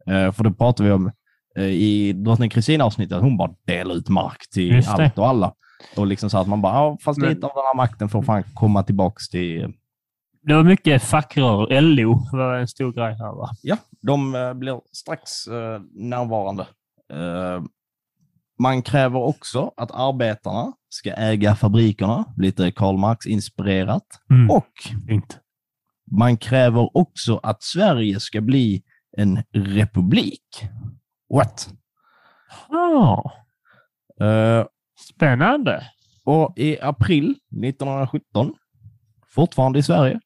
[0.06, 1.12] För det pratar vi om
[1.58, 5.54] i Drottning Kristina-avsnittet, att hon bara delar ut mark till Just allt och alla.
[5.98, 8.22] Och liksom så att man bara, ja, fast Men- lite av den här makten får
[8.22, 9.74] fan komma tillbaka till...
[10.42, 11.82] Det var mycket fackrör.
[11.82, 13.50] LO var en stor grej här va?
[13.62, 16.68] Ja, de eh, blir strax eh, närvarande.
[17.14, 17.64] Eh,
[18.60, 24.06] man kräver också att arbetarna ska äga fabrikerna, lite Karl Marx-inspirerat.
[24.30, 24.52] Mm.
[24.52, 24.72] Och
[25.08, 25.40] Fint.
[26.12, 28.84] man kräver också att Sverige ska bli
[29.18, 30.66] en republik.
[31.34, 31.70] What?
[32.70, 33.32] Ja,
[34.22, 34.66] Eh,
[35.16, 35.84] spännande.
[36.26, 38.54] Och i april 1917,
[39.36, 40.20] fortfarande i Sverige,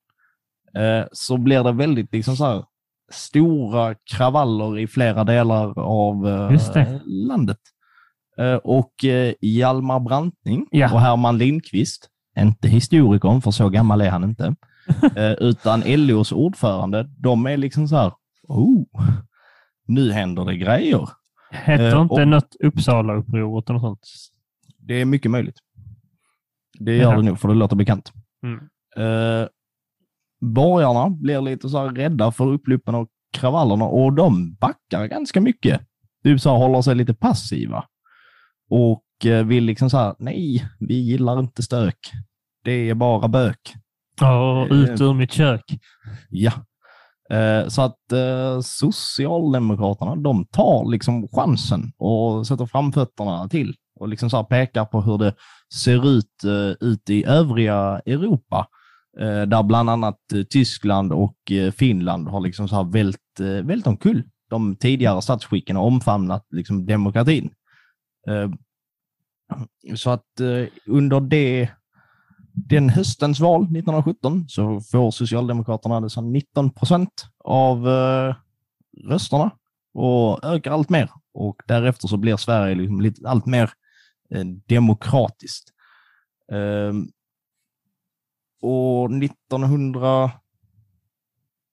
[0.78, 2.64] eh, så blir det väldigt liksom så här,
[3.12, 6.26] stora kravaller i flera delar av
[6.74, 7.02] det.
[7.06, 7.58] landet.
[8.64, 8.94] Och
[9.42, 10.94] Hjalmar Branting Ja.
[10.94, 14.56] och Herman Lindqvist, inte historikern, för så gammal är han inte,
[15.40, 18.14] utan LOs ordförande, de är liksom så här,
[18.48, 18.84] oh,
[19.90, 21.10] nu händer det grejer.
[21.52, 24.08] Hette Eh, inte och- något Uppsala-upproret eller något sånt?
[24.78, 25.58] Det är mycket möjligt.
[26.80, 27.16] Det gör Jaha.
[27.16, 28.12] det nog, för det låter bekant.
[28.44, 28.60] Mm.
[28.98, 29.48] Eh,
[30.42, 35.82] borgarna blir lite så rädda för upploppen och kravallerna och de backar ganska mycket.
[36.24, 37.86] Här håller sig lite passiva.
[38.70, 41.98] Och eh, vill liksom så här, nej, vi gillar inte stök.
[42.64, 43.74] Det är bara bök.
[44.20, 45.64] Ja, ut ur mitt kök.
[46.30, 46.52] Ja.
[47.30, 54.30] Eh, så att eh, Socialdemokraterna, de tar liksom chansen och sätter framfötterna till och liksom
[54.30, 55.36] så här pekar på hur det
[55.74, 58.68] ser ut eh, ute i övriga Europa.
[59.48, 60.18] Där bland annat
[60.50, 61.36] Tyskland och
[61.78, 67.50] Finland har liksom så här vält, vält omkull de tidigare statsskicken och omfamnat liksom demokratin.
[69.96, 70.42] Så att
[70.86, 71.70] under det
[72.68, 78.36] den höstens val 1917 så får Socialdemokraterna nästan 19 procent av eh,
[79.08, 79.52] rösterna
[79.94, 81.10] och ökar allt mer.
[81.34, 83.72] Och därefter så blir Sverige liksom lite, allt mer
[84.36, 85.70] eh, demokratiskt.
[86.52, 86.94] Eh,
[88.62, 90.32] och 1900...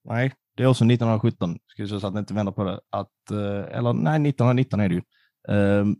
[0.03, 2.79] Nej, det är också 1917, ska vi säga så att ni inte vänder på det.
[2.89, 5.01] Att, eh, eller nej, 1919 är det ju.
[5.49, 5.95] Ehm,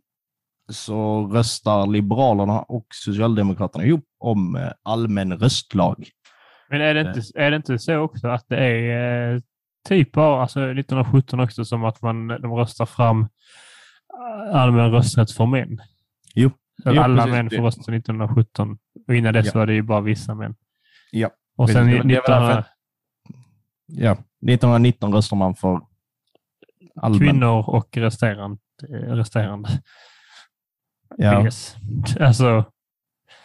[0.70, 6.10] så röstar Liberalerna och Socialdemokraterna ihop om eh, allmän röstlag.
[6.70, 9.40] Men är det, inte, är det inte så också att det är eh,
[9.88, 15.46] typ av, alltså 1917 också, som att man, de röstar fram eh, allmän rösträtt för
[15.46, 15.82] män?
[16.36, 16.52] Jo.
[16.86, 17.32] Jo, alla precis.
[17.32, 18.78] män får rösta 1917.
[19.08, 19.52] Och innan dess Ja.
[19.60, 20.56] var det ju bara vissa män.
[21.12, 22.02] Ja, Och sen precis.
[22.04, 22.70] Det var- det var 1900 därför-
[23.86, 25.82] Ja, 1919 röstar man för
[26.96, 27.20] allmän.
[27.20, 28.58] kvinnor och resterande.
[28.90, 29.70] eh, resterande.
[31.18, 31.50] Ja.
[32.20, 32.66] Alltså,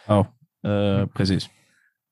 [0.07, 0.27] ja
[0.67, 1.49] eh, precis.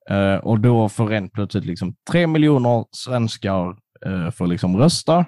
[0.09, 5.25] Eh, och då får rent plötsligt liksom tre miljoner svenskar uh, får liksom rösta.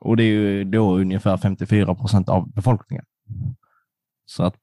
[0.00, 3.04] Och det är ju då ungefär 54 procent av befolkningen.
[4.26, 4.54] Så att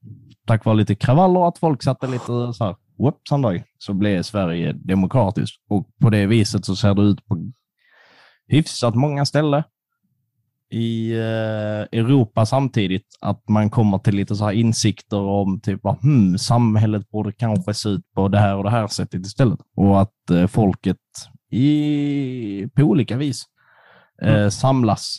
[0.47, 5.55] tack vare lite kravaller, att folk satte lite så här, dag, så blev Sverige demokratiskt.
[5.69, 7.51] Och på det viset så ser det ut på
[8.47, 9.63] hyfsat många ställen
[10.73, 16.01] i eh, Europa samtidigt, att man kommer till lite så här insikter om typ, vad,
[16.01, 19.59] hmm, samhället borde kanske se ut på det här och det här sättet istället.
[19.75, 20.97] Och att eh, folket
[21.51, 23.43] i, på olika vis
[24.21, 25.17] eh, samlas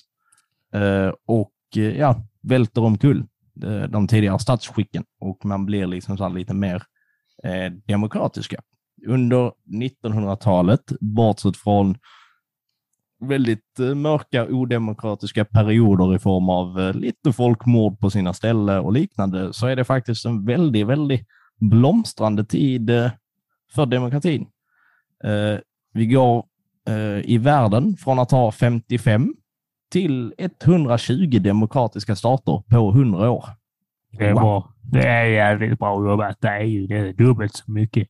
[0.74, 3.26] eh, och eh, ja, välter omkull
[3.88, 6.82] de tidigare statsskicken och man blir liksom så lite mer
[7.44, 8.60] eh, demokratiska.
[9.06, 9.52] Under
[10.04, 11.96] 1900-talet, bortsett från
[13.28, 18.92] väldigt eh, mörka, odemokratiska perioder i form av eh, lite folkmord på sina ställen och
[18.92, 21.26] liknande, så är det faktiskt en väldigt, väldigt
[21.60, 23.10] blomstrande tid eh,
[23.74, 24.46] för demokratin.
[25.94, 26.44] Vi går
[27.22, 29.34] i världen från att ha 55
[29.92, 33.44] till 120 demokratiska stater på 100 år.
[34.18, 34.40] det är Wow.
[34.42, 34.72] bra.
[34.82, 36.40] Det är jävligt bra jobbat.
[36.40, 38.08] Det är ju det är dubbelt så mycket.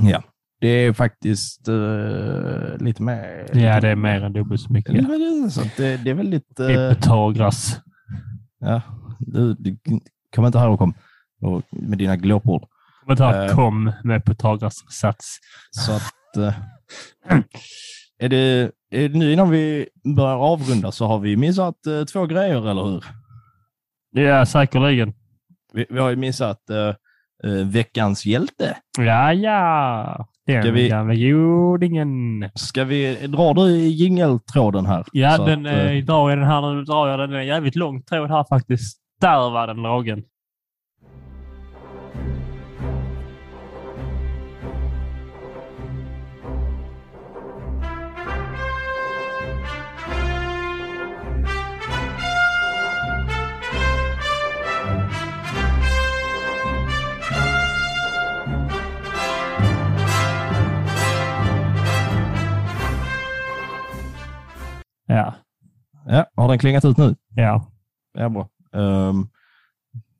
[0.00, 0.22] Ja,
[0.66, 3.46] det är faktiskt eh, lite mer...
[3.52, 5.06] Ja, det är mer än dubbelt så mycket.
[5.52, 6.56] Så att det, det är väldigt...
[6.56, 7.80] Det är eh, Pythagoras.
[8.60, 8.82] Ja,
[9.18, 9.78] du, du
[10.34, 10.94] kom inte här och kom
[11.42, 12.64] och, med dina glåpord.
[13.00, 13.54] Kommentar Eh.
[13.54, 15.38] kom med Pythagoras sats.
[15.70, 16.36] Så att...
[16.36, 16.54] Eh,
[18.18, 22.26] är, det, är det nu innan vi börjar avrunda så har vi missat eh, två
[22.26, 23.04] grejer, eller hur?
[24.10, 25.14] Ja, säkerligen.
[25.72, 26.60] Vi, vi har ju missat
[27.64, 28.76] veckans hjälte.
[28.98, 30.26] Ja, ja.
[30.46, 32.44] Den Ska vi- gamla godingen.
[32.54, 35.04] Ska vi, drar du jingeltråden här?
[35.12, 36.84] Ja, Så den att, eh, eh, drar jag den här nu.
[36.84, 37.30] Drar jag den.
[37.30, 38.98] Den är jävligt lång tråd här faktiskt.
[39.20, 40.22] Där var den dragen.
[65.06, 65.34] Ja,
[66.06, 67.16] Ja, har den klingat ut nu?
[67.34, 67.72] ja.
[68.18, 68.48] Ja, bra.
[68.72, 69.28] Um,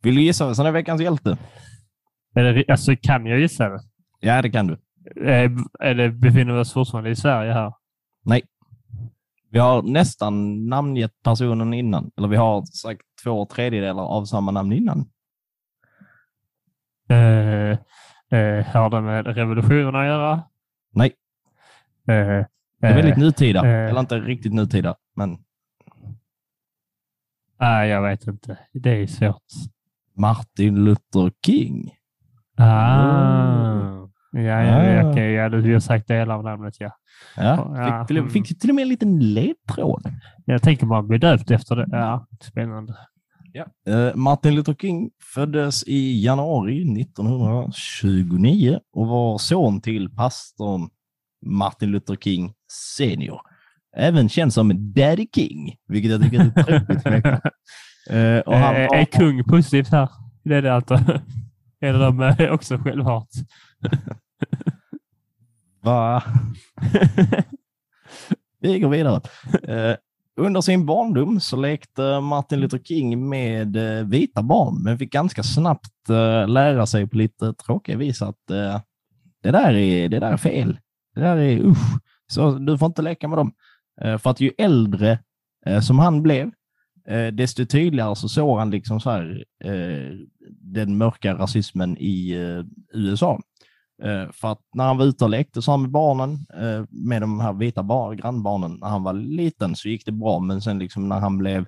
[0.02, 1.38] vill du gissa vem som är veckans hjälte?
[2.34, 3.80] Är det, alltså, kan jag gissa det?
[4.20, 4.72] Ja, det kan du.
[5.26, 5.50] Eh,
[5.80, 7.72] Är det befinner vi oss fortfarande i Sverige här?
[8.24, 8.42] Nej.
[9.50, 12.10] Vi har nästan namngett personen innan.
[12.16, 15.08] Eller vi har sagt två tredjedelar av samma namn innan.
[17.08, 17.70] Eh,
[18.40, 20.42] eh, har det med revolutionen att göra?
[20.92, 21.14] Nej.
[22.08, 22.44] Eh,
[22.80, 23.58] Det är väldigt nutida.
[23.66, 23.90] eh.
[23.90, 25.38] Eller inte riktigt nutida, men
[27.60, 28.58] Nej, jag vet inte.
[28.72, 29.42] Det är svårt.
[30.16, 31.90] Martin Luther King.
[32.56, 34.08] Ah.
[34.32, 35.10] Ja, ja, Ah.
[35.10, 35.32] okej.
[35.32, 36.90] Ja, du har sagt delar av namnet, ja.
[37.36, 40.02] Ja, Ja, fick, till, fick till och med en liten ledtråd.
[40.44, 41.86] Jag tänker man blir döpt efter det.
[41.90, 42.96] Ja, spännande.
[43.88, 50.88] Eh, Martin Luther King föddes i januari 1929 och var son till pastorn
[51.46, 52.52] Martin Luther King
[52.96, 53.40] senior.
[53.96, 57.44] Även känd som Daddy King, vilket jag tycker är otroligt mäktigt.
[58.10, 60.08] Eh, och han Eh, Är kung positivt här?
[60.44, 60.98] Det är det alltså.
[61.80, 63.28] Eller de är också självhat?
[65.82, 66.22] Va?
[68.60, 69.20] Vi går vidare.
[69.62, 69.96] Eh,
[70.36, 75.42] under sin barndom så lekte Martin Luther King med eh, vita barn, men fick ganska
[75.42, 78.80] snabbt eh, lära sig på lite tråkiga vis att eh,
[79.42, 80.78] det, där är, det där är fel.
[81.16, 81.98] Det där är usch.
[82.32, 83.52] Så du får inte leka med dem.
[84.00, 85.18] Eh, för att ju äldre
[85.66, 86.50] eh, som han blev,
[87.08, 89.44] eh, desto tydligare så såg han liksom så här,
[90.60, 92.34] den mörka rasismen i
[92.92, 93.40] USA.
[94.32, 96.38] För att när han var ute och lekte så med barnen,
[96.90, 100.62] med de här vita bar- grannbarnen, när han var liten så gick det bra, men
[100.62, 101.66] sen liksom när han blev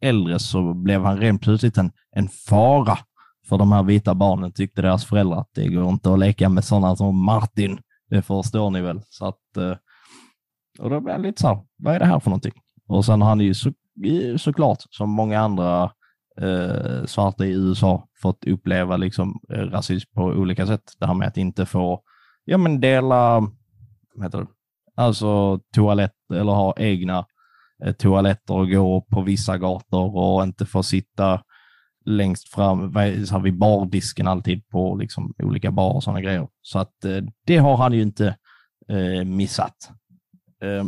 [0.00, 2.98] äldre så blev han rent plötsligt en, en fara
[3.48, 6.64] för de här vita barnen, tyckte deras föräldrar att det går inte att leka med
[6.64, 7.78] sådana som Martin.
[8.10, 9.00] Det förstår ni väl.
[9.08, 9.76] Så att, eh,
[10.78, 12.52] och då blev jag lite så här, vad är det här för någonting?
[12.88, 13.72] Och sen har han ju så,
[14.36, 15.92] såklart, som många andra
[16.40, 20.92] eh, svarta i USA fått uppleva liksom, eh, rasism på olika sätt.
[20.98, 22.02] Det här med att inte få
[22.44, 23.40] ja, men dela
[24.14, 24.46] vad heter det?
[24.96, 27.26] Alltså toalett eller ha egna
[27.84, 31.42] eh, toaletter och gå på vissa gator och inte få sitta
[32.06, 36.48] längst fram så här, vid bardisken alltid på liksom, olika barer och sådana grejer.
[36.62, 38.36] Så att eh, det har han ju inte
[38.88, 39.90] eh, missat.
[40.62, 40.86] Eh,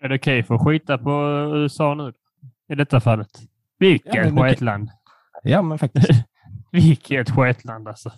[0.00, 1.10] Är det okej för att skita på
[1.54, 2.12] USA nu?
[2.72, 3.28] I detta fallet?
[3.78, 4.90] Vilket Ja, skitland!
[5.42, 6.10] ja, men faktiskt.
[6.72, 8.12] Vilket skitland alltså.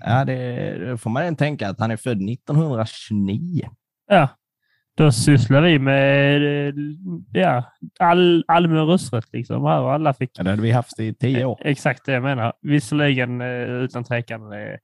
[0.00, 3.68] Ja, det, det får man tänka att han är född 1929.
[4.06, 4.28] Ja,
[4.96, 6.74] då sysslar vi med eh,
[7.32, 7.64] ja,
[8.00, 9.64] all, allmän rösträtt liksom.
[9.64, 11.60] Här och alla fick Ja, det hade vi haft i tio år.
[11.64, 12.52] exakt det jag menar.
[12.62, 14.76] Visserligen eh, utan tvekan eh,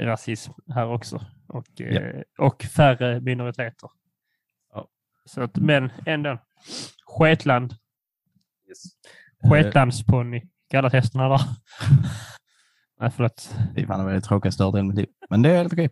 [0.00, 3.90] rasism här också och, eh, och färre minoriteter.
[4.74, 4.88] Ja.
[5.24, 6.38] Så att, men ändå.
[7.06, 7.72] Sketland.
[9.44, 11.40] Eh, Sketlandsponny kallas hästarna där.
[13.00, 13.54] Nej, förlåt.
[13.74, 15.06] Det är fan en väldigt tråkig start i mitt liv.
[15.30, 15.90] Men det är helt okej.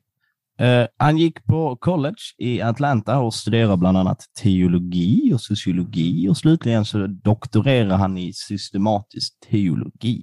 [0.60, 6.36] Eh, han gick på college i Atlanta och studerade bland annat teologi och sociologi och
[6.36, 10.22] slutligen så doktorerade han i systematisk teologi.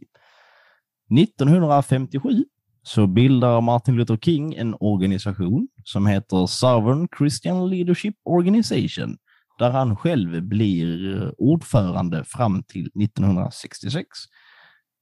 [1.20, 2.46] 1957
[2.84, 9.18] så bildar Martin Luther King en organisation som heter Southern Christian Leadership Organization
[9.60, 14.08] där han själv blir ordförande fram till 1966.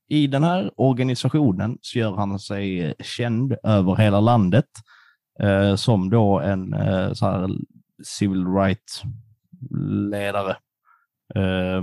[0.09, 4.65] I den här organisationen så gör han sig känd över hela landet
[5.39, 7.49] eh, som då en eh, så här
[8.03, 9.03] civil rights
[10.11, 10.57] ledare.
[11.35, 11.81] Eh,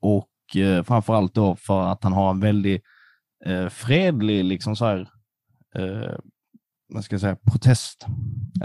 [0.00, 2.82] och eh, framförallt då för att han har en väldigt
[3.44, 5.08] eh, fredlig liksom så här,
[5.74, 6.14] eh,
[6.88, 8.06] vad ska jag säga, protest.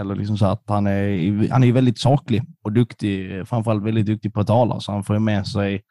[0.00, 4.34] Eller liksom så att han är, han är väldigt saklig och duktig, framförallt väldigt duktig
[4.34, 5.82] på att tala, så han får med sig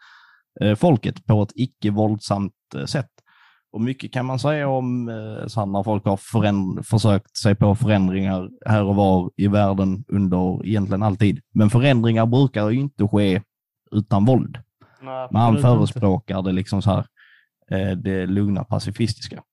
[0.62, 3.10] eh, folket på ett icke-våldsamt eh, sätt.
[3.74, 8.50] Och mycket kan man säga om eh, när folk har föränd- försökt sig på förändringar
[8.66, 11.42] här och var i världen under egentligen alltid.
[11.54, 13.42] Men förändringar brukar ju inte ske
[13.92, 14.58] utan våld.
[15.32, 17.06] Men han förespråkar det liksom så här,
[17.72, 19.44] eh, det lugna pacifistiska.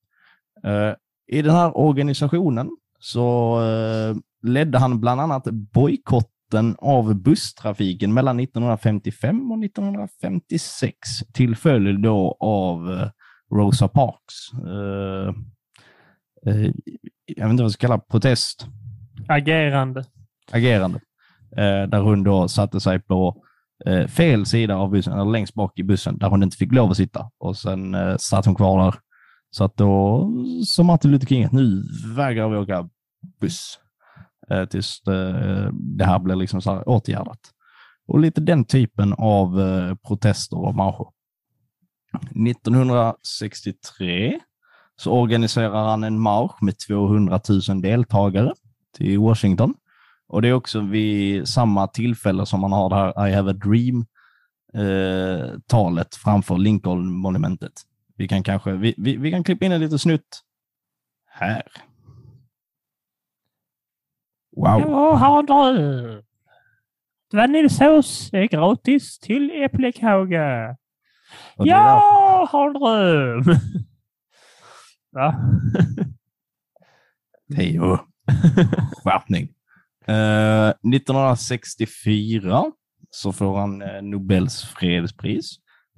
[0.65, 0.95] Eh,
[1.39, 9.51] I den här organisationen så eh, ledde han bland annat bojkotten av busstrafiken mellan 1955
[9.53, 10.97] och 1956
[11.33, 13.09] till följd då av eh,
[13.55, 14.53] Rosa Parks.
[14.53, 15.29] Eh,
[16.47, 16.73] eh,
[17.27, 18.67] jag vet inte vad jag ska kalla protest
[19.29, 20.05] Agerande.
[20.53, 21.01] agerande.
[21.57, 23.43] Eh, där hon då satte sig på
[23.87, 26.91] eh, fel sida av bussen, eller längst bak i bussen, där hon inte fick lov
[26.91, 27.31] att sitta.
[27.39, 28.95] Och sen eh, satt hon kvar där.
[29.51, 30.29] Så att då
[30.67, 31.83] sa Martin Luther King att nu
[32.17, 32.89] vägrar vi åka
[33.41, 33.79] buss.
[34.51, 37.41] Eh, tills eh, det här blir liksom så åtgärdat.
[38.09, 39.57] Och lite den typen av
[40.09, 41.07] protester och marscher.
[42.49, 44.41] 1963
[44.97, 48.55] så organiserar han en marsch med 200 000 deltagare
[48.97, 49.75] till Washington.
[50.29, 53.55] Och det är också vid samma tillfälle som man har det här I have a
[53.55, 57.73] dream-talet eh, framför Lincoln-monumentet.
[58.17, 60.41] Vi kan kanske, vi, vi, vi kan klippa in en liten snutt
[61.27, 61.63] här.
[64.57, 64.81] Wow.
[64.81, 66.23] Jag har en dröm.
[67.33, 70.77] Vaniljsås är eh, gratis till äppelkåge.
[71.61, 73.43] Och Jag har en dröm.
[75.13, 75.35] Va?
[77.57, 77.99] Theo.
[79.05, 79.49] Skärpning.
[80.07, 82.65] Eh, 1964
[83.11, 85.51] så får han eh, Nobels fredspris.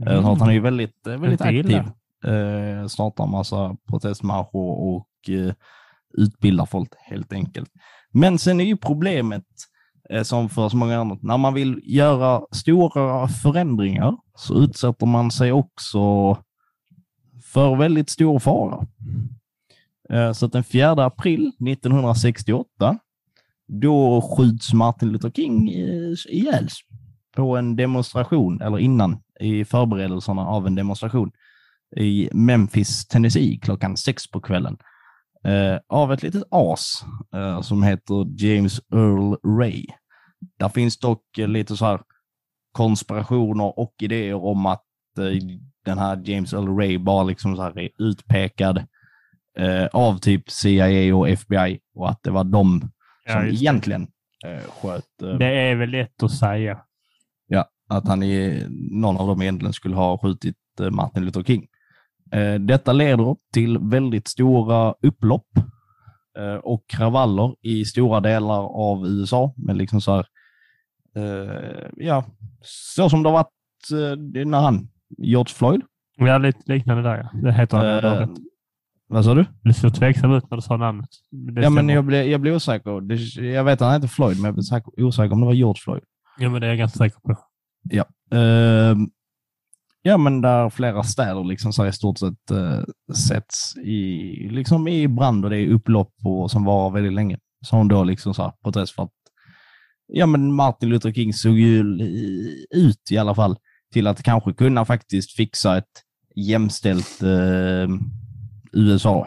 [0.06, 0.24] Mm.
[0.24, 1.82] han är ju väldigt, eh, väldigt aktiv.
[2.26, 5.54] Uh, startar massa protestmarscher och eh,
[6.18, 7.70] utbildar folk helt enkelt.
[8.12, 9.71] Men sen är ju problemet, eh,
[10.10, 15.30] Eh, som för så många andra, när man vill göra stora förändringar så utsätter man
[15.30, 16.36] sig också
[17.44, 18.86] för väldigt stor fara.
[20.10, 22.98] Eh, så att den 4 april 1968,
[23.68, 25.68] då skjuts Martin Luther King
[26.28, 26.68] ihjäl
[27.36, 31.30] på en demonstration, eller innan, i förberedelserna av en demonstration
[31.96, 34.76] i Memphis, Tennessee, klockan sex på kvällen.
[35.44, 37.04] Eh, av ett litet as
[37.34, 39.84] eh, som heter James Earl Ray.
[40.58, 42.00] Där finns dock eh, lite så här
[42.72, 44.84] konspirationer och idéer om att
[45.18, 45.42] eh,
[45.84, 48.78] den här James Earl Ray bara liksom så här är utpekad
[49.58, 52.90] eh, av typ CIA och FBI och att det var de
[53.24, 53.50] Ja, som det.
[53.50, 54.06] egentligen
[54.82, 55.04] sköt.
[55.38, 56.78] Det är väl lätt att säga.
[57.46, 60.56] Ja, att han i, någon av dem egentligen skulle ha skjutit
[60.90, 61.66] Martin Luther King.
[62.32, 65.46] Eh, Detta leder till väldigt stora upplopp
[66.38, 69.54] eh, och kravaller i stora delar av USA.
[69.56, 70.26] Men liksom så här,
[71.16, 72.24] eh, ja,
[72.94, 73.48] så som det har varit
[74.46, 74.88] när han,
[75.18, 75.82] George Floyd.
[76.16, 77.16] Ja, lite liknande där.
[77.32, 77.40] Ja.
[77.40, 78.22] Det heter han.
[78.22, 78.28] Uh,
[79.08, 79.44] vad sa du?
[79.62, 81.08] du såg tveksam ut när du sa namnet.
[81.30, 83.12] Det Ja, men jag blev, jag blev osäker.
[83.42, 85.80] Jag vet att han heter Floyd, men jag blev säker, osäker om det var George
[85.84, 86.02] Floyd.
[86.38, 87.30] ja, men det är jag ganska säker på.
[88.36, 88.96] Eh,
[90.02, 92.80] ja, men där flera städer liksom så i stort sett eh,
[93.28, 97.38] sätts i, liksom i brand och det är upplopp och, som varar väldigt länge.
[97.64, 99.12] Som då liksom så här protest för att
[100.06, 101.80] ja, men Martin Luther King såg ju
[102.74, 103.56] ut i alla fall
[103.92, 106.02] till att kanske kunna faktiskt fixa ett
[106.34, 107.88] jämställt eh,
[108.72, 109.26] USA.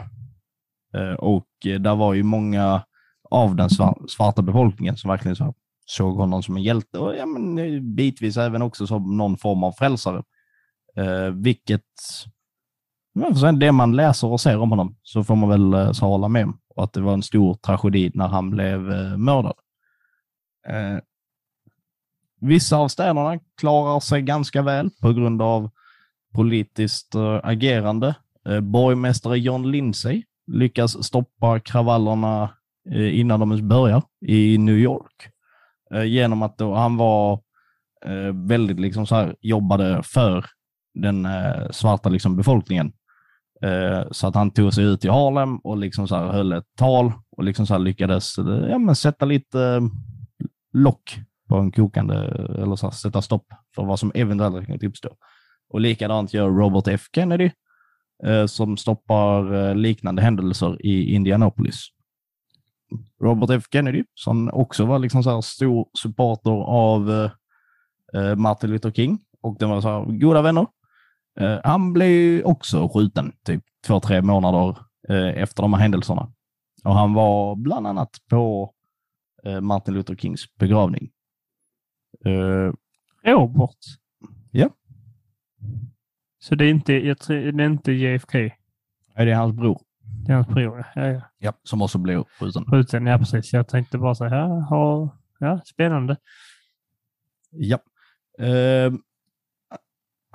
[0.94, 2.84] Eh, och eh, där var ju många
[3.32, 3.70] av den
[4.10, 5.54] svarta befolkningen som verkligen så här
[5.86, 9.72] såg honom som en hjälte och ja, men, bitvis även också som någon form av
[9.72, 10.24] frälsare.
[10.98, 11.82] Eh, vilket,
[13.60, 16.46] det man läser och ser om honom så får man väl eh, så hålla med
[16.46, 16.60] om.
[16.76, 19.56] Och att det var en stor tragedi när han blev eh, mördad.
[20.68, 21.00] Eh,
[22.42, 25.70] vissa av städerna klarar sig ganska väl på grund av
[26.34, 28.16] politiskt eh, agerande.
[28.50, 32.50] Eh, borgmästare John Lindsay lyckas stoppa kravallerna
[32.92, 35.30] eh, innan de ens börjar i New York.
[35.94, 37.34] Eh, genom att då han var
[38.06, 40.46] eh, väldigt liksom så här, jobbade för
[40.96, 42.94] den eh, svarta liksom befolkningen.
[43.62, 46.76] Eh, så att han tog sig ut i Harlem och liksom så här höll ett
[46.78, 49.82] tal och liksom så här lyckades eh, ja, men sätta lite eh,
[50.74, 51.20] lock
[51.50, 52.16] på en kokande,
[52.62, 53.46] eller så här, sätta stopp
[53.76, 55.10] för vad som eventuellt kan uppstå.
[55.70, 57.52] Och likadant gör Robert F Kennedy
[58.26, 61.88] eh, som stoppar liknande händelser i Indianapolis.
[63.22, 67.30] Robert F Kennedy, som också var liksom så här stor supporter av
[68.38, 70.68] Martin Luther King och de var så här goda vänner.
[71.40, 74.78] Eh, han blev också skjuten typ två, tre månader
[75.10, 76.32] eh, efter de här händelserna.
[76.84, 78.74] Och han var bland annat på
[79.44, 81.12] eh, Martin Luther Kings begravning.
[83.26, 83.78] Robert.
[84.52, 84.70] Ja.
[86.40, 88.36] Så det är inte, jag tror, det är inte JFK.
[89.16, 89.82] är det hans bror?
[90.26, 90.86] Det är hans bror.
[90.96, 91.22] Ja, ja.
[91.38, 91.54] Ja.
[91.64, 92.66] Som också blev skjuten.
[92.66, 93.54] Skjuten, ja precis.
[93.54, 94.66] Jag tänkte bara så här,
[95.40, 96.18] ja, spännande.
[97.52, 97.80] Ja.
[98.40, 98.94] Eh,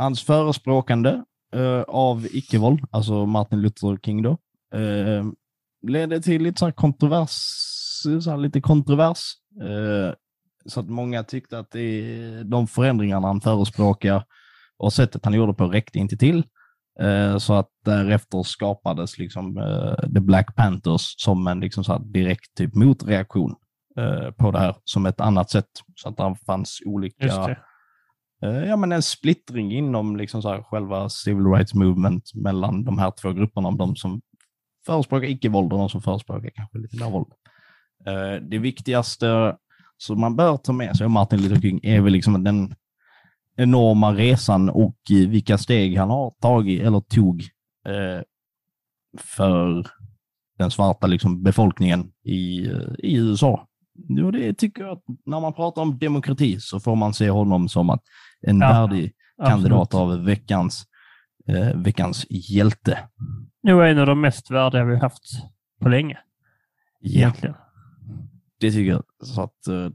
[0.01, 1.23] hans förespråkande
[1.55, 4.39] eh, av icke-våld, alltså Martin Luther King då,
[4.75, 5.25] Eh,
[5.89, 7.31] ledde till lite så här kontrovers,
[8.23, 9.19] så här lite kontrovers.
[9.63, 10.15] Eh,
[10.67, 14.25] så att många tyckte att det, de förändringarna han förespråkar
[14.79, 16.45] och sättet han gjorde på räckte inte till.
[17.01, 22.01] Eh, så att därefter skapades liksom eh, The Black Panthers som en liksom så här
[22.01, 23.55] direkt typ motreaktion
[23.99, 25.71] eh, på det här som ett annat sätt.
[25.95, 27.59] Så att det fanns olika Just det.
[28.43, 32.99] Eh, ja, men en splittring inom liksom så här själva civil rights movement mellan de
[32.99, 34.21] här två grupperna, de som
[34.87, 37.33] förespråkar icke-våld och de som förespråkar kanske lite mer våld.
[38.07, 39.57] Eh, det viktigaste
[39.97, 42.75] som man bör ta med sig av Martin Luther King är väl liksom den
[43.57, 47.43] enorma resan och vilka steg han har tagit eller tog
[47.89, 48.23] eh,
[49.19, 49.87] för
[50.59, 52.67] den svarta liksom, befolkningen i,
[52.99, 53.67] i USA.
[54.09, 57.69] Jo, det tycker jag att när man pratar om demokrati så får man se honom
[57.69, 58.03] som att
[58.47, 59.13] en Ja, värdig
[59.47, 60.19] kandidat Absolut.
[60.19, 60.85] av veckans,
[61.49, 62.99] eh, veckans hjälte.
[63.63, 65.23] Nog en av de mest värdiga vi har haft
[65.83, 66.19] på länge.
[67.01, 67.55] Ja, Egentligen.
[68.61, 69.03] det tycker jag.
[69.25, 69.89] Så att, eh,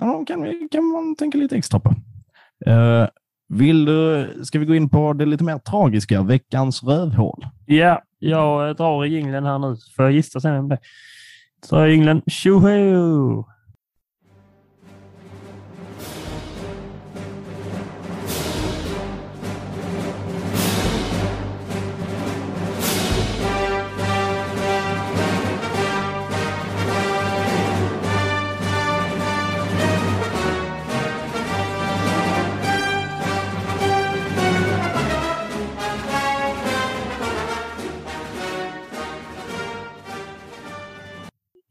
[0.00, 1.94] ja, kan, kan man tänka lite extra på.
[2.66, 3.06] Eh,
[3.48, 7.46] vill du, ska vi gå in på det lite mer tragiska, veckans rövhål?
[7.66, 9.76] Ja, jag drar i jingeln här nu.
[9.96, 10.78] Får jag gissa sen om det?
[11.70, 12.22] Drar i jingeln.
[12.26, 13.44] Tjoho!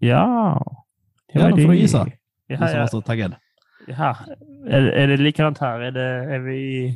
[0.08, 0.86] Ja.
[1.34, 2.04] det Ja, var då får du gissa.
[2.06, 2.12] Du
[2.48, 2.88] Ja, som var ja.
[2.88, 3.36] så taggad.
[3.88, 4.18] ja.
[4.68, 5.80] Är, är det likadant här?
[5.80, 6.88] Är, det, är, vi,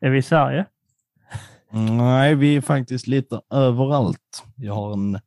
[0.00, 0.66] är vi i Sverige?
[1.70, 4.44] Nej, vi är faktiskt lite överallt.
[4.56, 5.20] Jag har, en,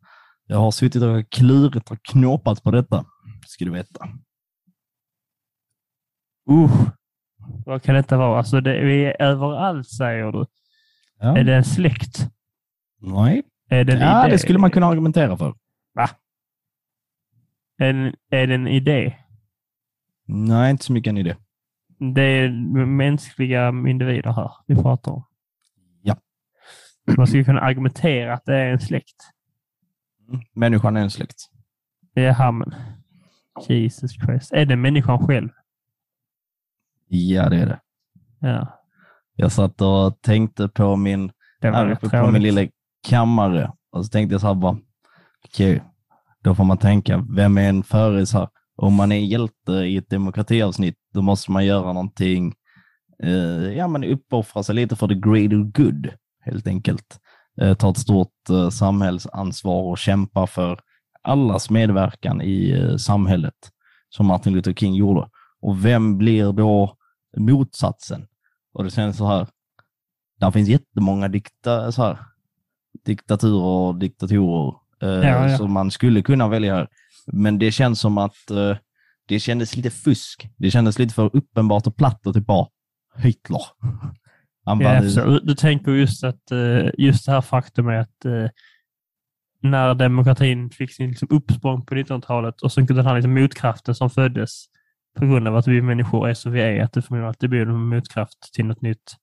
[0.46, 3.06] jag har suttit och klurit och knåpat på detta,
[3.48, 4.08] ska du veta.
[6.52, 6.72] Uh,
[7.66, 8.38] vad kan detta vara?
[8.38, 10.46] Alltså, det, vi är överallt säger du.
[11.20, 11.38] Ja.
[11.38, 12.28] Är det en släkt?
[13.02, 15.54] Nej, Är det ja, det skulle man kunna argumentera för.
[17.78, 19.16] Är, det- är det en idé?
[20.26, 21.36] Nej, inte så mycket en idé.
[22.16, 22.50] Det är
[22.86, 25.24] mänskliga individer här vi pratar om.
[26.02, 26.16] Ja.
[27.18, 29.16] Man skulle kunna argumentera att det är en släkt.
[30.54, 31.36] Människan är en släkt.
[32.14, 32.74] Jaha, men
[33.68, 34.54] Jesus Christ.
[34.54, 35.50] Är det människan själv?
[37.08, 37.80] Ja, det är det.
[38.40, 38.82] Ja,
[39.36, 41.32] Jag satt och tänkte på min,
[41.62, 42.62] det på min lilla
[43.08, 44.78] kammare och så tänkte jag så här bara,
[45.46, 45.84] okej,
[46.48, 48.48] då får man tänka, vem är en före?
[48.76, 52.54] Om man är hjälte i ett demokratiavsnitt, då måste man göra någonting,
[53.24, 56.10] eh, ja men uppoffra sig lite för the greater good,
[56.46, 57.20] helt enkelt.
[57.62, 60.80] Eh, ta ett stort eh, samhällsansvar och kämpa för
[61.22, 63.72] allas medverkan i eh, samhället,
[64.10, 65.30] som Martin Luther King gjorde.
[65.62, 66.98] Och vem blir då
[67.38, 68.28] motsatsen?
[68.74, 69.48] Och det känns så här,
[70.40, 72.20] där finns jättemånga dikta, så här,
[73.06, 75.58] diktaturer och diktatorer eh, Ja, ja.
[75.58, 76.88] som man skulle kunna välja här.
[77.28, 78.78] Men det känns som att eh,
[79.28, 80.50] det kändes lite fusk.
[80.58, 82.68] Det kändes lite för uppenbart och platt och typ bara
[83.18, 83.62] Hitler.
[84.66, 88.26] Han bara, Ja, så, du tänker just att eh, just det här faktum är att
[88.26, 88.50] eh,
[89.62, 94.10] när demokratin fick sin liksom uppsprång på 1900-talet och så den här liksom motkraften som
[94.10, 94.66] föddes
[95.18, 97.62] på grund av att vi människor är så vi är, att det förmodligen alltid blir
[97.62, 99.16] en motkraft till något nytt.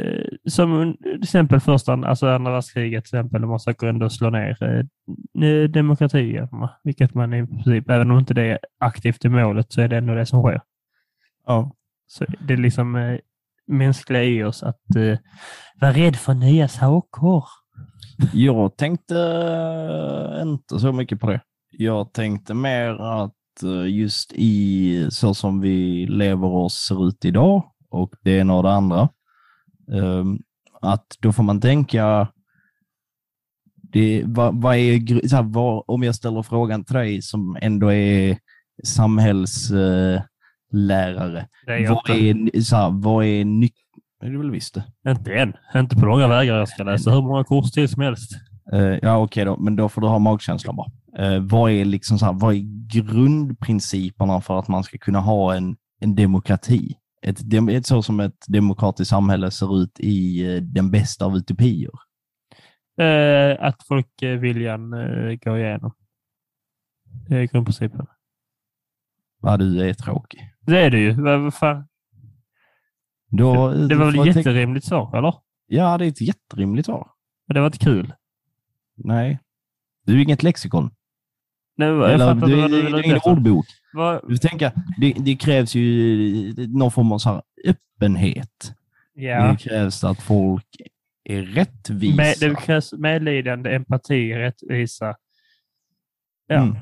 [0.00, 4.56] Eh, som till exempel första, alltså andra världskriget till exempel, man försöker ändå slå ner
[5.42, 9.80] eh, demokratierna, vilket man i princip, även om inte det är aktivt i målet, så
[9.80, 10.60] är det ändå det som sker.
[11.46, 11.72] ja.
[12.06, 13.18] Så det är liksom eh,
[13.66, 15.18] mänskliga i oss att eh,
[15.80, 17.44] vara rädd för nya saker.
[18.32, 21.40] Jag tänkte eh, inte så mycket på det.
[21.70, 27.62] Jag tänkte mer att eh, just i så som vi lever och ser ut idag
[27.90, 29.08] och det ena och det andra, eh,
[30.80, 32.28] att då får man tänka
[33.92, 38.38] det, vad, vad är, här, vad, om jag ställer frågan till dig som ändå är
[38.84, 40.24] samhällslärare,
[41.66, 43.72] Det är vad är, så här, vad är nyc-
[44.22, 45.10] är det väl visst det?
[45.10, 45.52] Inte än.
[45.74, 46.58] Inte på långa vägar.
[46.58, 48.32] Jag ska läsa hur många kurser till som helst.
[48.72, 50.90] Eh, ja, okej då, men då får du ha magkänslan bara.
[51.18, 55.54] Eh, vad, är liksom så här, vad är grundprinciperna för att man ska kunna ha
[55.54, 56.96] en, en demokrati?
[57.22, 57.40] Ett,
[57.70, 61.90] ett så som ett demokratiskt samhälle ser ut i eh, den bästa av utopier.
[63.00, 65.92] Eh, att folkviljan eh, går igenom.
[67.28, 68.06] Det är grundprincipen.
[69.40, 70.40] Vad du är tråkig.
[70.60, 71.12] Det är det ju.
[71.22, 71.88] Vad vad fan?
[73.30, 75.34] Då, Det du var väl ett jätterimligt svar, eller?
[75.66, 77.10] Ja, det är ett jätterimligt svar.
[77.46, 78.12] Men det var inte kul.
[78.96, 79.40] Nej.
[80.04, 80.90] Du är inget lexikon.
[81.80, 83.66] Nu, jag Eller, du du vill är ingen ordbok.
[83.92, 88.72] Vad- Du tänker, det, det krävs ju någon form av så här öppenhet.
[89.14, 89.50] Ja.
[89.52, 90.66] Det krävs att folk
[91.24, 92.16] är rättvisa.
[92.16, 95.14] Med, det krävs medlidande, empati, rättvisa.
[96.46, 96.54] Ja.
[96.62, 96.76] Mm.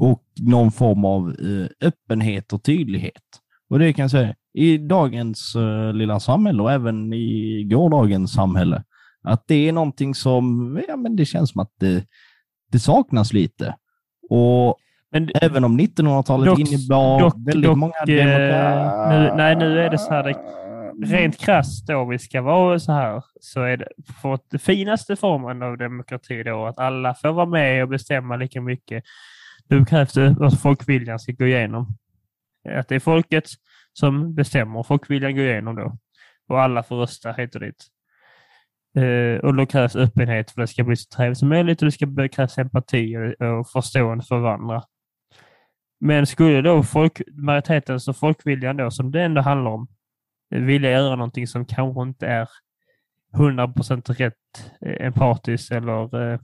[0.00, 3.22] Och någon form av eh, öppenhet och tydlighet.
[3.70, 8.84] Och det kan jag säga, i dagens eh, lilla samhälle och även i gårdagens samhälle,
[9.22, 12.04] att det är någonting som, ja men det känns som att det,
[12.72, 13.74] det saknas lite.
[14.28, 14.76] Och
[15.10, 19.08] Men även om 1900-talet Dock- innebar dock- väldigt dock, många eh, demokrater.
[19.22, 20.38] nu- nej, nu är det så här, det-
[21.06, 23.88] rent krasst då vi ska vara så här, så är det
[24.22, 28.60] för det finaste formen av demokrati då, att alla får vara med och bestämma lika
[28.60, 29.04] mycket.
[29.68, 31.86] Då krävs det att folkviljan ska gå igenom.
[32.68, 33.44] Att det är folket
[33.92, 35.96] som bestämmer, folkviljan går igenom då.
[36.48, 37.86] Och alla får rösta hit och dit.
[38.98, 41.86] Eh, och då krävs öppenhet för att det ska bli så trevligt som möjligt och
[41.86, 44.82] det ska krävas empati och, förståelse förstående för varandra.
[46.00, 49.88] Men skulle då folk, majoriteten, så folkviljan då, som det ändå handlar om,
[50.54, 52.48] eh, vilja göra någonting som kanske inte är
[53.32, 54.34] 100% rätt,
[54.86, 56.40] eh, empatiskt eller eh,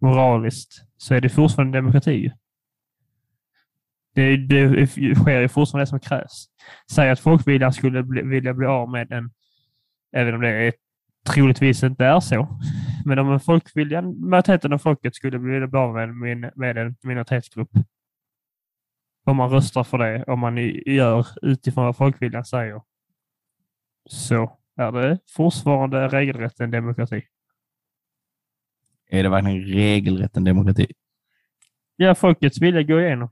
[0.00, 2.32] moraliskt, så är det fortfarande demokrati.
[4.14, 6.46] Det, det sker ju fortfarande det som krävs.
[6.92, 9.30] Säg att folkviljan skulle bli, vilja bli av med en,
[10.14, 10.72] även om det är,
[11.34, 12.60] troligtvis inte är så,
[13.04, 16.78] men om en folkviljan, majoriteten av folket skulle vilja bli av med, en min- med
[16.78, 17.70] en minoritetsgrupp,
[19.24, 22.82] om man röstar för det, om man gör utifrån vad folkviljan säger,
[24.08, 27.22] så är det fortfarande regelrätt en demokrati.
[29.10, 30.86] Är det verkligen regelrätten demokrati?
[31.96, 33.28] Ja, folkets vilja går igenom.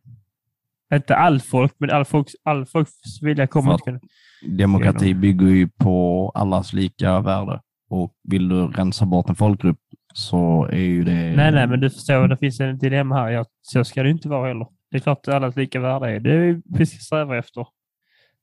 [0.93, 4.01] Inte all folk, men all folks, all folks vilja kommer inte kunna...
[4.43, 7.61] Demokrati bygger ju på allas lika värde.
[7.89, 9.79] Och vill du rensa bort en folkgrupp
[10.15, 11.13] så är ju det...
[11.37, 13.31] Nej, nej, men du förstår, det finns en dilemma här.
[13.31, 14.67] Ja, så ska det inte vara heller.
[14.91, 17.67] Det är klart att allas lika värde är det vi ska sträva efter.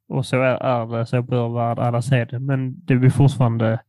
[0.08, 2.40] Och så är, är det, så bör värld alla se det.
[2.40, 3.80] Men det blir fortfarande...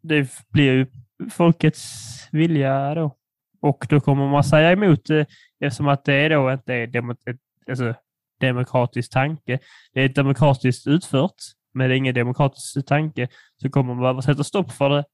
[0.00, 0.86] Det blir ju
[1.30, 3.16] folkets vilja då.
[3.64, 5.26] Och då kommer man säga emot det
[5.60, 7.94] eftersom att det då inte är demo, ett, alltså,
[8.40, 9.58] demokratisk tanke.
[9.92, 11.34] Det är demokratiskt utfört,
[11.74, 13.28] men det är ingen demokratisk tanke.
[13.62, 15.04] Så kommer man behöva sätta stopp för det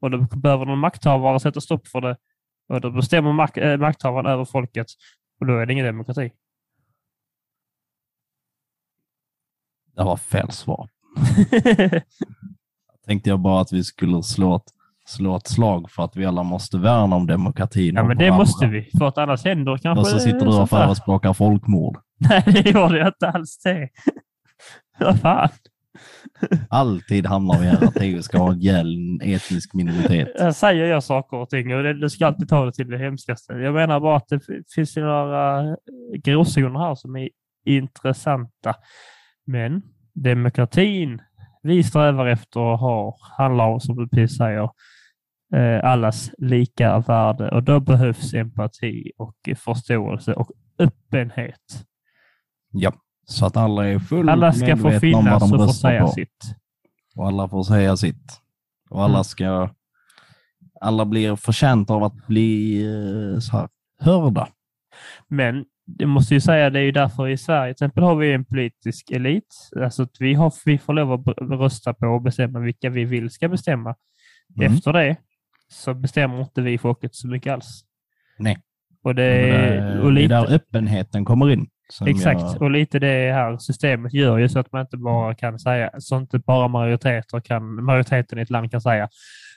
[0.00, 2.16] och då behöver någon makthavare sätta stopp för det.
[2.68, 4.86] Och då bestämmer mak äh, makthavaren över folket
[5.40, 6.32] och då är det ingen demokrati.
[9.96, 10.88] Det var fel svar.
[13.06, 14.72] Tänkte jag bara att vi skulle slå ett,
[15.08, 17.94] slå ett slag för att vi alla måste värna om demokratin.
[17.94, 18.38] ja, men det varandra.
[18.38, 18.90] måste vi.
[18.98, 20.00] För att annars händer kanske...
[20.00, 21.98] Och så sitter du och förespråkar folkmord.
[22.16, 23.88] Nej, det gjorde jag inte alls det.
[24.98, 25.48] Vad fan.
[26.70, 30.28] Alltid hamnar vi här att EU ska ha ihjäl en etnisk minoritet.
[30.40, 32.98] Här säger jag saker och ting och det, du ska alltid ta det till det
[32.98, 33.52] hemskaste.
[33.52, 34.40] Jag menar bara att det
[34.74, 35.76] finns några
[36.24, 37.28] gråzoner här som är
[37.64, 38.74] intressanta.
[39.46, 39.82] Men
[40.14, 41.20] demokratin
[41.62, 44.70] vi strävar efter och har handlar om, som du precis säger, eh,
[45.82, 51.84] allas lika värde och då behövs empati och förståelse och öppenhet.
[52.72, 52.92] Ja,
[53.26, 56.08] så att alla är fullt Alla ska få finnas och få säga på.
[56.08, 56.54] sitt.
[57.16, 58.40] Och alla får säga sitt.
[58.90, 59.24] Och alla Mm.
[59.24, 59.70] ska...
[60.80, 62.82] Alla blir förtjänta av att bli
[63.34, 63.68] eh, så här,
[64.00, 64.48] hörda.
[65.28, 68.32] Men det måste ju säga, det är ju därför i Sverige till exempel har vi
[68.32, 69.54] en politisk elit.
[69.82, 73.30] Alltså att vi, har, vi får lov att rösta på och bestämma vilka vi vill
[73.30, 73.94] ska bestämma.
[74.56, 74.72] Mm.
[74.72, 75.16] Efter det
[75.68, 77.84] så bestämmer inte vi folket så mycket alls.
[78.38, 78.58] Nej.
[79.02, 81.66] Och det, är- och det är lite, där öppenheten kommer in.
[82.06, 85.58] exakt, jag- och lite det här systemet gör ju så att man inte bara kan
[85.58, 89.08] säga, så inte bara majoriteter kan, majoriteten i ett land kan säga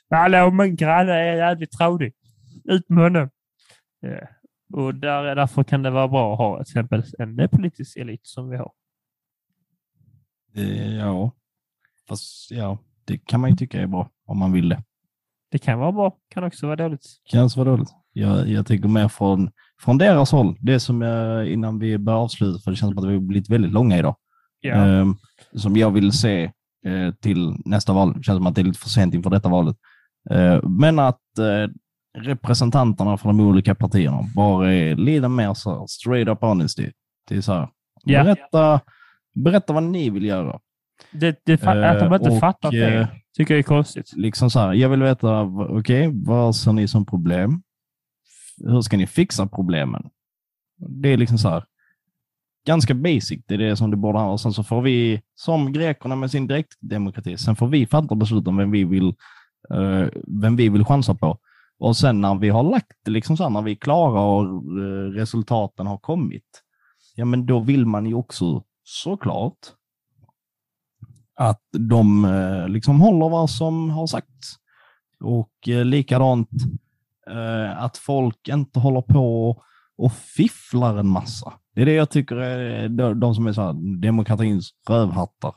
[0.09, 2.13] Hallå, min granne är jävligt trådig.
[2.63, 3.29] Ut med honom.
[3.99, 4.27] Ja.
[4.77, 8.49] Och där, därför kan det vara bra att ha till exempel en politisk elit som
[8.49, 8.71] vi har.
[10.55, 11.31] Eh, Ja,
[12.07, 14.83] fast ja, det kan man ju tycka är bra om man vill det.
[15.51, 17.05] Det kan vara bra, kan också vara dåligt.
[17.31, 17.89] Känns vad dåligt.
[18.13, 19.51] Jag, jag tycker mer från,
[19.81, 23.09] från deras håll, det som jag, innan vi börjar avsluta, för det känns som att
[23.09, 24.15] vi har blivit väldigt långa idag,
[24.61, 24.73] Ja.
[24.75, 25.15] Ehm,
[25.55, 26.43] som jag vill se
[26.85, 28.13] eh, till nästa val.
[28.13, 29.75] Det känns som att det är lite för sent inför detta valet.
[30.29, 31.71] Eh, men att eh,
[32.21, 36.91] representanterna från de olika partierna bara är lite mer så här, straight up honesty.
[37.29, 37.69] Det är så här,
[38.03, 38.23] Ja.
[38.23, 38.79] berätta,
[39.35, 40.59] berätta vad ni vill göra.
[41.11, 43.07] Det, det, att de inte Eh, och, fattat det eh,
[43.37, 44.13] tycker jag är konstigt.
[44.15, 47.61] Liksom så här, jag vill veta, okej, vad ser ni som problem?
[48.57, 50.09] Hur ska ni fixa problemen?
[50.77, 51.63] Det är liksom så här,
[52.67, 53.39] ganska basic.
[53.47, 54.31] Det är det som det borde ha.
[54.31, 58.47] Och sen så får vi, som grekerna med sin direktdemokrati, sen får vi fatta beslut
[58.47, 59.07] om vem vi vill
[59.73, 60.07] eh,
[60.41, 61.37] vem vi vill chansa på.
[61.79, 64.63] Och sen när vi har lagt det, liksom så här, när vi är klara och
[65.13, 66.63] resultaten har kommit,
[67.15, 69.57] ja men då vill man ju också såklart
[71.39, 74.55] att de eh, liksom håller vad som har sagts.
[75.23, 76.49] Och eh, likadant
[77.29, 79.49] eh, att folk inte håller på
[79.97, 81.53] och fifflar en massa.
[81.75, 85.53] Det är det jag tycker är de, de som är så här, demokratins rövhattar.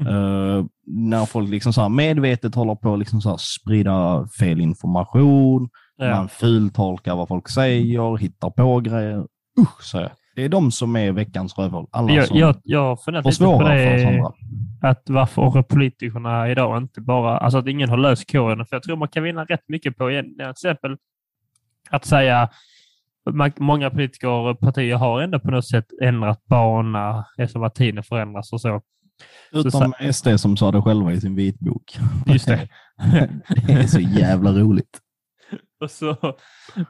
[0.00, 6.10] Eh, när folk liksom så medvetet håller på att liksom så sprida fel information, Ja.
[6.16, 9.26] man fultolkar vad folk säger, hittar på grejer.
[9.60, 10.12] Usch, säger jag.
[10.36, 11.86] Det är de som är veckans rövhål.
[11.90, 14.32] Alla Jag, som jag, jag lite på försvårar för oss det, andra.
[14.82, 18.66] att varför politikerna idag inte bara, alltså att ingen har löst kåren.
[18.66, 20.96] För jag tror man kan vinna rätt mycket på, igen- till exempel
[21.90, 22.48] att säga,
[23.58, 28.52] många politiker och partier har ändå på något sätt ändrat bana eftersom att tiden förändras
[28.52, 28.80] och så.
[29.52, 31.98] Utom SD som sa det själva i sin vitbok.
[32.26, 32.68] Just det.
[33.66, 35.00] det är så jävla roligt.
[35.80, 36.16] Och så,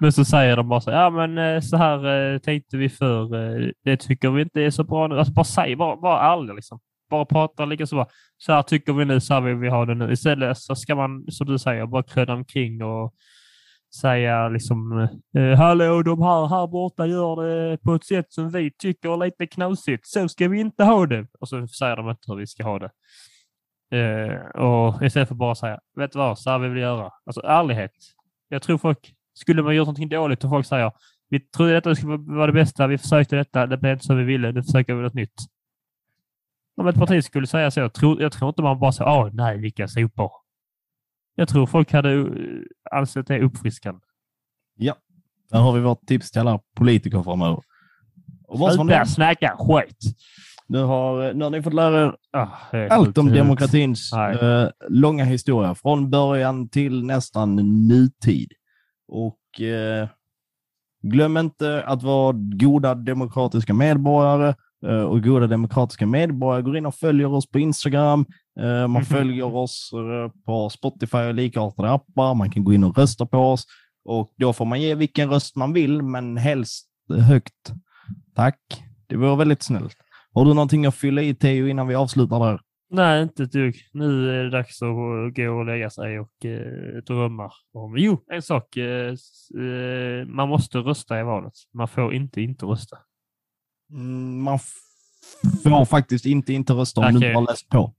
[0.00, 3.34] men så säger de bara så ja men eh, så här eh, tänkte vi för
[3.34, 5.18] eh, det tycker vi inte är så bra nu.
[5.18, 6.78] Alltså bara säg, bara, bara ärlig liksom.
[7.10, 9.84] Bara prata lika så bara, så här tycker vi nu, så här vill vi ha
[9.84, 10.12] det nu.
[10.12, 13.14] Istället så ska man, som du säger, bara kröda omkring och
[14.00, 15.08] säga liksom,
[15.58, 19.46] hallå de här här borta gör det på ett sätt som vi tycker är lite
[19.46, 20.06] knasigt.
[20.06, 21.26] Så ska vi inte ha det.
[21.40, 22.90] Och så säger de inte hur vi ska ha det.
[24.54, 27.10] Och istället för bara säga, vet du vad, så här vill vi göra.
[27.26, 27.92] Alltså ärlighet.
[28.48, 30.92] Jag tror folk, skulle man gjort någonting dåligt och folk säger,
[31.28, 34.24] vi trodde detta skulle vara det bästa, vi försökte detta, det blev inte som vi
[34.24, 35.34] ville, nu försöker vi något nytt.
[36.76, 39.30] Om ett parti skulle säga så, jag tror, jag tror inte man bara säger, åh
[39.32, 40.30] nej, vilka sopor.
[41.34, 44.00] Jag tror folk hade uh, ansett det uppfriskande.
[45.50, 47.62] Där har vi vårt tips till alla politiker framöver.
[48.48, 49.98] Och vad som Sluta snacka skit!
[50.68, 52.48] Nu, har, nu har ni fått lära er Ah,
[52.90, 57.56] allt om demokratins eh, långa historia, från början till nästan
[57.88, 58.52] nutid.
[59.08, 60.08] Och eh,
[61.02, 64.54] glöm inte att vara goda demokratiska medborgare.
[64.86, 68.26] eh, och goda demokratiska medborgare går in och följer oss på Instagram.
[68.60, 72.34] Eh, man följer oss eh, på Spotify och likartade appar.
[72.34, 73.64] Man kan gå in och rösta på oss.
[74.04, 76.86] Och då får man ge vilken röst man vill, men helst
[77.28, 77.72] högt.
[78.34, 78.58] Tack.
[79.06, 79.96] Det vore väldigt snällt.
[80.36, 82.60] Har du någonting att fylla i Theo innan vi avslutar där?
[82.90, 83.76] Nej, inte ett dugg.
[83.92, 87.94] Nu är det dags att gå och lägga sig och eh, drömma om...
[87.98, 88.76] Jo, en sak.
[88.76, 89.14] Eh,
[89.58, 91.52] eh, man måste rösta i valet.
[91.74, 92.98] Man får inte inte rösta.
[93.92, 94.58] Mm, man
[95.62, 97.28] får faktiskt inte inte rösta om du Okej.
[97.28, 97.94] inte har läst på.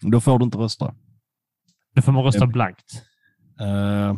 [0.00, 0.94] Då får du inte rösta.
[1.94, 2.46] Då får man rösta Ja.
[2.46, 2.92] blankt.
[3.60, 4.14] Eh,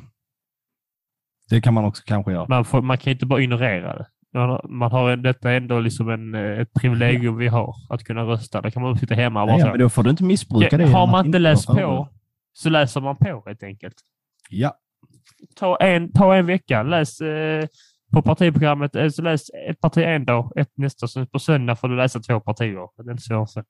[1.51, 2.47] det kan man också kanske göra.
[2.49, 4.07] Man, får, man kan inte bara ignorera det.
[4.35, 8.23] Man, har- har detta är ändå liksom en, eh, ett privilegium vi har, att kunna
[8.23, 8.61] rösta.
[8.61, 9.69] Då kan man sitta hemma och bara Nej, så.
[9.71, 10.83] men då får du inte missbruka det.
[10.83, 12.07] Ja, har genom man inte läst på förberedd.
[12.53, 13.95] så läser man på helt enkelt.
[14.51, 14.75] Ja.
[15.57, 17.67] Ta en, ta en vecka, läs eh,
[18.13, 21.09] på partiprogrammet, eh, så läs ett parti en dag, ett nästa.
[21.09, 22.89] Så på söndag får du läsa två partier.
[23.05, 23.67] Det är inte så svårt.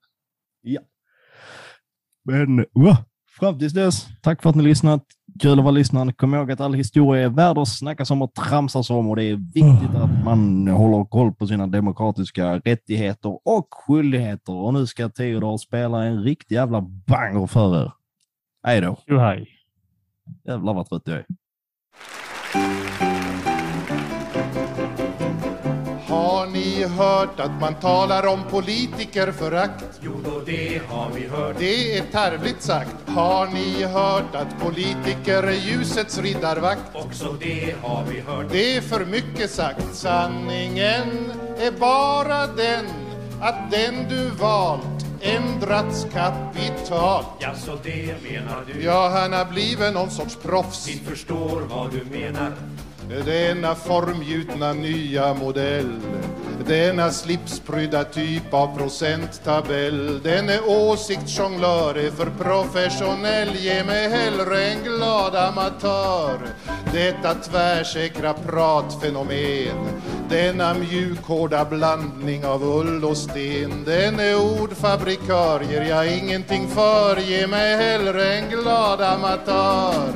[2.25, 2.97] Men wow,
[3.41, 5.05] fram tills dess, tack för att ni lyssnat.
[5.41, 6.13] Kul att vara lyssnande.
[6.13, 9.25] Kom ihåg att all historia är värd att snackas om och tramsas om och det
[9.25, 14.53] är viktigt att man håller koll på sina demokratiska rättigheter och skyldigheter.
[14.53, 17.93] Och nu ska Theodor spela en riktig jävla banger för er.
[18.67, 18.97] Hej då.
[20.45, 21.27] Jävlar vad trött jag är.
[26.13, 29.85] Har ni hört att man talar om politikerförakt?
[30.01, 31.57] Jo då det har vi hört.
[31.59, 32.97] Det är tarvligt sagt.
[33.07, 36.83] Har ni hört att politiker är ljusets riddarvakt?
[36.95, 38.47] Också det har vi hört.
[38.51, 39.95] Det är för mycket sagt.
[39.95, 42.87] Sanningen är bara den
[43.41, 47.27] att den du valt ändrats kapitalt.
[47.39, 48.83] Ja, så det menar du.
[48.83, 50.89] Ja, han har blivit någon sorts proffs.
[50.89, 52.53] Vi förstår vad du menar.
[53.09, 56.01] Denna formgjutna nya modell
[56.67, 65.37] Denna slipsprydda typ av procenttabell Denne åsiktsjonglör, är för professionell Ge mig hellre en glad
[65.37, 66.39] amatör.
[66.93, 69.89] Detta tvärsäkra pratfenomen
[70.29, 77.77] Denna mjukhårda blandning av ull och sten Denne ordfabrikör, ger jag ingenting för Ge mig
[77.77, 80.13] hellre en glad amatör.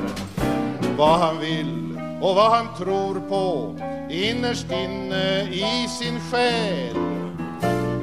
[0.97, 1.86] Vad han vill
[2.21, 3.75] och vad han tror på
[4.09, 6.95] innerst inne i sin själ.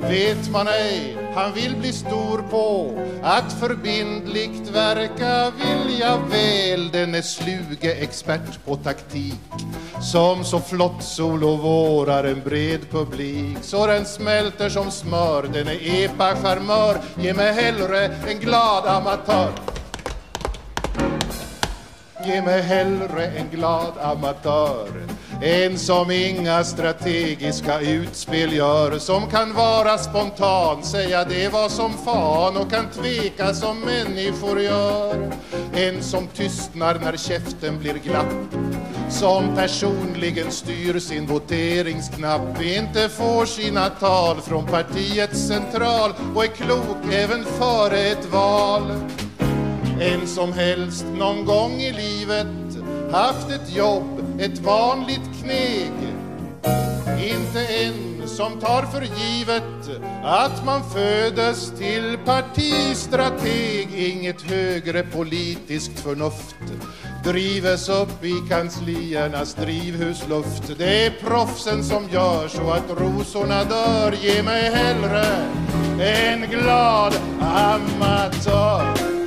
[0.08, 6.90] Vet man ej, han vill bli stor på att förbindligt verka vilja väl.
[6.92, 9.34] Den är sluge expert på taktik
[10.00, 15.42] som så flott solovårar en bred publik så den smälter som smör.
[15.42, 19.52] Den är epa-charmör, ge mig hellre en glad amatör.
[22.26, 24.88] Ge mig hellre en glad amatör
[25.42, 32.56] En som inga strategiska utspel gör Som kan vara spontan, säga det var som fan
[32.56, 35.32] Och kan tveka som människor gör.
[35.74, 38.54] En som tystnar när käften blir glapp
[39.10, 47.12] Som personligen styr sin voteringsknapp Inte får sina tal från partiets central Och är klok
[47.12, 48.92] även före ett val
[50.00, 52.46] en som helst någon gång i livet
[53.12, 55.92] haft ett jobb, ett vanligt kneg.
[57.18, 63.88] Inte en som tar för givet att man födes till partistrateg.
[63.94, 66.56] Inget högre politiskt förnuft
[67.24, 70.78] drives upp i kansliernas drivhusluft.
[70.78, 74.14] Det är proffsen som gör så att rosorna dör.
[74.22, 75.26] Ge mig hellre
[76.00, 79.23] en glad amatör.